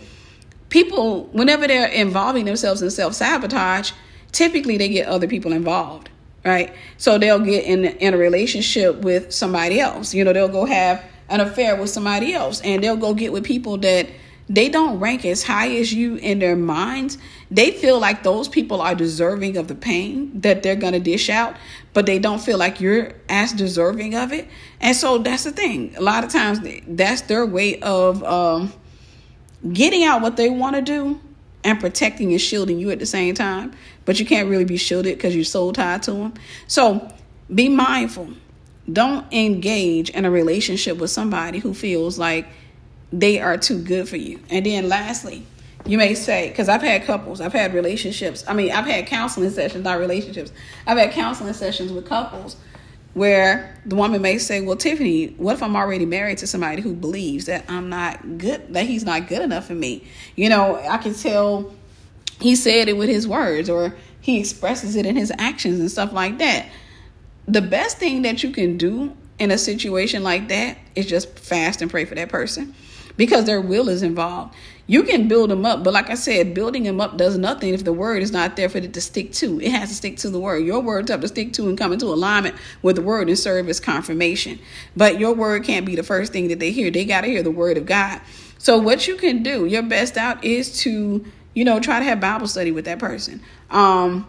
people 0.69 1.25
whenever 1.33 1.67
they're 1.67 1.89
involving 1.89 2.45
themselves 2.45 2.81
in 2.81 2.91
self 2.91 3.13
sabotage, 3.13 3.91
typically 4.31 4.77
they 4.77 4.89
get 4.89 5.07
other 5.07 5.27
people 5.27 5.51
involved, 5.51 6.09
right? 6.45 6.73
So 6.97 7.17
they'll 7.17 7.39
get 7.39 7.65
in 7.65 7.85
in 7.85 8.13
a 8.13 8.17
relationship 8.17 9.01
with 9.01 9.33
somebody 9.33 9.79
else. 9.79 10.13
You 10.13 10.23
know, 10.23 10.33
they'll 10.33 10.47
go 10.47 10.65
have 10.65 11.03
an 11.29 11.41
affair 11.41 11.75
with 11.75 11.89
somebody 11.89 12.33
else, 12.33 12.61
and 12.61 12.81
they'll 12.83 12.95
go 12.95 13.13
get 13.13 13.33
with 13.33 13.43
people 13.43 13.77
that 13.79 14.07
they 14.49 14.69
don't 14.69 14.99
rank 14.99 15.25
as 15.25 15.43
high 15.43 15.75
as 15.75 15.93
you 15.93 16.15
in 16.15 16.39
their 16.39 16.55
minds. 16.55 17.17
They 17.49 17.71
feel 17.71 17.99
like 17.99 18.23
those 18.23 18.49
people 18.49 18.81
are 18.81 18.93
deserving 18.93 19.55
of 19.55 19.67
the 19.67 19.75
pain 19.75 20.41
that 20.41 20.63
they're 20.63 20.75
going 20.75 20.93
to 20.93 20.99
dish 20.99 21.29
out, 21.29 21.55
but 21.93 22.05
they 22.05 22.19
don't 22.19 22.39
feel 22.39 22.57
like 22.57 22.81
you're 22.81 23.13
as 23.29 23.53
deserving 23.53 24.15
of 24.15 24.33
it. 24.33 24.47
And 24.81 24.95
so 24.95 25.17
that's 25.17 25.45
the 25.45 25.51
thing. 25.51 25.95
A 25.95 26.01
lot 26.01 26.23
of 26.23 26.29
times 26.31 26.59
that's 26.87 27.21
their 27.21 27.45
way 27.45 27.79
of 27.79 28.21
um, 28.23 28.73
getting 29.71 30.03
out 30.03 30.21
what 30.21 30.35
they 30.35 30.49
want 30.49 30.75
to 30.75 30.81
do 30.81 31.21
and 31.63 31.79
protecting 31.79 32.31
and 32.31 32.41
shielding 32.41 32.79
you 32.79 32.91
at 32.91 32.99
the 32.99 33.05
same 33.05 33.33
time. 33.33 33.73
But 34.05 34.19
you 34.19 34.25
can't 34.25 34.49
really 34.49 34.65
be 34.65 34.77
shielded 34.77 35.17
because 35.17 35.35
you're 35.35 35.45
so 35.45 35.71
tied 35.71 36.03
to 36.03 36.11
them. 36.11 36.33
So 36.67 37.11
be 37.53 37.69
mindful. 37.69 38.29
Don't 38.91 39.31
engage 39.33 40.09
in 40.09 40.25
a 40.25 40.31
relationship 40.31 40.97
with 40.97 41.11
somebody 41.11 41.59
who 41.59 41.73
feels 41.73 42.17
like 42.17 42.47
they 43.11 43.39
are 43.39 43.57
too 43.57 43.81
good 43.81 44.07
for 44.07 44.17
you. 44.17 44.39
And 44.49 44.65
then 44.65 44.89
lastly, 44.89 45.45
you 45.87 45.97
may 45.97 46.13
say, 46.13 46.49
because 46.49 46.67
I've 46.69 46.81
had 46.81 47.05
couples, 47.05 47.39
I've 47.39 47.53
had 47.53 47.73
relationships. 47.73 48.43
I 48.47 48.53
mean, 48.53 48.71
I've 48.71 48.85
had 48.85 49.07
counseling 49.07 49.49
sessions, 49.49 49.83
not 49.83 49.99
relationships. 49.99 50.51
I've 50.85 50.97
had 50.97 51.11
counseling 51.11 51.53
sessions 51.53 51.91
with 51.91 52.07
couples 52.07 52.57
where 53.13 53.75
the 53.85 53.95
woman 53.95 54.21
may 54.21 54.37
say, 54.37 54.61
Well, 54.61 54.75
Tiffany, 54.75 55.27
what 55.37 55.53
if 55.53 55.63
I'm 55.63 55.75
already 55.75 56.05
married 56.05 56.39
to 56.39 56.47
somebody 56.47 56.81
who 56.81 56.93
believes 56.93 57.45
that 57.45 57.65
I'm 57.67 57.89
not 57.89 58.37
good, 58.37 58.73
that 58.73 58.85
he's 58.85 59.05
not 59.05 59.27
good 59.27 59.41
enough 59.41 59.65
for 59.65 59.73
me? 59.73 60.05
You 60.35 60.49
know, 60.49 60.75
I 60.75 60.97
can 60.97 61.13
tell 61.13 61.73
he 62.39 62.55
said 62.55 62.89
it 62.89 62.97
with 62.97 63.09
his 63.09 63.27
words 63.27 63.69
or 63.69 63.95
he 64.21 64.39
expresses 64.39 64.95
it 64.95 65.05
in 65.05 65.15
his 65.15 65.31
actions 65.39 65.79
and 65.79 65.89
stuff 65.89 66.11
like 66.11 66.37
that. 66.39 66.67
The 67.47 67.61
best 67.61 67.97
thing 67.97 68.23
that 68.23 68.43
you 68.43 68.51
can 68.51 68.77
do 68.77 69.15
in 69.39 69.51
a 69.51 69.57
situation 69.57 70.21
like 70.21 70.49
that 70.49 70.77
is 70.95 71.05
just 71.05 71.39
fast 71.39 71.81
and 71.81 71.89
pray 71.89 72.05
for 72.05 72.15
that 72.15 72.29
person 72.29 72.75
because 73.17 73.45
their 73.45 73.59
will 73.59 73.89
is 73.89 74.03
involved. 74.03 74.55
You 74.89 75.03
can 75.03 75.27
build 75.27 75.49
them 75.49 75.65
up, 75.65 75.83
but 75.83 75.93
like 75.93 76.09
I 76.09 76.15
said, 76.15 76.53
building 76.53 76.83
them 76.83 77.01
up 77.01 77.17
does 77.17 77.37
nothing 77.37 77.73
if 77.73 77.83
the 77.83 77.91
word 77.91 78.23
is 78.23 78.31
not 78.31 78.55
there 78.55 78.69
for 78.69 78.77
it 78.77 78.93
to 78.93 79.01
stick 79.01 79.33
to. 79.33 79.59
It 79.59 79.71
has 79.71 79.89
to 79.89 79.95
stick 79.95 80.15
to 80.17 80.29
the 80.29 80.39
word. 80.39 80.63
Your 80.63 80.79
words 80.79 81.11
have 81.11 81.19
to 81.21 81.27
stick 81.27 81.51
to 81.53 81.67
and 81.67 81.77
come 81.77 81.91
into 81.91 82.05
alignment 82.05 82.55
with 82.81 82.95
the 82.95 83.01
word 83.01 83.27
and 83.27 83.37
serve 83.37 83.67
as 83.67 83.81
confirmation. 83.81 84.59
But 84.95 85.19
your 85.19 85.33
word 85.33 85.65
can't 85.65 85.85
be 85.85 85.97
the 85.97 86.03
first 86.03 86.31
thing 86.31 86.47
that 86.47 86.59
they 86.59 86.71
hear. 86.71 86.89
They 86.89 87.03
got 87.03 87.21
to 87.21 87.27
hear 87.27 87.43
the 87.43 87.51
word 87.51 87.77
of 87.77 87.85
God. 87.85 88.21
So 88.59 88.77
what 88.77 89.07
you 89.07 89.17
can 89.17 89.43
do, 89.43 89.65
your 89.65 89.83
best 89.83 90.15
out 90.15 90.41
is 90.43 90.79
to, 90.79 91.25
you 91.53 91.65
know, 91.65 91.81
try 91.81 91.99
to 91.99 92.05
have 92.05 92.21
Bible 92.21 92.47
study 92.47 92.71
with 92.71 92.85
that 92.85 92.97
person. 92.97 93.41
Um, 93.69 94.25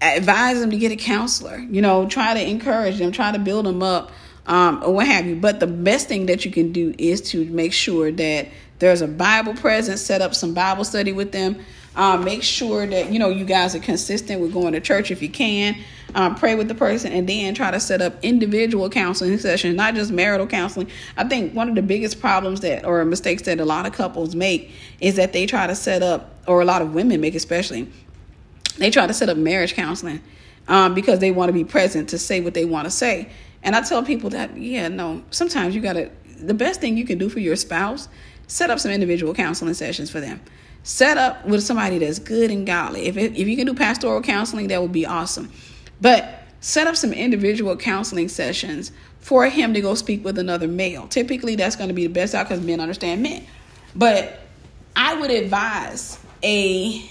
advise 0.00 0.58
them 0.60 0.70
to 0.70 0.76
get 0.78 0.90
a 0.90 0.96
counselor. 0.96 1.58
You 1.58 1.82
know, 1.82 2.08
try 2.08 2.32
to 2.32 2.48
encourage 2.48 2.98
them, 2.98 3.12
try 3.12 3.30
to 3.30 3.38
build 3.38 3.66
them 3.66 3.82
up, 3.82 4.10
um, 4.50 4.82
or 4.82 4.92
what 4.92 5.06
have 5.06 5.26
you. 5.26 5.36
But 5.36 5.60
the 5.60 5.66
best 5.66 6.08
thing 6.08 6.26
that 6.26 6.44
you 6.44 6.50
can 6.50 6.72
do 6.72 6.92
is 6.98 7.22
to 7.30 7.44
make 7.46 7.72
sure 7.72 8.10
that 8.10 8.48
there's 8.80 9.00
a 9.00 9.08
Bible 9.08 9.54
presence, 9.54 10.02
set 10.02 10.20
up 10.20 10.34
some 10.34 10.52
Bible 10.52 10.84
study 10.84 11.12
with 11.12 11.32
them. 11.32 11.56
Um, 11.96 12.24
make 12.24 12.42
sure 12.42 12.86
that 12.86 13.10
you 13.12 13.18
know 13.18 13.30
you 13.30 13.44
guys 13.44 13.74
are 13.74 13.80
consistent 13.80 14.40
with 14.40 14.52
going 14.52 14.74
to 14.74 14.80
church 14.80 15.10
if 15.10 15.22
you 15.22 15.28
can. 15.28 15.76
Um, 16.14 16.34
pray 16.34 16.56
with 16.56 16.66
the 16.66 16.74
person, 16.74 17.12
and 17.12 17.28
then 17.28 17.54
try 17.54 17.70
to 17.70 17.78
set 17.78 18.02
up 18.02 18.14
individual 18.22 18.90
counseling 18.90 19.38
sessions, 19.38 19.76
not 19.76 19.94
just 19.94 20.10
marital 20.10 20.46
counseling. 20.46 20.88
I 21.16 21.24
think 21.24 21.54
one 21.54 21.68
of 21.68 21.76
the 21.76 21.82
biggest 21.82 22.20
problems 22.20 22.60
that 22.60 22.84
or 22.84 23.04
mistakes 23.04 23.42
that 23.42 23.60
a 23.60 23.64
lot 23.64 23.86
of 23.86 23.92
couples 23.92 24.34
make 24.34 24.72
is 25.00 25.16
that 25.16 25.32
they 25.32 25.46
try 25.46 25.68
to 25.68 25.74
set 25.76 26.02
up, 26.02 26.34
or 26.48 26.60
a 26.60 26.64
lot 26.64 26.82
of 26.82 26.94
women 26.94 27.20
make 27.20 27.36
especially, 27.36 27.88
they 28.78 28.90
try 28.90 29.06
to 29.06 29.14
set 29.14 29.28
up 29.28 29.36
marriage 29.36 29.74
counseling 29.74 30.20
um, 30.66 30.94
because 30.94 31.20
they 31.20 31.30
want 31.30 31.48
to 31.48 31.52
be 31.52 31.64
present 31.64 32.08
to 32.08 32.18
say 32.18 32.40
what 32.40 32.54
they 32.54 32.64
want 32.64 32.86
to 32.86 32.90
say. 32.90 33.28
And 33.62 33.76
I 33.76 33.82
tell 33.82 34.02
people 34.02 34.30
that, 34.30 34.56
yeah, 34.56 34.88
no, 34.88 35.22
sometimes 35.30 35.74
you 35.74 35.80
got 35.80 35.94
to, 35.94 36.10
the 36.38 36.54
best 36.54 36.80
thing 36.80 36.96
you 36.96 37.04
can 37.04 37.18
do 37.18 37.28
for 37.28 37.40
your 37.40 37.56
spouse, 37.56 38.08
set 38.46 38.70
up 38.70 38.78
some 38.78 38.90
individual 38.90 39.34
counseling 39.34 39.74
sessions 39.74 40.10
for 40.10 40.20
them. 40.20 40.40
Set 40.82 41.18
up 41.18 41.44
with 41.44 41.62
somebody 41.62 41.98
that's 41.98 42.18
good 42.18 42.50
and 42.50 42.66
godly. 42.66 43.06
If, 43.06 43.16
if 43.16 43.46
you 43.46 43.56
can 43.56 43.66
do 43.66 43.74
pastoral 43.74 44.22
counseling, 44.22 44.68
that 44.68 44.80
would 44.80 44.92
be 44.92 45.04
awesome. 45.04 45.52
But 46.00 46.42
set 46.60 46.86
up 46.86 46.96
some 46.96 47.12
individual 47.12 47.76
counseling 47.76 48.28
sessions 48.28 48.92
for 49.20 49.46
him 49.46 49.74
to 49.74 49.80
go 49.82 49.94
speak 49.94 50.24
with 50.24 50.38
another 50.38 50.66
male. 50.66 51.06
Typically, 51.08 51.54
that's 51.54 51.76
going 51.76 51.88
to 51.88 51.94
be 51.94 52.06
the 52.06 52.12
best 52.12 52.34
out 52.34 52.48
because 52.48 52.64
men 52.64 52.80
understand 52.80 53.22
men. 53.22 53.44
But 53.94 54.40
I 54.96 55.14
would 55.14 55.30
advise 55.30 56.18
a 56.42 57.10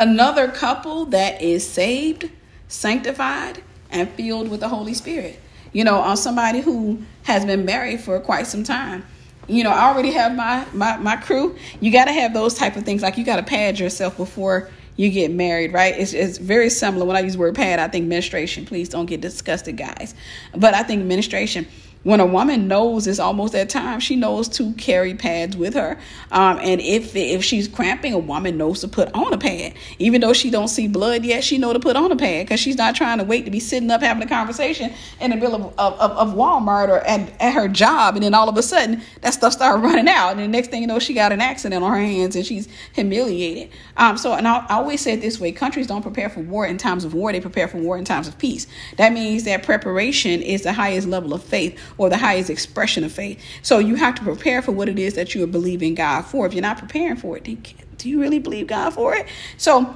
another 0.00 0.48
couple 0.48 1.06
that 1.06 1.42
is 1.42 1.68
saved, 1.68 2.30
sanctified, 2.66 3.62
and 3.90 4.08
filled 4.10 4.48
with 4.48 4.60
the 4.60 4.68
Holy 4.68 4.94
Spirit. 4.94 5.40
You 5.72 5.84
know, 5.84 5.98
on 5.98 6.16
somebody 6.16 6.60
who 6.60 7.02
has 7.24 7.44
been 7.44 7.64
married 7.64 8.00
for 8.00 8.18
quite 8.20 8.46
some 8.46 8.64
time. 8.64 9.04
You 9.46 9.64
know, 9.64 9.70
I 9.70 9.92
already 9.92 10.10
have 10.12 10.34
my 10.34 10.66
my, 10.72 10.96
my 10.98 11.16
crew. 11.16 11.56
You 11.80 11.90
got 11.90 12.06
to 12.06 12.12
have 12.12 12.34
those 12.34 12.54
type 12.54 12.76
of 12.76 12.84
things. 12.84 13.02
Like 13.02 13.18
you 13.18 13.24
got 13.24 13.36
to 13.36 13.42
pad 13.42 13.78
yourself 13.78 14.16
before 14.16 14.70
you 14.96 15.10
get 15.10 15.30
married, 15.30 15.72
right? 15.72 15.94
It's, 15.96 16.12
it's 16.12 16.38
very 16.38 16.68
similar. 16.68 17.06
When 17.06 17.16
I 17.16 17.20
use 17.20 17.36
word 17.36 17.54
pad, 17.54 17.78
I 17.78 17.86
think 17.86 18.06
menstruation. 18.06 18.66
Please 18.66 18.88
don't 18.88 19.06
get 19.06 19.20
disgusted, 19.20 19.76
guys. 19.76 20.14
But 20.56 20.74
I 20.74 20.82
think 20.82 21.04
menstruation 21.04 21.66
when 22.04 22.20
a 22.20 22.26
woman 22.26 22.68
knows 22.68 23.06
it's 23.06 23.18
almost 23.18 23.52
that 23.52 23.68
time, 23.68 24.00
she 24.00 24.14
knows 24.14 24.48
to 24.48 24.72
carry 24.74 25.14
pads 25.14 25.56
with 25.56 25.74
her. 25.74 25.98
Um, 26.30 26.58
and 26.62 26.80
if 26.80 27.16
if 27.16 27.44
she's 27.44 27.66
cramping, 27.66 28.12
a 28.12 28.18
woman 28.18 28.56
knows 28.56 28.80
to 28.80 28.88
put 28.88 29.12
on 29.14 29.32
a 29.32 29.38
pad. 29.38 29.74
Even 29.98 30.20
though 30.20 30.32
she 30.32 30.50
don't 30.50 30.68
see 30.68 30.86
blood 30.86 31.24
yet, 31.24 31.42
she 31.42 31.58
know 31.58 31.72
to 31.72 31.80
put 31.80 31.96
on 31.96 32.12
a 32.12 32.16
pad 32.16 32.46
because 32.46 32.60
she's 32.60 32.76
not 32.76 32.94
trying 32.94 33.18
to 33.18 33.24
wait 33.24 33.44
to 33.46 33.50
be 33.50 33.58
sitting 33.60 33.90
up 33.90 34.00
having 34.00 34.22
a 34.22 34.28
conversation 34.28 34.92
in 35.20 35.30
the 35.30 35.36
middle 35.36 35.54
of, 35.54 35.78
of, 35.78 36.10
of 36.12 36.34
Walmart 36.34 36.88
or 36.88 36.98
at, 36.98 37.32
at 37.40 37.52
her 37.52 37.66
job, 37.68 38.14
and 38.14 38.22
then 38.22 38.32
all 38.32 38.48
of 38.48 38.56
a 38.56 38.62
sudden 38.62 39.02
that 39.22 39.34
stuff 39.34 39.52
started 39.52 39.82
running 39.82 40.08
out, 40.08 40.30
and 40.30 40.40
the 40.40 40.48
next 40.48 40.70
thing 40.70 40.82
you 40.82 40.86
know, 40.86 41.00
she 41.00 41.14
got 41.14 41.32
an 41.32 41.40
accident 41.40 41.82
on 41.82 41.90
her 41.92 41.98
hands 41.98 42.36
and 42.36 42.46
she's 42.46 42.68
humiliated. 42.92 43.70
Um, 43.96 44.16
so, 44.16 44.34
and 44.34 44.46
I, 44.46 44.64
I 44.68 44.74
always 44.74 45.00
say 45.00 45.14
it 45.14 45.20
this 45.20 45.40
way: 45.40 45.50
countries 45.50 45.88
don't 45.88 46.02
prepare 46.02 46.30
for 46.30 46.40
war 46.40 46.64
in 46.64 46.78
times 46.78 47.04
of 47.04 47.12
war; 47.12 47.32
they 47.32 47.40
prepare 47.40 47.66
for 47.66 47.78
war 47.78 47.98
in 47.98 48.04
times 48.04 48.28
of 48.28 48.38
peace. 48.38 48.68
That 48.96 49.12
means 49.12 49.44
that 49.44 49.64
preparation 49.64 50.42
is 50.42 50.62
the 50.62 50.72
highest 50.72 51.08
level 51.08 51.34
of 51.34 51.42
faith 51.42 51.78
or 51.98 52.08
the 52.08 52.16
highest 52.16 52.48
expression 52.48 53.04
of 53.04 53.12
faith. 53.12 53.40
So 53.62 53.78
you 53.78 53.96
have 53.96 54.14
to 54.14 54.22
prepare 54.22 54.62
for 54.62 54.72
what 54.72 54.88
it 54.88 54.98
is 54.98 55.14
that 55.14 55.34
you 55.34 55.44
are 55.44 55.48
believing 55.48 55.94
God 55.94 56.22
for. 56.22 56.46
If 56.46 56.54
you're 56.54 56.62
not 56.62 56.78
preparing 56.78 57.16
for 57.16 57.36
it, 57.36 57.44
do 57.44 58.08
you 58.08 58.20
really 58.20 58.38
believe 58.38 58.68
God 58.68 58.94
for 58.94 59.14
it? 59.14 59.26
So 59.56 59.94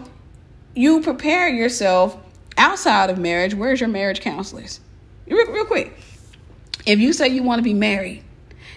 you 0.74 1.00
prepare 1.00 1.48
yourself 1.48 2.18
outside 2.58 3.08
of 3.08 3.18
marriage. 3.18 3.54
Where's 3.54 3.80
your 3.80 3.88
marriage 3.88 4.20
counselors? 4.20 4.80
Real, 5.26 5.50
real 5.52 5.64
quick. 5.64 5.96
If 6.84 6.98
you 6.98 7.12
say 7.12 7.28
you 7.28 7.42
want 7.42 7.60
to 7.60 7.62
be 7.62 7.74
married 7.74 8.24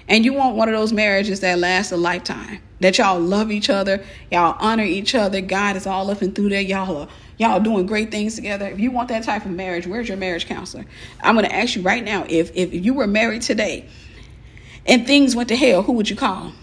and 0.07 0.23
you 0.23 0.33
want 0.33 0.55
one 0.55 0.69
of 0.69 0.75
those 0.75 0.93
marriages 0.93 1.39
that 1.39 1.57
lasts 1.57 1.91
a 1.91 1.97
lifetime, 1.97 2.61
that 2.81 2.97
y'all 2.97 3.19
love 3.19 3.51
each 3.51 3.69
other, 3.69 4.05
y'all 4.31 4.55
honor 4.59 4.83
each 4.83 5.15
other, 5.15 5.41
God 5.41 5.75
is 5.75 5.87
all 5.87 6.11
up 6.11 6.21
and 6.21 6.35
through 6.35 6.49
there, 6.49 6.61
y'all 6.61 6.97
are 6.97 7.07
y'all 7.37 7.59
doing 7.59 7.85
great 7.85 8.11
things 8.11 8.35
together. 8.35 8.67
If 8.67 8.79
you 8.79 8.91
want 8.91 9.09
that 9.09 9.23
type 9.23 9.45
of 9.45 9.51
marriage, 9.51 9.87
where's 9.87 10.07
your 10.07 10.17
marriage 10.17 10.47
counselor? 10.47 10.85
I'm 11.21 11.35
going 11.35 11.45
to 11.45 11.55
ask 11.55 11.75
you 11.75 11.81
right 11.81 12.03
now 12.03 12.25
if 12.27 12.51
if 12.55 12.73
you 12.73 12.93
were 12.93 13.07
married 13.07 13.41
today 13.41 13.87
and 14.85 15.05
things 15.05 15.35
went 15.35 15.49
to 15.49 15.55
hell, 15.55 15.81
who 15.81 15.93
would 15.93 16.09
you 16.09 16.15
call? 16.15 16.53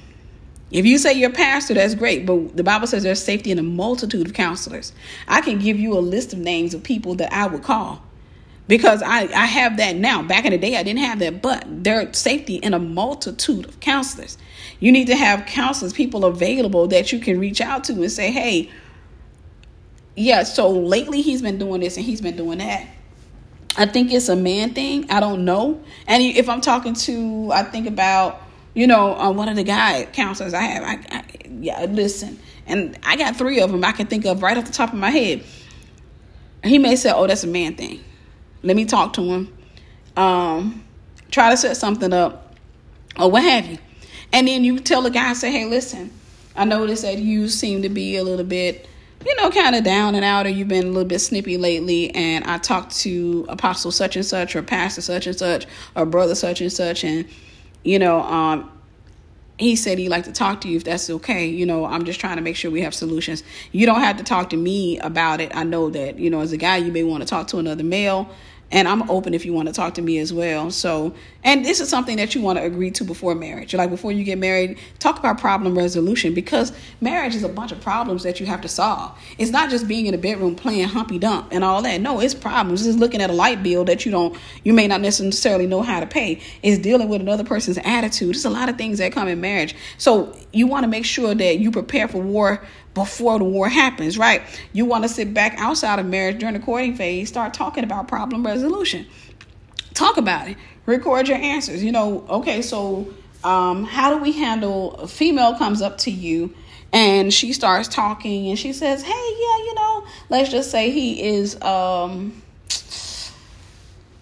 If 0.70 0.86
you 0.86 0.96
say 0.96 1.12
you're 1.12 1.30
a 1.30 1.34
pastor, 1.34 1.74
that's 1.74 1.94
great, 1.94 2.24
but 2.24 2.56
the 2.56 2.64
Bible 2.64 2.86
says 2.86 3.02
there's 3.02 3.22
safety 3.22 3.50
in 3.50 3.58
a 3.58 3.62
multitude 3.62 4.26
of 4.26 4.32
counselors. 4.32 4.92
I 5.28 5.42
can 5.42 5.58
give 5.58 5.78
you 5.78 5.92
a 5.92 6.00
list 6.00 6.32
of 6.32 6.38
names 6.38 6.72
of 6.72 6.82
people 6.82 7.14
that 7.16 7.30
I 7.30 7.46
would 7.46 7.62
call 7.62 8.02
because 8.68 9.02
I, 9.02 9.24
I 9.24 9.44
have 9.44 9.76
that 9.76 9.96
now. 9.96 10.22
Back 10.22 10.46
in 10.46 10.52
the 10.52 10.58
day, 10.58 10.78
I 10.78 10.82
didn't 10.82 11.00
have 11.00 11.18
that, 11.18 11.42
but 11.42 11.64
there's 11.66 12.16
safety 12.16 12.56
in 12.56 12.72
a 12.72 12.78
multitude 12.78 13.66
of 13.66 13.80
counselors. 13.80 14.38
You 14.80 14.92
need 14.92 15.08
to 15.08 15.16
have 15.16 15.44
counselors, 15.44 15.92
people 15.92 16.24
available 16.24 16.86
that 16.86 17.12
you 17.12 17.18
can 17.18 17.38
reach 17.38 17.60
out 17.60 17.84
to 17.84 17.92
and 17.92 18.10
say, 18.10 18.30
hey, 18.30 18.70
yeah, 20.14 20.42
so 20.42 20.70
lately 20.70 21.22
he's 21.22 21.42
been 21.42 21.58
doing 21.58 21.80
this 21.80 21.96
and 21.96 22.04
he's 22.04 22.20
been 22.20 22.36
doing 22.36 22.58
that. 22.58 22.86
I 23.76 23.86
think 23.86 24.12
it's 24.12 24.28
a 24.28 24.36
man 24.36 24.74
thing. 24.74 25.10
I 25.10 25.20
don't 25.20 25.44
know. 25.44 25.82
And 26.06 26.22
if 26.22 26.48
I'm 26.48 26.60
talking 26.60 26.94
to, 26.94 27.50
I 27.52 27.62
think 27.62 27.86
about, 27.86 28.42
you 28.74 28.86
know, 28.86 29.14
uh, 29.16 29.30
one 29.30 29.48
of 29.48 29.56
the 29.56 29.64
guy 29.64 30.06
counselors 30.12 30.52
I 30.52 30.62
have. 30.62 30.82
I, 30.82 31.16
I, 31.16 31.24
yeah, 31.48 31.84
listen, 31.86 32.38
and 32.66 32.98
I 33.02 33.16
got 33.16 33.36
three 33.36 33.60
of 33.60 33.70
them 33.70 33.84
I 33.84 33.92
can 33.92 34.06
think 34.06 34.26
of 34.26 34.42
right 34.42 34.56
off 34.56 34.66
the 34.66 34.72
top 34.72 34.92
of 34.92 34.98
my 34.98 35.10
head. 35.10 35.44
He 36.64 36.78
may 36.78 36.96
say, 36.96 37.10
"Oh, 37.10 37.26
that's 37.26 37.44
a 37.44 37.48
man 37.48 37.74
thing." 37.74 38.04
Let 38.62 38.76
me 38.76 38.84
talk 38.84 39.14
to 39.14 39.22
him. 39.22 39.56
Um, 40.16 40.84
try 41.30 41.50
to 41.50 41.56
set 41.56 41.76
something 41.76 42.12
up, 42.12 42.54
or 43.18 43.30
what 43.30 43.42
have 43.42 43.66
you. 43.66 43.78
And 44.32 44.46
then 44.46 44.64
you 44.64 44.78
tell 44.78 45.02
the 45.02 45.10
guy, 45.10 45.32
say, 45.32 45.50
"Hey, 45.50 45.64
listen, 45.64 46.12
I 46.54 46.64
noticed 46.64 47.02
that 47.02 47.18
you 47.18 47.48
seem 47.48 47.82
to 47.82 47.88
be 47.88 48.16
a 48.16 48.22
little 48.22 48.44
bit." 48.44 48.88
You 49.24 49.34
know, 49.36 49.50
kind 49.50 49.74
of 49.74 49.84
down 49.84 50.14
and 50.14 50.24
out, 50.24 50.46
or 50.46 50.50
you've 50.50 50.68
been 50.68 50.84
a 50.84 50.88
little 50.88 51.04
bit 51.04 51.20
snippy 51.20 51.56
lately, 51.56 52.14
and 52.14 52.44
I 52.44 52.58
talked 52.58 52.96
to 53.00 53.46
Apostle 53.48 53.90
such 53.90 54.16
and 54.16 54.24
such, 54.24 54.56
or 54.56 54.62
Pastor 54.62 55.00
such 55.00 55.26
and 55.26 55.36
such, 55.36 55.66
or 55.94 56.06
Brother 56.06 56.34
such 56.34 56.60
and 56.60 56.72
such, 56.72 57.04
and 57.04 57.26
you 57.84 57.98
know, 57.98 58.22
um, 58.22 58.70
he 59.58 59.76
said 59.76 59.98
he'd 59.98 60.08
like 60.08 60.24
to 60.24 60.32
talk 60.32 60.60
to 60.62 60.68
you 60.68 60.76
if 60.76 60.84
that's 60.84 61.08
okay. 61.08 61.46
You 61.46 61.66
know, 61.66 61.84
I'm 61.84 62.04
just 62.04 62.20
trying 62.20 62.36
to 62.36 62.42
make 62.42 62.56
sure 62.56 62.70
we 62.70 62.82
have 62.82 62.94
solutions. 62.94 63.42
You 63.70 63.86
don't 63.86 64.00
have 64.00 64.16
to 64.16 64.24
talk 64.24 64.50
to 64.50 64.56
me 64.56 64.98
about 64.98 65.40
it. 65.40 65.54
I 65.54 65.64
know 65.64 65.90
that, 65.90 66.18
you 66.18 66.30
know, 66.30 66.40
as 66.40 66.52
a 66.52 66.56
guy, 66.56 66.78
you 66.78 66.90
may 66.90 67.02
want 67.04 67.22
to 67.22 67.28
talk 67.28 67.48
to 67.48 67.58
another 67.58 67.84
male 67.84 68.30
and 68.72 68.88
I'm 68.88 69.08
open 69.10 69.34
if 69.34 69.44
you 69.44 69.52
want 69.52 69.68
to 69.68 69.74
talk 69.74 69.94
to 69.94 70.02
me 70.02 70.18
as 70.18 70.32
well. 70.32 70.70
So, 70.70 71.14
and 71.44 71.64
this 71.64 71.80
is 71.80 71.88
something 71.90 72.16
that 72.16 72.34
you 72.34 72.40
want 72.40 72.58
to 72.58 72.64
agree 72.64 72.90
to 72.92 73.04
before 73.04 73.34
marriage. 73.34 73.74
Like 73.74 73.90
before 73.90 74.12
you 74.12 74.24
get 74.24 74.38
married, 74.38 74.78
talk 74.98 75.18
about 75.18 75.38
problem 75.38 75.76
resolution 75.76 76.32
because 76.32 76.72
marriage 77.00 77.34
is 77.34 77.44
a 77.44 77.48
bunch 77.48 77.70
of 77.70 77.80
problems 77.80 78.22
that 78.22 78.40
you 78.40 78.46
have 78.46 78.62
to 78.62 78.68
solve. 78.68 79.16
It's 79.36 79.50
not 79.50 79.68
just 79.68 79.86
being 79.86 80.06
in 80.06 80.14
a 80.14 80.18
bedroom 80.18 80.56
playing 80.56 80.88
humpy 80.88 81.18
dump 81.18 81.48
and 81.52 81.62
all 81.62 81.82
that. 81.82 82.00
No, 82.00 82.20
it's 82.20 82.34
problems. 82.34 82.86
It's 82.86 82.96
looking 82.96 83.20
at 83.20 83.28
a 83.28 83.34
light 83.34 83.62
bill 83.62 83.84
that 83.84 84.06
you 84.06 84.10
don't, 84.10 84.36
you 84.64 84.72
may 84.72 84.88
not 84.88 85.02
necessarily 85.02 85.66
know 85.66 85.82
how 85.82 86.00
to 86.00 86.06
pay. 86.06 86.40
It's 86.62 86.78
dealing 86.78 87.10
with 87.10 87.20
another 87.20 87.44
person's 87.44 87.78
attitude. 87.84 88.30
There's 88.30 88.46
a 88.46 88.50
lot 88.50 88.70
of 88.70 88.78
things 88.78 88.98
that 88.98 89.12
come 89.12 89.28
in 89.28 89.40
marriage. 89.40 89.74
So 89.98 90.34
you 90.52 90.66
want 90.66 90.84
to 90.84 90.88
make 90.88 91.04
sure 91.04 91.34
that 91.34 91.58
you 91.58 91.70
prepare 91.70 92.08
for 92.08 92.22
war 92.22 92.64
before 92.94 93.38
the 93.38 93.44
war 93.44 93.68
happens, 93.68 94.18
right? 94.18 94.42
You 94.72 94.84
want 94.84 95.04
to 95.04 95.08
sit 95.08 95.32
back 95.32 95.54
outside 95.58 95.98
of 95.98 96.06
marriage 96.06 96.38
during 96.38 96.54
the 96.54 96.60
courting 96.60 96.94
phase, 96.94 97.28
start 97.28 97.54
talking 97.54 97.84
about 97.84 98.08
problem 98.08 98.44
resolution. 98.44 99.06
Talk 99.94 100.16
about 100.16 100.48
it. 100.48 100.56
Record 100.86 101.28
your 101.28 101.38
answers. 101.38 101.82
You 101.82 101.92
know, 101.92 102.26
okay, 102.28 102.62
so 102.62 103.08
um, 103.44 103.84
how 103.84 104.14
do 104.14 104.22
we 104.22 104.32
handle 104.32 104.94
a 104.94 105.08
female 105.08 105.56
comes 105.56 105.80
up 105.82 105.98
to 105.98 106.10
you 106.10 106.54
and 106.92 107.32
she 107.32 107.52
starts 107.52 107.88
talking 107.88 108.48
and 108.48 108.58
she 108.58 108.72
says, 108.72 109.02
Hey, 109.02 109.10
yeah, 109.10 109.58
you 109.64 109.74
know, 109.74 110.06
let's 110.28 110.50
just 110.50 110.70
say 110.70 110.90
he 110.90 111.22
is 111.22 111.60
um 111.62 112.42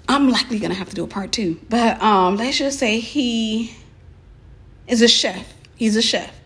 I'm 0.09 0.29
likely 0.29 0.59
gonna 0.59 0.75
have 0.75 0.89
to 0.89 0.95
do 0.97 1.05
a 1.05 1.07
part 1.07 1.31
two. 1.31 1.61
But 1.69 2.03
um, 2.03 2.37
let's 2.37 2.59
just 2.59 2.81
say 2.81 2.99
he 2.99 3.77
is 4.89 5.03
a 5.03 5.09
chef. 5.09 5.55
He's 5.77 5.95
a 5.95 6.03
chef. 6.03 6.40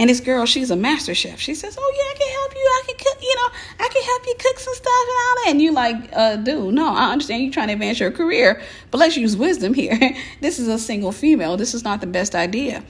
And 0.00 0.08
this 0.08 0.20
girl, 0.20 0.46
she's 0.46 0.70
a 0.70 0.76
master 0.76 1.14
chef. 1.14 1.38
She 1.38 1.54
says, 1.54 1.76
"Oh 1.78 1.92
yeah, 1.94 2.10
I 2.10 2.14
can 2.18 2.32
help 2.32 2.54
you. 2.54 2.60
I 2.60 2.82
can 2.86 2.96
cook. 2.96 3.22
You 3.22 3.36
know, 3.36 3.84
I 3.84 3.88
can 3.88 4.02
help 4.02 4.26
you 4.26 4.34
cook 4.38 4.58
some 4.58 4.74
stuff 4.74 4.86
and 4.86 5.16
all 5.20 5.34
that." 5.36 5.44
And 5.48 5.62
you 5.62 5.72
like, 5.72 5.96
uh, 6.14 6.36
dude, 6.36 6.74
no, 6.74 6.88
I 6.88 7.12
understand 7.12 7.44
you 7.44 7.52
trying 7.52 7.68
to 7.68 7.74
advance 7.74 8.00
your 8.00 8.10
career, 8.10 8.62
but 8.90 8.98
let's 8.98 9.16
use 9.16 9.36
wisdom 9.36 9.74
here. 9.74 9.98
this 10.40 10.58
is 10.58 10.68
a 10.68 10.78
single 10.78 11.12
female. 11.12 11.58
This 11.58 11.74
is 11.74 11.84
not 11.84 12.00
the 12.00 12.06
best 12.06 12.34
idea 12.34 12.82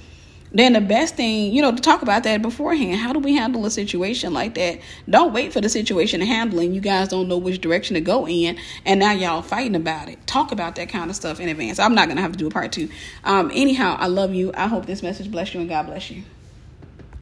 then 0.53 0.73
the 0.73 0.81
best 0.81 1.15
thing, 1.15 1.53
you 1.53 1.63
know, 1.63 1.73
to 1.73 1.81
talk 1.81 2.03
about 2.03 2.25
that 2.25 2.43
beforehand. 2.43 2.97
How 2.97 3.13
do 3.13 3.21
we 3.21 3.35
handle 3.35 3.65
a 3.67 3.71
situation 3.71 4.33
like 4.33 4.55
that? 4.55 4.81
Don't 5.09 5.33
wait 5.33 5.53
for 5.53 5.61
the 5.61 5.69
situation 5.69 6.21
to 6.21 6.27
handle 6.27 6.59
and 6.59 6.75
you 6.75 6.81
guys 6.81 7.09
don't 7.09 7.29
know 7.29 7.39
which 7.39 7.61
direction 7.61 7.95
to 7.95 8.01
go 8.01 8.27
in 8.27 8.59
and 8.85 8.99
now 9.01 9.13
y'all 9.13 9.43
fighting 9.43 9.77
about 9.77 10.09
it. 10.09 10.27
Talk 10.27 10.51
about 10.51 10.77
that 10.77 10.89
kind 10.89 11.09
of 11.09 11.17
stuff 11.17 11.41
in 11.41 11.49
advance. 11.49 11.79
I'm 11.79 11.95
not 11.95 12.09
gonna 12.09 12.21
have 12.21 12.33
to 12.33 12.39
do 12.39 12.47
a 12.47 12.51
part 12.51 12.73
two. 12.73 12.89
Um, 13.25 13.51
anyhow, 13.55 13.97
I 13.99 14.09
love 14.09 14.35
you. 14.35 14.53
I 14.55 14.67
hope 14.67 14.87
this 14.87 15.03
message 15.03 15.31
bless 15.31 15.55
you 15.55 15.61
and 15.61 15.69
God 15.69 15.87
bless 15.87 16.11
you. 16.11 16.25